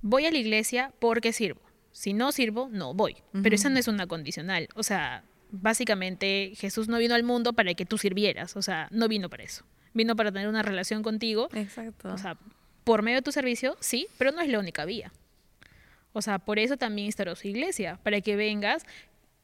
voy 0.00 0.26
a 0.26 0.30
la 0.30 0.38
iglesia 0.38 0.92
porque 1.00 1.32
sirvo. 1.32 1.60
Si 1.92 2.12
no 2.12 2.30
sirvo, 2.32 2.68
no 2.70 2.94
voy. 2.94 3.16
Pero 3.42 3.54
esa 3.54 3.70
no 3.70 3.78
es 3.78 3.88
una 3.88 4.06
condicional. 4.06 4.68
O 4.74 4.82
sea, 4.82 5.24
básicamente 5.50 6.52
Jesús 6.56 6.88
no 6.88 6.98
vino 6.98 7.14
al 7.14 7.24
mundo 7.24 7.54
para 7.54 7.74
que 7.74 7.84
tú 7.84 7.98
sirvieras. 7.98 8.56
O 8.56 8.62
sea, 8.62 8.88
no 8.92 9.08
vino 9.08 9.28
para 9.28 9.42
eso. 9.42 9.64
Vino 9.94 10.14
para 10.14 10.30
tener 10.30 10.48
una 10.48 10.62
relación 10.62 11.02
contigo. 11.02 11.48
Exacto. 11.54 12.12
O 12.12 12.18
sea, 12.18 12.38
por 12.88 13.02
medio 13.02 13.18
de 13.18 13.22
tu 13.22 13.32
servicio, 13.32 13.76
sí, 13.80 14.08
pero 14.16 14.32
no 14.32 14.40
es 14.40 14.48
la 14.48 14.58
única 14.58 14.84
vía. 14.86 15.12
O 16.14 16.22
sea, 16.22 16.38
por 16.38 16.58
eso 16.58 16.76
también 16.78 17.06
instaló 17.06 17.36
su 17.36 17.46
iglesia, 17.46 17.98
para 18.02 18.20
que 18.22 18.34
vengas. 18.34 18.84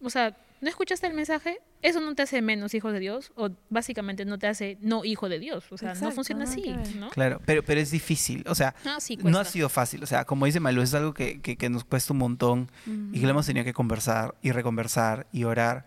O 0.00 0.08
sea, 0.10 0.34
¿no 0.62 0.68
escuchaste 0.70 1.06
el 1.06 1.12
mensaje? 1.14 1.58
Eso 1.82 2.00
no 2.00 2.14
te 2.14 2.22
hace 2.22 2.40
menos 2.40 2.72
hijo 2.72 2.90
de 2.90 2.98
Dios, 3.00 3.32
o 3.36 3.50
básicamente 3.68 4.24
no 4.24 4.38
te 4.38 4.46
hace 4.46 4.78
no 4.80 5.04
hijo 5.04 5.28
de 5.28 5.38
Dios. 5.38 5.66
O 5.70 5.76
sea, 5.76 5.92
no 5.94 6.10
funciona 6.10 6.44
así. 6.44 6.74
¿no? 6.98 7.10
Claro, 7.10 7.42
pero, 7.44 7.62
pero 7.62 7.80
es 7.82 7.90
difícil. 7.90 8.44
O 8.48 8.54
sea, 8.54 8.74
Ah, 8.86 8.96
sí, 8.98 9.18
no 9.22 9.38
ha 9.38 9.44
sido 9.44 9.68
fácil. 9.68 10.02
O 10.02 10.06
sea, 10.06 10.24
como 10.24 10.46
dice 10.46 10.58
Malú, 10.60 10.80
es 10.80 10.94
algo 10.94 11.12
que, 11.12 11.42
que- 11.42 11.56
que 11.56 11.68
nos 11.68 11.84
cuesta 11.84 12.14
un 12.14 12.20
montón 12.20 12.70
y 13.12 13.20
que 13.20 13.26
lo 13.26 13.30
hemos 13.32 13.44
tenido 13.46 13.64
que 13.64 13.74
conversar 13.74 14.34
y 14.40 14.52
reconversar 14.52 15.26
y 15.32 15.44
orar. 15.44 15.84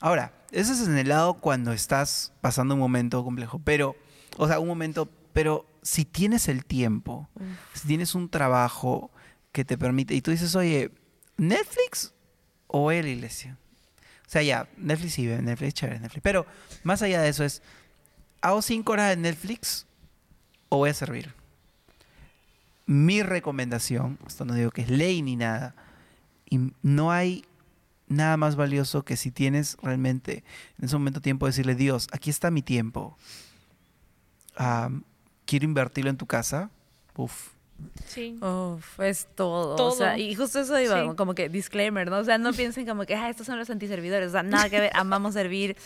Ahora, 0.00 0.32
eso 0.50 0.72
es 0.74 0.86
en 0.86 0.98
el 0.98 1.08
lado 1.08 1.34
cuando 1.34 1.72
estás 1.72 2.32
pasando 2.42 2.74
un 2.74 2.80
momento 2.80 3.24
complejo, 3.24 3.60
pero, 3.64 3.96
o 4.36 4.46
sea, 4.46 4.58
un 4.60 4.68
momento, 4.68 5.08
pero 5.32 5.64
si 5.82 6.04
tienes 6.04 6.48
el 6.48 6.64
tiempo, 6.64 7.28
si 7.74 7.88
tienes 7.88 8.14
un 8.14 8.28
trabajo 8.28 9.10
que 9.50 9.64
te 9.64 9.76
permite, 9.76 10.14
y 10.14 10.22
tú 10.22 10.30
dices, 10.30 10.54
oye, 10.54 10.92
¿Netflix 11.36 12.14
o 12.68 12.90
la 12.90 13.08
iglesia? 13.08 13.58
O 14.26 14.30
sea, 14.32 14.42
ya, 14.42 14.68
Netflix 14.76 15.14
sí, 15.14 15.26
Netflix, 15.26 15.74
chévere, 15.74 16.00
Netflix. 16.00 16.22
Pero 16.22 16.46
más 16.84 17.02
allá 17.02 17.20
de 17.20 17.28
eso 17.28 17.44
es, 17.44 17.62
¿hago 18.40 18.62
cinco 18.62 18.92
horas 18.92 19.10
de 19.10 19.16
Netflix 19.16 19.86
o 20.68 20.78
voy 20.78 20.90
a 20.90 20.94
servir? 20.94 21.34
Mi 22.86 23.22
recomendación, 23.22 24.18
esto 24.26 24.44
no 24.44 24.54
digo 24.54 24.70
que 24.70 24.82
es 24.82 24.88
ley 24.88 25.20
ni 25.20 25.36
nada, 25.36 25.74
y 26.48 26.72
no 26.82 27.10
hay 27.10 27.44
nada 28.08 28.36
más 28.36 28.56
valioso 28.56 29.04
que 29.04 29.16
si 29.16 29.30
tienes 29.30 29.76
realmente 29.82 30.44
en 30.78 30.84
ese 30.84 30.96
momento 30.96 31.20
tiempo 31.20 31.46
de 31.46 31.50
decirle, 31.50 31.74
Dios, 31.74 32.08
aquí 32.12 32.30
está 32.30 32.50
mi 32.50 32.62
tiempo. 32.62 33.16
Am, 34.56 35.04
quiero 35.46 35.64
invertirlo 35.64 36.10
en 36.10 36.16
tu 36.16 36.26
casa. 36.26 36.70
Uf. 37.16 37.48
Sí. 38.06 38.38
Uf, 38.40 39.00
es 39.00 39.26
todo. 39.34 39.74
Todo. 39.76 39.88
O 39.92 39.96
sea, 39.96 40.16
y 40.18 40.34
justo 40.36 40.60
eso 40.60 40.78
iba, 40.78 41.02
Sí. 41.02 41.16
como 41.16 41.34
que 41.34 41.48
disclaimer, 41.48 42.08
¿no? 42.10 42.18
O 42.18 42.24
sea, 42.24 42.38
no 42.38 42.52
piensen 42.52 42.86
como 42.86 43.04
que, 43.06 43.14
ah, 43.16 43.28
estos 43.28 43.46
son 43.46 43.58
los 43.58 43.68
antiservidores. 43.70 44.28
O 44.28 44.32
sea, 44.32 44.42
nada 44.42 44.68
que 44.70 44.78
ver, 44.80 44.90
amamos 44.94 45.34
servir. 45.34 45.76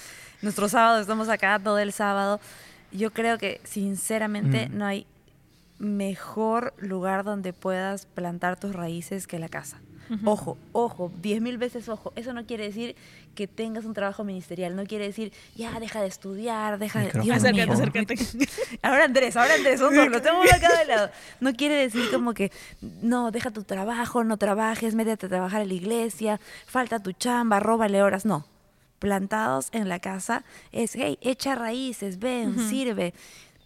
Nuestro 0.43 0.69
sábado 0.69 1.01
estamos 1.01 1.29
acá 1.31 1.59
todo 1.59 1.79
el 1.79 1.93
sábado. 1.93 2.39
Yo 2.93 3.13
creo 3.13 3.39
que, 3.39 3.61
sinceramente, 3.65 4.69
Mm. 4.69 4.77
no 4.79 4.85
hay 4.87 5.07
mejor 5.79 6.75
lugar 6.79 7.25
donde 7.25 7.53
puedas 7.53 8.07
plantar 8.07 8.59
tus 8.59 8.75
raíces 8.75 9.27
que 9.27 9.39
la 9.39 9.49
casa. 9.49 9.79
Ojo, 10.25 10.57
ojo, 10.73 11.11
diez 11.21 11.41
mil 11.41 11.59
veces 11.59 11.89
ojo. 11.89 12.13
Eso 12.17 12.33
no 12.33 12.47
quiere 12.47 12.65
decir 12.65 12.95
que 13.35 13.47
tengas 13.47 13.85
un 13.85 13.93
trabajo 13.93 14.25
ministerial. 14.25 14.75
No 14.77 14.85
quiere 14.87 15.05
decir, 15.07 15.33
ya, 15.55 15.79
deja 15.79 16.01
de 16.01 16.07
estudiar, 16.09 16.79
deja 16.79 17.01
de... 17.01 17.21
Dios 17.21 17.37
Acércate, 17.37 17.67
mío. 17.67 17.73
acércate. 17.75 18.15
Ahora 18.83 19.05
Andrés, 19.05 19.37
ahora 19.37 19.55
Andrés, 19.55 19.81
lo 19.81 19.91
tengo 20.23 20.41
uno 20.41 20.51
a 20.55 20.59
cada 20.61 20.85
lado. 20.85 21.11
No 21.41 21.53
quiere 21.55 21.75
decir 21.75 22.11
como 22.11 22.35
que, 22.35 22.51
no, 23.03 23.31
deja 23.31 23.51
tu 23.51 23.63
trabajo, 23.65 24.25
no 24.25 24.37
trabajes, 24.37 24.95
métete 24.95 25.27
a 25.27 25.29
trabajar 25.29 25.63
en 25.63 25.69
la 25.69 25.75
iglesia, 25.75 26.41
falta 26.67 26.99
tu 26.99 27.13
chamba, 27.13 27.61
róbale 27.61 28.03
horas. 28.03 28.25
No. 28.25 28.47
Plantados 28.99 29.69
en 29.73 29.89
la 29.91 29.99
casa 29.99 30.43
es, 30.73 30.95
hey, 30.95 31.19
echa 31.21 31.55
raíces, 31.55 32.19
ven, 32.19 32.59
sirve. 32.69 33.13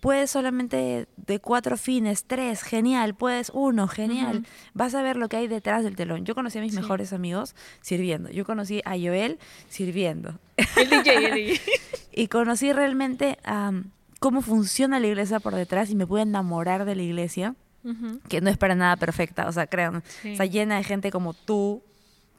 Puedes 0.01 0.31
solamente 0.31 1.07
de 1.17 1.39
cuatro 1.41 1.77
fines, 1.77 2.25
tres, 2.25 2.63
genial. 2.63 3.15
Puedes 3.15 3.51
uno, 3.55 3.87
genial. 3.87 4.47
Vas 4.73 4.95
a 4.95 5.03
ver 5.03 5.17
lo 5.17 5.29
que 5.29 5.37
hay 5.37 5.47
detrás 5.47 5.85
del 5.85 5.95
telón. 5.95 6.25
Yo 6.25 6.35
conocí 6.35 6.59
a 6.59 6.63
mis 6.63 6.73
Sí. 6.75 6.81
mejores 6.81 7.13
amigos 7.13 7.55
sirviendo. 7.83 8.31
Yo 8.31 8.45
conocí 8.47 8.81
a 8.87 8.93
Joel 8.93 9.39
sirviendo. 9.69 10.39
El 10.77 10.89
DJ, 10.91 11.15
el 11.29 11.35
DJ. 11.35 11.61
Y 12.13 12.27
conocí 12.29 12.73
realmente 12.73 13.39
cómo 14.19 14.43
funciona 14.43 14.99
la 15.01 15.07
iglesia 15.07 15.39
por 15.41 15.55
detrás 15.55 15.91
y 15.91 15.95
me 15.97 16.07
pude 16.07 16.23
enamorar 16.23 16.85
de 16.85 16.97
la 16.97 17.03
iglesia, 17.03 17.55
que 18.29 18.41
no 18.41 18.51
es 18.51 18.59
para 18.59 18.75
nada 18.75 18.97
perfecta, 18.97 19.49
o 19.49 19.53
sea, 19.53 19.67
créanme, 19.67 20.03
Sí. 20.23 20.33
está 20.33 20.45
llena 20.45 20.77
de 20.77 20.85
gente 20.85 21.11
como 21.11 21.33
tú, 21.35 21.83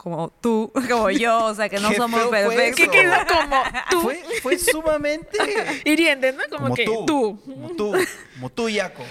como 0.01 0.29
tú, 0.41 0.71
como 0.89 1.11
yo, 1.11 1.45
o 1.45 1.53
sea, 1.53 1.69
que 1.69 1.79
no 1.79 1.91
somos 1.93 2.23
perfectos. 2.27 2.75
Que 2.75 2.87
queda 2.89 3.23
como 3.27 3.55
tú. 3.91 4.01
Fue, 4.01 4.23
fue 4.41 4.57
sumamente... 4.57 5.37
Hiriente, 5.85 6.33
¿no? 6.33 6.41
Como, 6.49 6.63
como 6.63 6.75
que 6.75 6.85
tú, 6.85 7.05
tú. 7.05 7.39
Como 7.45 7.69
tú. 7.75 7.93
Como 8.33 8.49
tú, 8.49 8.67
Yaco. 8.69 9.03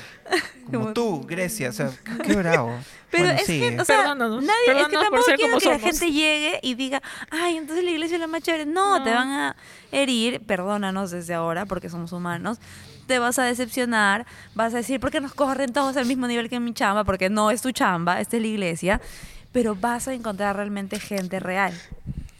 Como 0.66 0.80
Como- 0.80 0.92
tú, 0.92 1.24
Grecia. 1.28 1.68
O 1.68 1.72
sea, 1.72 1.92
qué 2.26 2.34
bravo. 2.34 2.76
Pero 3.08 3.24
Bueno, 3.24 3.38
es 3.40 3.46
sigue. 3.46 3.76
que, 3.76 3.80
o 3.80 3.84
sea, 3.84 3.98
Perdónanos, 3.98 4.42
nadie, 4.42 4.80
es 4.82 4.88
que 4.88 4.96
tampoco 4.96 5.22
quiero 5.36 5.58
que 5.58 5.68
la 5.68 5.78
gente 5.78 6.10
llegue 6.12 6.58
y 6.62 6.74
diga, 6.74 7.00
ay, 7.30 7.56
entonces 7.56 7.84
la 7.84 7.90
iglesia 7.92 8.16
es 8.16 8.20
la 8.20 8.26
más 8.26 8.42
chévere. 8.42 8.66
No, 8.66 9.00
te 9.04 9.10
van 9.10 9.30
a 9.30 9.56
herir, 9.92 10.40
perdónanos 10.40 11.12
desde 11.12 11.34
ahora, 11.34 11.66
porque 11.66 11.88
somos 11.88 12.10
humanos. 12.12 12.58
Te 13.06 13.20
vas 13.20 13.38
a 13.38 13.44
decepcionar, 13.44 14.26
vas 14.54 14.74
a 14.74 14.78
decir, 14.78 14.98
¿por 14.98 15.10
qué 15.12 15.20
nos 15.20 15.34
corren 15.34 15.72
todos 15.72 15.96
al 15.96 16.06
mismo 16.06 16.26
nivel 16.26 16.48
que 16.48 16.56
en 16.56 16.64
mi 16.64 16.72
chamba? 16.74 17.02
Porque 17.04 17.30
no 17.30 17.50
es 17.52 17.62
tu 17.62 17.70
chamba, 17.72 18.20
esta 18.20 18.36
es 18.36 18.42
la 18.42 18.48
iglesia. 18.48 19.00
Pero 19.52 19.74
vas 19.74 20.08
a 20.08 20.14
encontrar 20.14 20.56
realmente 20.56 20.98
gente 21.00 21.40
real. 21.40 21.72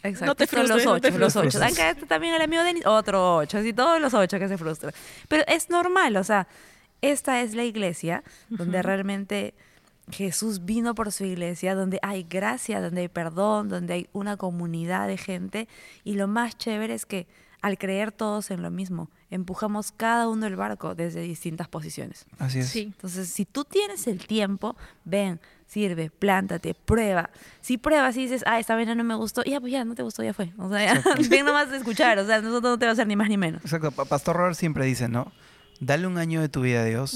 Exacto. 0.03 0.25
No 0.25 0.35
te 0.35 0.43
los 0.43 0.49
frustres, 0.49 0.85
no 0.85 0.99
te 0.99 1.07
ocho, 1.09 1.17
los 1.19 1.35
ocho. 1.35 1.63
Acá 1.63 1.91
está 1.91 2.05
también 2.07 2.33
el 2.33 2.41
amigo 2.41 2.63
Denis, 2.63 2.85
otro 2.85 3.37
ocho, 3.37 3.59
así 3.59 3.73
todos 3.73 4.01
los 4.01 4.13
ocho 4.13 4.39
que 4.39 4.47
se 4.47 4.57
frustran. 4.57 4.93
Pero 5.27 5.43
es 5.47 5.69
normal, 5.69 6.17
o 6.17 6.23
sea, 6.23 6.47
esta 7.01 7.41
es 7.41 7.53
la 7.53 7.63
iglesia 7.63 8.23
donde 8.49 8.81
realmente 8.81 9.53
Jesús 10.09 10.65
vino 10.65 10.95
por 10.95 11.11
su 11.11 11.25
iglesia, 11.25 11.75
donde 11.75 11.99
hay 12.01 12.23
gracia, 12.23 12.81
donde 12.81 13.01
hay 13.01 13.07
perdón, 13.07 13.69
donde 13.69 13.93
hay 13.93 14.09
una 14.13 14.37
comunidad 14.37 15.07
de 15.07 15.17
gente. 15.17 15.67
Y 16.03 16.15
lo 16.15 16.27
más 16.27 16.57
chévere 16.57 16.93
es 16.93 17.05
que 17.05 17.27
al 17.61 17.77
creer 17.77 18.11
todos 18.11 18.49
en 18.49 18.63
lo 18.63 18.71
mismo, 18.71 19.09
empujamos 19.29 19.91
cada 19.91 20.27
uno 20.27 20.47
el 20.47 20.55
barco 20.55 20.95
desde 20.95 21.21
distintas 21.21 21.67
posiciones. 21.67 22.25
Así 22.39 22.59
es. 22.59 22.69
Sí. 22.69 22.81
Entonces, 22.81 23.29
si 23.29 23.45
tú 23.45 23.65
tienes 23.65 24.07
el 24.07 24.25
tiempo, 24.25 24.75
ven, 25.05 25.39
sirve, 25.71 26.09
plántate, 26.09 26.73
prueba. 26.73 27.29
Si 27.61 27.77
pruebas 27.77 28.17
y 28.17 28.23
dices, 28.23 28.43
ah, 28.45 28.59
esta 28.59 28.75
vaina 28.75 28.93
no 28.93 29.03
me 29.05 29.15
gustó, 29.15 29.41
ya, 29.43 29.61
pues 29.61 29.71
ya, 29.71 29.85
no 29.85 29.95
te 29.95 30.03
gustó, 30.03 30.21
ya 30.21 30.33
fue. 30.33 30.51
O 30.57 30.69
sea, 30.69 30.93
ya, 30.95 31.03
ven 31.29 31.45
nomás 31.45 31.69
de 31.71 31.77
escuchar, 31.77 32.19
o 32.19 32.25
sea, 32.25 32.41
nosotros 32.41 32.71
no 32.73 32.77
te 32.79 32.85
va 32.85 32.89
a 32.89 32.93
hacer 32.93 33.07
ni 33.07 33.15
más 33.15 33.29
ni 33.29 33.37
menos. 33.37 33.61
Exacto. 33.63 33.91
Pa- 33.91 34.03
Pastor 34.05 34.35
Robert 34.35 34.55
siempre 34.57 34.83
dice, 34.85 35.07
¿no? 35.07 35.31
Dale 35.79 36.07
un 36.07 36.17
año 36.17 36.41
de 36.41 36.49
tu 36.49 36.61
vida 36.61 36.81
a 36.81 36.85
Dios. 36.85 37.15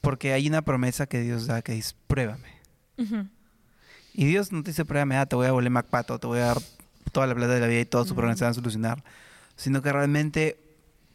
Porque 0.00 0.32
hay 0.32 0.48
una 0.48 0.62
promesa 0.62 1.06
que 1.06 1.20
Dios 1.20 1.46
da 1.46 1.62
que 1.62 1.72
dice, 1.72 1.94
pruébame. 2.08 2.48
Y 4.12 4.24
Dios 4.26 4.52
no 4.52 4.62
te 4.62 4.70
dice, 4.70 4.84
pruébame, 4.84 5.16
ah, 5.16 5.26
te 5.26 5.36
voy 5.36 5.46
a 5.46 5.52
volver 5.52 5.70
MacPato, 5.70 6.18
te 6.18 6.26
voy 6.26 6.38
a 6.40 6.46
dar 6.46 6.58
toda 7.12 7.26
la 7.26 7.34
plata 7.34 7.54
de 7.54 7.60
la 7.60 7.66
vida 7.66 7.80
y 7.80 7.84
todos 7.84 8.06
tus 8.08 8.14
problemas 8.14 8.38
se 8.38 8.44
van 8.44 8.50
a 8.52 8.54
solucionar. 8.54 9.02
Sino 9.56 9.80
que 9.82 9.92
realmente, 9.92 10.58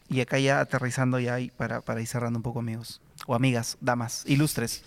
y 0.08 0.20
acá 0.20 0.38
ya 0.38 0.60
aterrizando 0.60 1.18
ya 1.20 1.38
y 1.40 1.50
para, 1.50 1.82
para 1.82 2.00
ir 2.00 2.06
cerrando 2.06 2.38
un 2.38 2.42
poco 2.42 2.60
amigos, 2.60 3.00
o 3.26 3.34
amigas, 3.34 3.76
damas, 3.80 4.24
ilustres, 4.26 4.82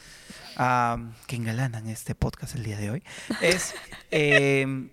que 1.28 1.36
engalanan 1.36 1.88
este 1.90 2.16
podcast 2.16 2.56
el 2.56 2.64
día 2.64 2.78
de 2.78 2.92
hoy, 2.92 3.04
es... 3.42 3.74
eh, 4.12 4.88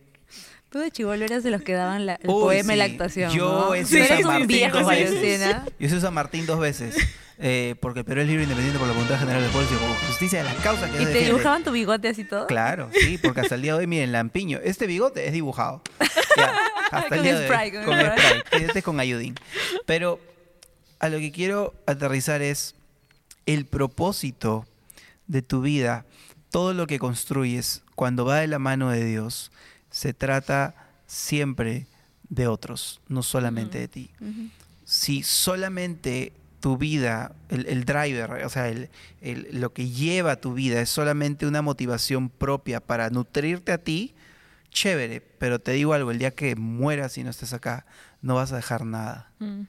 Tú 0.71 0.79
de 0.79 0.93
chivolo 0.93 1.25
eras 1.25 1.43
de 1.43 1.51
los 1.51 1.63
que 1.63 1.73
daban 1.73 2.07
la- 2.07 2.15
el 2.15 2.31
Uy, 2.31 2.43
poema 2.43 2.75
y 2.75 2.77
la 2.77 2.85
actuación. 2.85 3.33
Yo 3.33 3.67
¿no? 3.71 3.75
he 3.75 3.85
sido 3.85 4.07
San 4.07 4.23
Martín 4.23 4.47
viejo, 4.47 4.79
dos 4.79 4.89
veces. 4.89 5.15
Valentina. 5.41 5.67
Yo 5.81 5.89
soy 5.89 6.01
San 6.01 6.15
Martín 6.15 6.47
dos 6.47 6.61
veces. 6.61 6.95
eh, 7.39 7.75
porque 7.81 7.99
el 8.01 8.05
Perú 8.05 8.21
es 8.21 8.29
libre 8.29 8.45
independiente 8.45 8.79
por 8.79 8.87
la 8.87 8.95
voluntad 8.95 9.19
general 9.19 9.43
del 9.43 9.51
pueblo 9.51 9.69
y 9.69 10.07
justicia 10.07 10.45
de 10.45 10.45
la 10.45 10.55
causa 10.63 10.87
que 10.87 10.93
¿Y 10.95 10.99
te 10.99 11.05
defiende. 11.07 11.25
dibujaban 11.31 11.65
tu 11.65 11.73
bigote 11.73 12.09
así 12.09 12.23
todo? 12.23 12.47
Claro, 12.47 12.89
sí, 12.95 13.19
porque 13.19 13.41
hasta 13.41 13.57
el 13.57 13.63
día 13.63 13.73
de 13.73 13.81
hoy, 13.81 13.87
miren, 13.89 14.13
Lampiño, 14.13 14.61
este 14.63 14.87
bigote 14.87 15.27
es 15.27 15.33
dibujado. 15.33 15.83
Ya, 16.37 16.55
hasta 16.93 17.09
Con 17.09 17.19
el 17.19 17.25
día 17.25 17.33
de 17.35 17.41
hoy, 17.41 17.47
spray, 17.47 17.73
con 17.73 17.85
con 17.87 17.99
spray. 17.99 18.19
spray. 18.47 18.63
Este 18.63 18.79
es 18.79 18.85
con 18.85 19.01
ayudín. 19.01 19.35
Pero 19.87 20.21
a 21.01 21.09
lo 21.09 21.19
que 21.19 21.33
quiero 21.33 21.75
aterrizar 21.89 22.43
es 22.43 22.77
el 23.55 23.67
propósito 23.67 24.67
de 25.27 25.43
tu 25.43 25.61
vida, 25.63 26.05
todo 26.51 26.75
lo 26.75 26.87
que 26.87 26.99
construyes 26.99 27.83
cuando 27.95 28.25
va 28.25 28.39
de 28.41 28.47
la 28.49 28.59
mano 28.59 28.91
de 28.91 29.05
Dios, 29.05 29.51
se 29.91 30.13
trata 30.15 30.75
siempre 31.07 31.87
de 32.29 32.47
otros, 32.47 33.01
no 33.09 33.23
solamente 33.23 33.79
de 33.79 33.89
ti 33.89 34.11
si 34.85 35.23
solamente 35.23 36.33
tu 36.61 36.77
vida, 36.77 37.33
el, 37.49 37.67
el 37.67 37.85
driver, 37.85 38.45
o 38.45 38.49
sea, 38.51 38.69
el, 38.69 38.91
el- 39.21 39.49
lo 39.61 39.73
que 39.73 39.89
lleva 39.89 40.37
tu 40.37 40.53
vida 40.55 40.81
es 40.81 40.91
solamente 40.91 41.47
una 41.47 41.63
motivación 41.63 42.29
propia 42.29 42.81
para 42.81 43.09
nutrirte 43.11 43.73
a 43.73 43.79
ti, 43.79 44.15
chévere, 44.71 45.21
pero 45.21 45.59
te 45.61 45.73
digo 45.73 45.95
algo, 45.95 46.11
el 46.11 46.19
día 46.19 46.33
que 46.33 46.57
mueras 46.57 47.17
y 47.19 47.25
no 47.25 47.31
estés 47.31 47.53
acá, 47.53 47.87
no 48.23 48.35
vas 48.35 48.53
a 48.53 48.57
dejar 48.57 48.85
nada. 48.85 49.31
Mm. 49.39 49.63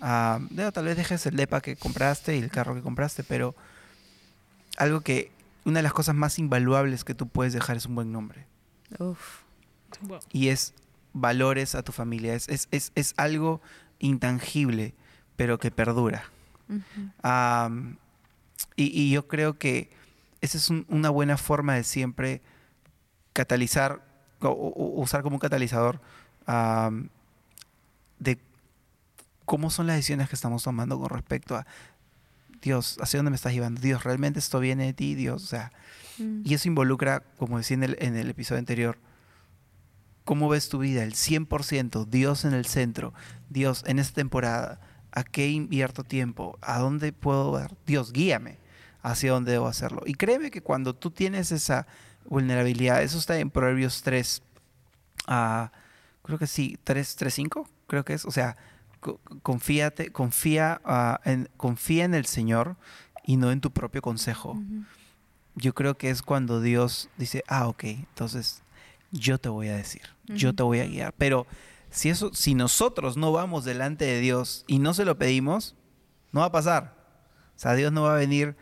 Ah, 0.00 0.38
tal 0.72 0.84
vez 0.84 0.96
dejes 0.96 1.24
el 1.26 1.36
depa 1.36 1.60
que 1.60 1.76
compraste 1.76 2.36
y 2.36 2.40
el 2.40 2.50
carro 2.50 2.74
que 2.74 2.82
compraste, 2.82 3.22
pero 3.24 3.54
algo 4.76 5.00
que, 5.00 5.30
una 5.64 5.78
de 5.78 5.82
las 5.84 5.92
cosas 5.92 6.14
más 6.14 6.38
invaluables 6.38 7.04
que 7.04 7.14
tú 7.14 7.26
puedes 7.28 7.52
dejar 7.52 7.76
es 7.76 7.86
un 7.86 7.94
buen 7.94 8.12
nombre. 8.12 8.44
Uf. 8.98 9.40
Wow. 10.02 10.18
Y 10.32 10.48
es 10.48 10.74
valores 11.12 11.74
a 11.74 11.82
tu 11.82 11.92
familia, 11.92 12.34
es, 12.34 12.48
es, 12.48 12.68
es, 12.72 12.92
es 12.96 13.14
algo 13.16 13.60
intangible, 14.00 14.92
pero 15.36 15.58
que 15.58 15.70
perdura. 15.70 16.24
Y, 18.76 19.00
y 19.00 19.10
yo 19.10 19.28
creo 19.28 19.56
que 19.58 19.90
esa 20.40 20.58
es 20.58 20.68
un- 20.70 20.84
una 20.88 21.10
buena 21.10 21.36
forma 21.36 21.74
de 21.74 21.84
siempre 21.84 22.42
catalizar 23.32 24.02
o, 24.40 24.48
o- 24.48 25.00
usar 25.00 25.22
como 25.22 25.36
un 25.36 25.40
catalizador 25.40 26.00
de 28.18 28.38
cómo 29.44 29.70
son 29.70 29.86
las 29.86 29.96
decisiones 29.96 30.28
que 30.28 30.34
estamos 30.34 30.62
tomando 30.62 30.98
con 30.98 31.10
respecto 31.10 31.56
a 31.56 31.66
Dios, 32.62 32.98
¿hacia 33.00 33.18
dónde 33.18 33.30
me 33.30 33.36
estás 33.36 33.52
llevando? 33.52 33.80
Dios, 33.80 34.04
¿realmente 34.04 34.38
esto 34.38 34.58
viene 34.60 34.86
de 34.86 34.92
ti? 34.94 35.14
Dios, 35.14 35.44
o 35.44 35.46
sea, 35.46 35.70
Mm. 36.18 36.42
y 36.44 36.54
eso 36.54 36.68
involucra, 36.68 37.22
como 37.38 37.58
decía 37.58 37.74
en 37.76 37.82
el, 37.84 37.96
en 38.00 38.16
el 38.16 38.30
episodio 38.30 38.58
anterior, 38.58 38.98
cómo 40.24 40.48
ves 40.48 40.68
tu 40.68 40.78
vida, 40.78 41.02
el 41.02 41.14
100%, 41.14 42.04
Dios 42.04 42.44
en 42.44 42.54
el 42.54 42.66
centro, 42.66 43.12
Dios 43.50 43.82
en 43.86 43.98
esta 43.98 44.14
temporada, 44.14 44.80
¿a 45.12 45.24
qué 45.24 45.48
invierto 45.48 46.04
tiempo? 46.04 46.58
¿A 46.62 46.78
dónde 46.78 47.12
puedo 47.12 47.52
ver? 47.52 47.74
Dios, 47.86 48.12
guíame 48.12 48.58
hacia 49.02 49.32
dónde 49.32 49.52
debo 49.52 49.66
hacerlo. 49.66 50.02
Y 50.06 50.14
créeme 50.14 50.50
que 50.50 50.62
cuando 50.62 50.94
tú 50.94 51.10
tienes 51.10 51.52
esa 51.52 51.86
vulnerabilidad, 52.24 53.02
eso 53.02 53.18
está 53.18 53.38
en 53.38 53.50
Proverbios 53.50 54.02
3, 54.02 54.42
ah, 55.26 55.72
creo 56.22 56.38
que 56.38 56.46
sí, 56.46 56.78
3, 56.84 57.16
3, 57.16 57.34
5, 57.34 57.68
creo 57.86 58.04
que 58.04 58.14
es, 58.14 58.24
o 58.24 58.30
sea, 58.30 58.56
confíate, 59.42 60.10
confía, 60.10 60.80
ah, 60.84 61.20
en, 61.24 61.48
confía 61.56 62.04
en 62.04 62.14
el 62.14 62.26
Señor 62.26 62.76
y 63.24 63.36
no 63.36 63.50
en 63.50 63.60
tu 63.60 63.70
propio 63.70 64.02
consejo 64.02 64.58
yo 65.56 65.74
creo 65.74 65.96
que 65.96 66.10
es 66.10 66.22
cuando 66.22 66.60
Dios 66.60 67.08
dice, 67.16 67.44
ah, 67.46 67.68
ok, 67.68 67.84
entonces 67.84 68.62
yo 69.10 69.38
te 69.38 69.48
voy 69.48 69.68
a 69.68 69.76
decir, 69.76 70.02
yo 70.26 70.54
te 70.54 70.62
voy 70.62 70.80
a 70.80 70.86
guiar. 70.86 71.14
Pero 71.16 71.46
si 71.90 72.08
eso, 72.08 72.32
si 72.34 72.54
nosotros 72.54 73.16
no 73.16 73.32
vamos 73.32 73.64
delante 73.64 74.04
de 74.04 74.20
Dios 74.20 74.64
y 74.66 74.78
no 74.78 74.94
se 74.94 75.04
lo 75.04 75.16
pedimos, 75.16 75.76
no 76.32 76.40
va 76.40 76.46
a 76.46 76.52
pasar. 76.52 76.96
O 77.56 77.58
sea, 77.58 77.74
Dios 77.74 77.92
no 77.92 78.02
va 78.02 78.14
a 78.14 78.18
venir, 78.18 78.56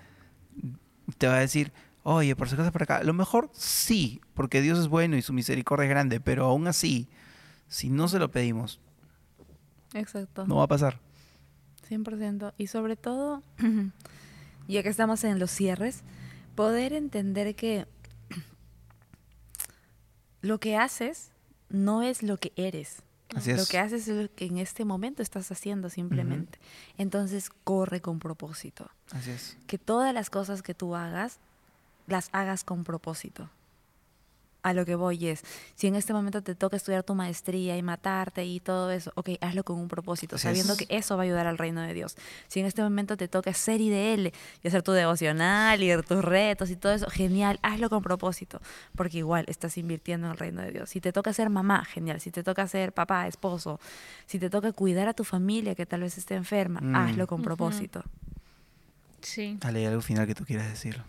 te 1.16 1.26
va 1.26 1.36
a 1.36 1.40
decir, 1.40 1.72
oye, 2.03 2.36
por 2.36 2.49
si 2.49 2.55
acaso 2.55 2.72
por 2.72 2.82
acá. 2.82 2.97
A 2.99 3.05
lo 3.05 3.14
mejor 3.14 3.51
sí, 3.55 4.20
porque 4.34 4.61
Dios 4.61 4.78
es 4.78 4.88
bueno 4.88 5.16
y 5.16 5.22
su 5.22 5.32
misericordia 5.32 5.84
es 5.84 5.90
grande, 5.90 6.20
pero 6.20 6.45
aún 6.45 6.66
así, 6.66 7.09
si 7.68 7.88
no 7.88 8.09
se 8.09 8.18
lo 8.18 8.30
pedimos, 8.30 8.80
Exacto. 9.95 10.47
no 10.47 10.57
va 10.57 10.64
a 10.64 10.68
pasar. 10.68 10.99
100%. 11.88 12.55
Y 12.59 12.68
sobre 12.68 12.97
todo, 12.97 13.43
ya 14.68 14.82
que 14.82 14.88
estamos 14.88 15.24
en 15.24 15.38
los 15.38 15.51
cierres, 15.51 16.03
poder 16.55 16.93
entender 16.93 17.55
que 17.55 17.86
lo 20.40 20.61
que 20.61 20.76
haces 20.76 21.30
no 21.68 22.03
es 22.03 22.22
lo 22.22 22.38
que 22.38 22.53
eres. 22.57 23.03
Así 23.34 23.55
Lo 23.55 23.64
que 23.64 23.78
haces 23.78 24.07
es 24.09 24.22
lo 24.22 24.34
que 24.34 24.45
en 24.45 24.59
este 24.59 24.84
momento 24.84 25.22
estás 25.22 25.51
haciendo 25.51 25.88
simplemente. 25.88 26.59
Entonces, 26.99 27.49
corre 27.64 28.03
con 28.03 28.18
propósito. 28.18 28.90
Así 29.11 29.30
es. 29.30 29.57
Que 29.66 29.78
todas 29.78 30.12
las 30.12 30.28
cosas 30.28 30.62
que 30.62 30.74
tú 30.74 30.95
hagas, 30.95 31.38
las 32.07 32.28
hagas 32.32 32.62
con 32.62 32.84
propósito. 32.84 33.49
A 34.64 34.74
lo 34.74 34.84
que 34.86 34.94
voy 34.94 35.26
es, 35.26 35.42
si 35.74 35.88
en 35.88 35.96
este 35.96 36.12
momento 36.12 36.40
te 36.40 36.54
toca 36.54 36.76
estudiar 36.76 37.02
tu 37.02 37.16
maestría 37.16 37.76
y 37.76 37.82
matarte 37.82 38.44
y 38.44 38.60
todo 38.60 38.92
eso, 38.92 39.10
ok, 39.16 39.30
hazlo 39.40 39.64
con 39.64 39.76
un 39.76 39.88
propósito, 39.88 40.36
Así 40.36 40.44
sabiendo 40.44 40.74
es. 40.74 40.78
que 40.78 40.86
eso 40.88 41.16
va 41.16 41.24
a 41.24 41.26
ayudar 41.26 41.48
al 41.48 41.58
reino 41.58 41.80
de 41.82 41.92
Dios. 41.94 42.16
Si 42.46 42.60
en 42.60 42.66
este 42.66 42.80
momento 42.80 43.16
te 43.16 43.26
toca 43.26 43.52
ser 43.54 43.80
IDL 43.80 44.32
y 44.62 44.68
hacer 44.68 44.82
tu 44.84 44.92
devocional 44.92 45.82
y 45.82 45.90
tus 46.02 46.24
retos 46.24 46.70
y 46.70 46.76
todo 46.76 46.92
eso, 46.92 47.10
genial, 47.10 47.58
hazlo 47.62 47.90
con 47.90 48.04
propósito, 48.04 48.60
porque 48.94 49.18
igual 49.18 49.46
estás 49.48 49.76
invirtiendo 49.78 50.28
en 50.28 50.32
el 50.34 50.38
reino 50.38 50.62
de 50.62 50.70
Dios. 50.70 50.90
Si 50.90 51.00
te 51.00 51.12
toca 51.12 51.32
ser 51.32 51.50
mamá, 51.50 51.84
genial. 51.84 52.20
Si 52.20 52.30
te 52.30 52.44
toca 52.44 52.68
ser 52.68 52.92
papá, 52.92 53.26
esposo, 53.26 53.80
si 54.26 54.38
te 54.38 54.48
toca 54.48 54.70
cuidar 54.72 55.08
a 55.08 55.12
tu 55.14 55.24
familia 55.24 55.74
que 55.74 55.86
tal 55.86 56.02
vez 56.02 56.16
esté 56.18 56.36
enferma, 56.36 56.80
Mm. 56.80 56.94
hazlo 56.94 57.26
con 57.26 57.40
Ujú. 57.40 57.44
propósito. 57.46 58.04
Sí. 59.22 59.58
Ale, 59.62 59.80
¿hay 59.80 59.86
algo 59.86 60.02
final 60.02 60.26
que 60.28 60.34
tú 60.36 60.44
quieras 60.44 60.68
decir? 60.68 61.02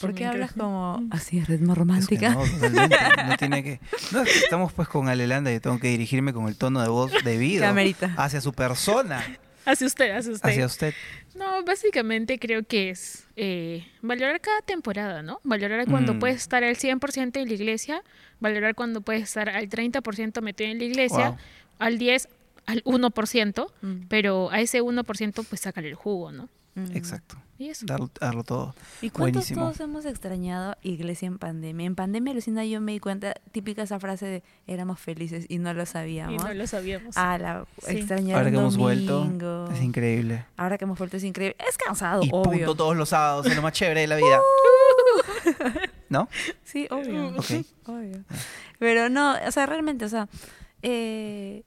¿Por 0.00 0.14
qué 0.14 0.26
hablas 0.26 0.52
como 0.52 1.02
así, 1.10 1.40
ritmo 1.42 1.72
Es 1.72 1.76
que 1.76 1.78
romántica? 1.80 2.30
no. 2.34 2.44
No 3.28 3.36
tiene 3.38 3.62
que. 3.64 3.80
No, 4.12 4.22
es 4.22 4.32
que 4.32 4.38
estamos 4.38 4.72
pues 4.72 4.88
con 4.88 5.08
Alelanda 5.08 5.52
y 5.52 5.58
tengo 5.60 5.78
que 5.80 5.88
dirigirme 5.88 6.32
con 6.32 6.46
el 6.48 6.56
tono 6.56 6.80
de 6.82 6.88
voz 6.88 7.12
debido 7.24 7.62
Camerita. 7.64 8.14
hacia 8.16 8.40
su 8.40 8.52
persona, 8.52 9.24
Hacia 9.64 9.86
usted, 9.86 10.10
hacia 10.16 10.32
usted. 10.32 10.48
hacia 10.48 10.66
usted. 10.66 10.94
No, 11.36 11.64
básicamente 11.64 12.38
creo 12.38 12.62
que 12.64 12.90
es 12.90 13.26
eh, 13.36 13.86
valorar 14.02 14.40
cada 14.40 14.60
temporada, 14.62 15.22
¿no? 15.22 15.40
Valorar 15.44 15.86
cuando 15.88 16.14
Mm. 16.14 16.18
puedes 16.18 16.36
estar 16.36 16.62
al 16.64 16.76
100% 16.76 17.40
en 17.40 17.48
la 17.48 17.54
iglesia, 17.54 18.02
valorar 18.40 18.74
cuando 18.74 19.00
puedes 19.00 19.22
estar 19.22 19.48
al 19.48 19.68
30% 19.68 20.42
metido 20.42 20.70
en 20.70 20.78
la 20.78 20.84
iglesia, 20.84 21.28
Wow. 21.30 21.38
al 21.78 21.98
10, 21.98 22.28
al 22.66 22.82
1%, 22.84 23.72
Mm. 23.82 24.06
pero 24.08 24.50
a 24.50 24.60
ese 24.60 24.80
1% 24.82 25.42
pues 25.44 25.60
sácale 25.62 25.88
el 25.88 25.94
jugo, 25.94 26.30
¿no? 26.32 26.48
Mm. 26.74 26.96
Exacto. 26.96 27.36
Y 27.58 27.68
eso. 27.68 27.84
Darlo, 27.86 28.10
darlo 28.18 28.42
todo. 28.44 28.74
¿Y 29.02 29.10
cuántos 29.10 29.34
Buenísimo. 29.34 29.60
todos 29.62 29.78
hemos 29.80 30.04
extrañado 30.06 30.74
iglesia 30.82 31.26
en 31.28 31.38
pandemia? 31.38 31.86
En 31.86 31.94
pandemia, 31.94 32.34
Lucinda, 32.34 32.64
yo 32.64 32.80
me 32.80 32.92
di 32.92 32.98
cuenta, 32.98 33.34
típica 33.52 33.82
esa 33.82 34.00
frase 34.00 34.26
de 34.26 34.42
éramos 34.66 34.98
felices 34.98 35.44
y 35.48 35.58
no 35.58 35.72
lo 35.74 35.82
Y 35.82 35.86
sabíamos. 35.86 36.42
no 36.42 36.52
lo 36.54 36.66
sabíamos. 36.66 37.16
Ah, 37.16 37.38
la 37.38 37.66
Sí. 37.86 37.98
extrañar 37.98 38.38
Ahora 38.38 38.50
que 38.50 38.56
hemos 38.56 38.76
domingo. 38.76 39.20
vuelto, 39.26 39.72
es 39.72 39.82
increíble. 39.82 40.44
Ahora 40.56 40.78
que 40.78 40.84
hemos 40.86 40.98
vuelto 40.98 41.18
es 41.18 41.24
increíble. 41.24 41.56
Es 41.68 41.76
cansado, 41.78 42.22
Y 42.24 42.30
obvio. 42.32 42.50
punto 42.66 42.74
todos 42.74 42.96
los 42.96 43.10
sábados, 43.10 43.46
es 43.46 43.54
lo 43.54 43.62
más 43.62 43.72
chévere 43.74 44.00
de 44.00 44.06
la 44.08 44.16
vida. 44.16 44.40
¿No? 46.08 46.28
Sí, 46.64 46.86
obvio. 46.90 47.28
Ok. 47.36 47.64
Obvio. 47.86 48.24
Pero 48.78 49.08
no, 49.08 49.34
o 49.46 49.50
sea, 49.50 49.66
realmente, 49.66 50.04
o 50.04 50.08
sea, 50.08 50.28
eh, 50.82 51.62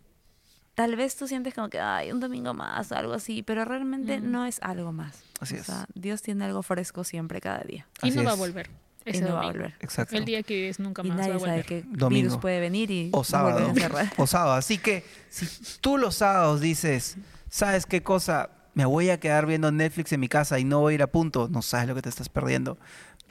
tal 0.75 0.95
vez 0.95 1.15
tú 1.15 1.27
sientes 1.27 1.53
como 1.53 1.69
que, 1.69 1.79
ay, 1.79 2.11
un 2.11 2.19
domingo 2.19 2.53
más, 2.53 2.91
algo 2.91 3.13
así, 3.13 3.41
pero 3.43 3.65
realmente 3.65 4.19
Mm. 4.19 4.31
no 4.31 4.45
es 4.45 4.59
algo 4.61 4.91
más. 4.91 5.23
Así 5.39 5.55
o 5.55 5.57
es. 5.57 5.65
sea, 5.65 5.85
Dios 5.95 6.21
tiene 6.21 6.45
algo 6.45 6.61
fresco 6.63 7.03
siempre, 7.03 7.41
cada 7.41 7.59
día. 7.63 7.87
y 8.03 8.09
así 8.09 8.17
no 8.17 8.23
va 8.25 8.31
a 8.31 8.33
es. 8.33 8.39
volver. 8.39 8.69
Y 9.05 9.11
Ese 9.11 9.21
no 9.21 9.33
va 9.35 9.41
a 9.41 9.43
domingo. 9.43 9.53
volver. 9.65 9.75
Exacto. 9.81 10.15
El 10.15 10.25
día 10.25 10.41
que 10.43 10.55
vives 10.55 10.79
nunca 10.79 11.03
Y 11.05 11.09
más 11.09 11.17
va 11.19 11.21
a 11.21 11.25
sabe 11.27 11.37
volver. 11.39 11.65
qué 11.65 11.83
Domingo. 11.87 12.23
virus 12.29 12.37
puede 12.37 12.59
venir 12.59 12.89
y 12.91 13.09
O 13.13 13.23
sábado. 13.23 13.59
a. 13.59 14.11
O 14.21 14.25
sábado. 14.27 14.53
Así 14.53 14.77
que 14.79 15.03
si 15.29 15.47
tú 15.79 15.97
los 15.99 16.15
sábados 16.15 16.59
dices, 16.59 17.17
¿sabes 17.49 17.85
qué 17.85 18.01
cosa? 18.01 18.49
Me 18.73 18.83
voy 18.85 19.09
a 19.11 19.19
quedar 19.19 19.45
viendo 19.45 19.71
Netflix 19.71 20.11
en 20.11 20.19
mi 20.19 20.27
casa 20.27 20.57
y 20.59 20.63
no 20.65 20.79
voy 20.81 20.93
a 20.93 20.95
ir 20.95 21.03
a 21.03 21.07
punto. 21.07 21.47
No 21.49 21.61
sabes 21.61 21.87
lo 21.87 21.95
que 21.95 22.01
te 22.01 22.09
estás 22.09 22.27
perdiendo. 22.29 22.77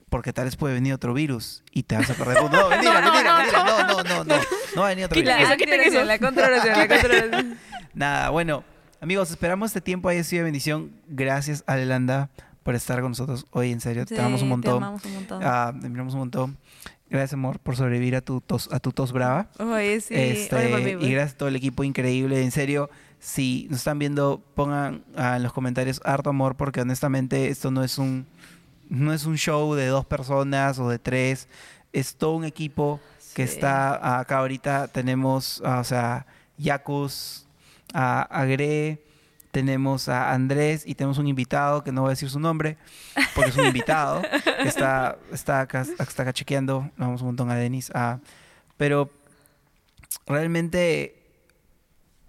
Porque 0.08 0.32
tal 0.32 0.44
vez 0.44 0.56
puede 0.56 0.74
venir 0.74 0.92
otro 0.94 1.12
virus 1.14 1.62
y 1.72 1.82
te 1.84 1.96
vas 1.96 2.08
a 2.10 2.14
perder. 2.14 2.36
No, 2.52 2.68
mentira, 2.68 3.00
mentira, 3.00 3.38
mentira. 3.38 3.64
No, 3.64 3.86
no, 3.86 4.02
no, 4.02 4.24
no. 4.24 4.34
No 4.76 4.80
va 4.82 4.86
a 4.86 4.90
venir 4.90 5.06
otro 5.06 5.20
virus. 5.20 5.34
eso, 5.40 5.56
quita 5.56 5.74
eso. 5.76 6.04
La 6.04 6.18
controlación, 6.18 6.78
la 6.78 6.88
controlación. 6.88 7.58
Nada, 7.94 8.30
bueno, 8.30 8.64
amigos, 9.00 9.30
esperamos 9.30 9.70
este 9.70 9.80
tiempo 9.80 10.08
haya 10.08 10.22
sido 10.24 10.40
de 10.40 10.44
bendición. 10.44 10.92
Gracias, 11.08 11.64
Alelanda, 11.66 12.30
por 12.62 12.74
estar 12.74 13.00
con 13.00 13.10
nosotros 13.12 13.46
hoy. 13.50 13.72
En 13.72 13.80
serio, 13.80 14.04
te 14.06 14.18
amamos 14.18 14.42
un 14.42 14.48
Sí, 14.48 14.50
montón. 14.50 14.72
Te 14.78 14.84
amamos 14.84 15.04
un 15.04 15.14
montón. 15.14 15.42
Ah, 15.44 15.72
te 15.78 15.86
admiramos 15.86 16.12
un 16.14 16.20
montón. 16.20 16.58
Gracias, 17.10 17.34
amor, 17.34 17.58
por 17.60 17.76
sobrevivir 17.76 18.16
a 18.16 18.20
tu 18.22 18.40
tos, 18.40 18.68
a 18.72 18.80
tu 18.80 18.90
tos 18.90 19.12
brava. 19.12 19.48
Oye, 19.58 20.00
sí. 20.00 20.14
Este, 20.16 20.98
y 21.00 21.10
gracias 21.12 21.34
a 21.34 21.36
todo 21.36 21.48
el 21.48 21.56
equipo 21.56 21.84
increíble. 21.84 22.42
En 22.42 22.50
serio, 22.50 22.90
si 23.20 23.66
nos 23.70 23.80
están 23.80 23.98
viendo, 23.98 24.42
pongan 24.54 25.04
ah, 25.16 25.36
en 25.36 25.42
los 25.42 25.52
comentarios 25.52 26.00
harto 26.04 26.30
amor, 26.30 26.56
porque 26.56 26.80
honestamente 26.80 27.48
esto 27.48 27.70
no 27.70 27.84
es 27.84 27.98
un 27.98 28.26
no 28.94 29.12
es 29.12 29.24
un 29.26 29.36
show 29.36 29.74
de 29.74 29.86
dos 29.86 30.06
personas 30.06 30.78
o 30.78 30.88
de 30.88 30.98
tres. 30.98 31.48
Es 31.92 32.16
todo 32.16 32.32
un 32.32 32.44
equipo 32.44 33.00
que 33.34 33.42
está 33.42 34.18
acá 34.18 34.38
ahorita. 34.38 34.88
Tenemos, 34.88 35.60
o 35.60 35.84
sea, 35.84 36.26
Yacus, 36.56 37.46
a 37.92 38.22
Agre, 38.22 39.02
tenemos 39.50 40.08
a 40.08 40.32
Andrés 40.32 40.82
y 40.86 40.94
tenemos 40.94 41.18
un 41.18 41.28
invitado 41.28 41.84
que 41.84 41.92
no 41.92 42.02
voy 42.02 42.08
a 42.08 42.10
decir 42.10 42.30
su 42.30 42.40
nombre, 42.40 42.76
porque 43.34 43.50
es 43.50 43.56
un 43.56 43.66
invitado 43.66 44.22
que 44.22 44.68
está, 44.68 45.16
está, 45.32 45.60
acá, 45.60 45.82
está 45.82 46.22
acá 46.22 46.32
chequeando. 46.32 46.90
Vamos 46.96 47.20
un 47.20 47.28
montón 47.28 47.50
a 47.50 47.54
Denis. 47.54 47.90
ah, 47.94 48.18
pero 48.76 49.10
realmente 50.26 51.22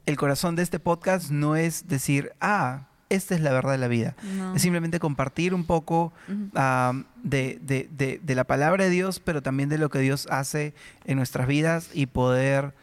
el 0.06 0.18
corazón 0.18 0.56
de 0.56 0.64
este 0.64 0.80
podcast 0.80 1.32
no 1.32 1.56
es 1.56 1.88
decir, 1.88 2.34
ah, 2.40 2.88
esta 3.10 3.36
es 3.36 3.42
la 3.42 3.52
verdad 3.52 3.72
de 3.74 3.78
la 3.78 3.88
vida. 3.88 4.16
No. 4.36 4.56
Es 4.56 4.62
simplemente 4.62 5.00
compartir 5.00 5.54
un 5.54 5.66
poco 5.66 6.12
de, 7.24 7.60
de- 7.62 7.88
de- 7.92 8.20
de 8.24 8.36
la 8.36 8.44
palabra 8.46 8.84
de 8.86 8.90
Dios, 8.90 9.20
pero 9.20 9.42
también 9.44 9.70
de 9.70 9.78
lo 9.78 9.90
que 9.90 10.00
Dios 10.00 10.28
hace 10.32 10.74
en 11.06 11.18
nuestras 11.18 11.48
vidas 11.48 11.90
y 11.94 12.08
poder 12.08 12.74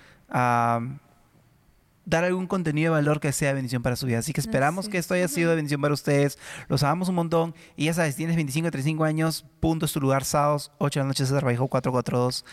dar 2.05 2.25
algún 2.25 2.47
contenido 2.49 2.93
de 2.95 3.01
valor 3.01 3.21
que 3.21 3.33
sea 3.33 3.49
de 3.49 3.55
bendición 3.55 3.83
para 3.83 3.97
su 3.97 4.07
vida. 4.07 4.19
Así 4.19 4.33
que 4.33 4.41
esperamos 4.41 4.89
que 4.89 4.99
es. 4.99 5.05
esto 5.05 5.15
haya 5.15 5.29
sido 5.29 5.51
de 5.51 5.57
bendición 5.57 5.81
para 5.81 5.95
ustedes. 5.95 6.39
Los 6.69 6.83
amamos 6.83 7.09
un 7.09 7.15
montón. 7.15 7.55
Y 7.77 7.85
ya 7.87 7.95
sabes, 7.95 8.17
tienes 8.17 8.35
25 8.37 8.71
35 8.71 9.05
años, 9.05 9.45
punto 9.61 9.87
es 9.87 9.93
tu 9.93 10.01
lugar, 10.01 10.25
sábados, 10.25 10.73
8 10.79 11.01
de 11.01 11.05
la 11.05 11.09
noche, 11.09 11.25
César 11.27 11.45
Vallejo 11.45 11.69
442. 11.69 12.45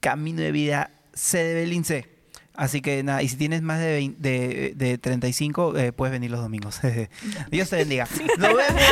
Camino 0.00 0.40
de 0.42 0.52
Vida 0.52 0.90
C 1.14 1.38
de 1.38 1.54
Belín 1.54 1.84
C. 1.84 2.17
Así 2.58 2.80
que 2.80 3.04
nada, 3.04 3.22
y 3.22 3.28
si 3.28 3.36
tienes 3.36 3.62
más 3.62 3.78
de, 3.78 3.92
20 3.92 4.20
de, 4.20 4.72
de 4.74 4.98
35, 4.98 5.78
eh, 5.78 5.92
puedes 5.92 6.10
venir 6.10 6.32
los 6.32 6.40
domingos. 6.40 6.80
Dios 7.52 7.70
te 7.70 7.76
bendiga. 7.76 8.08
Nos 8.36 8.56
vemos. 8.56 8.82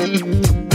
Adiós. 0.00 0.65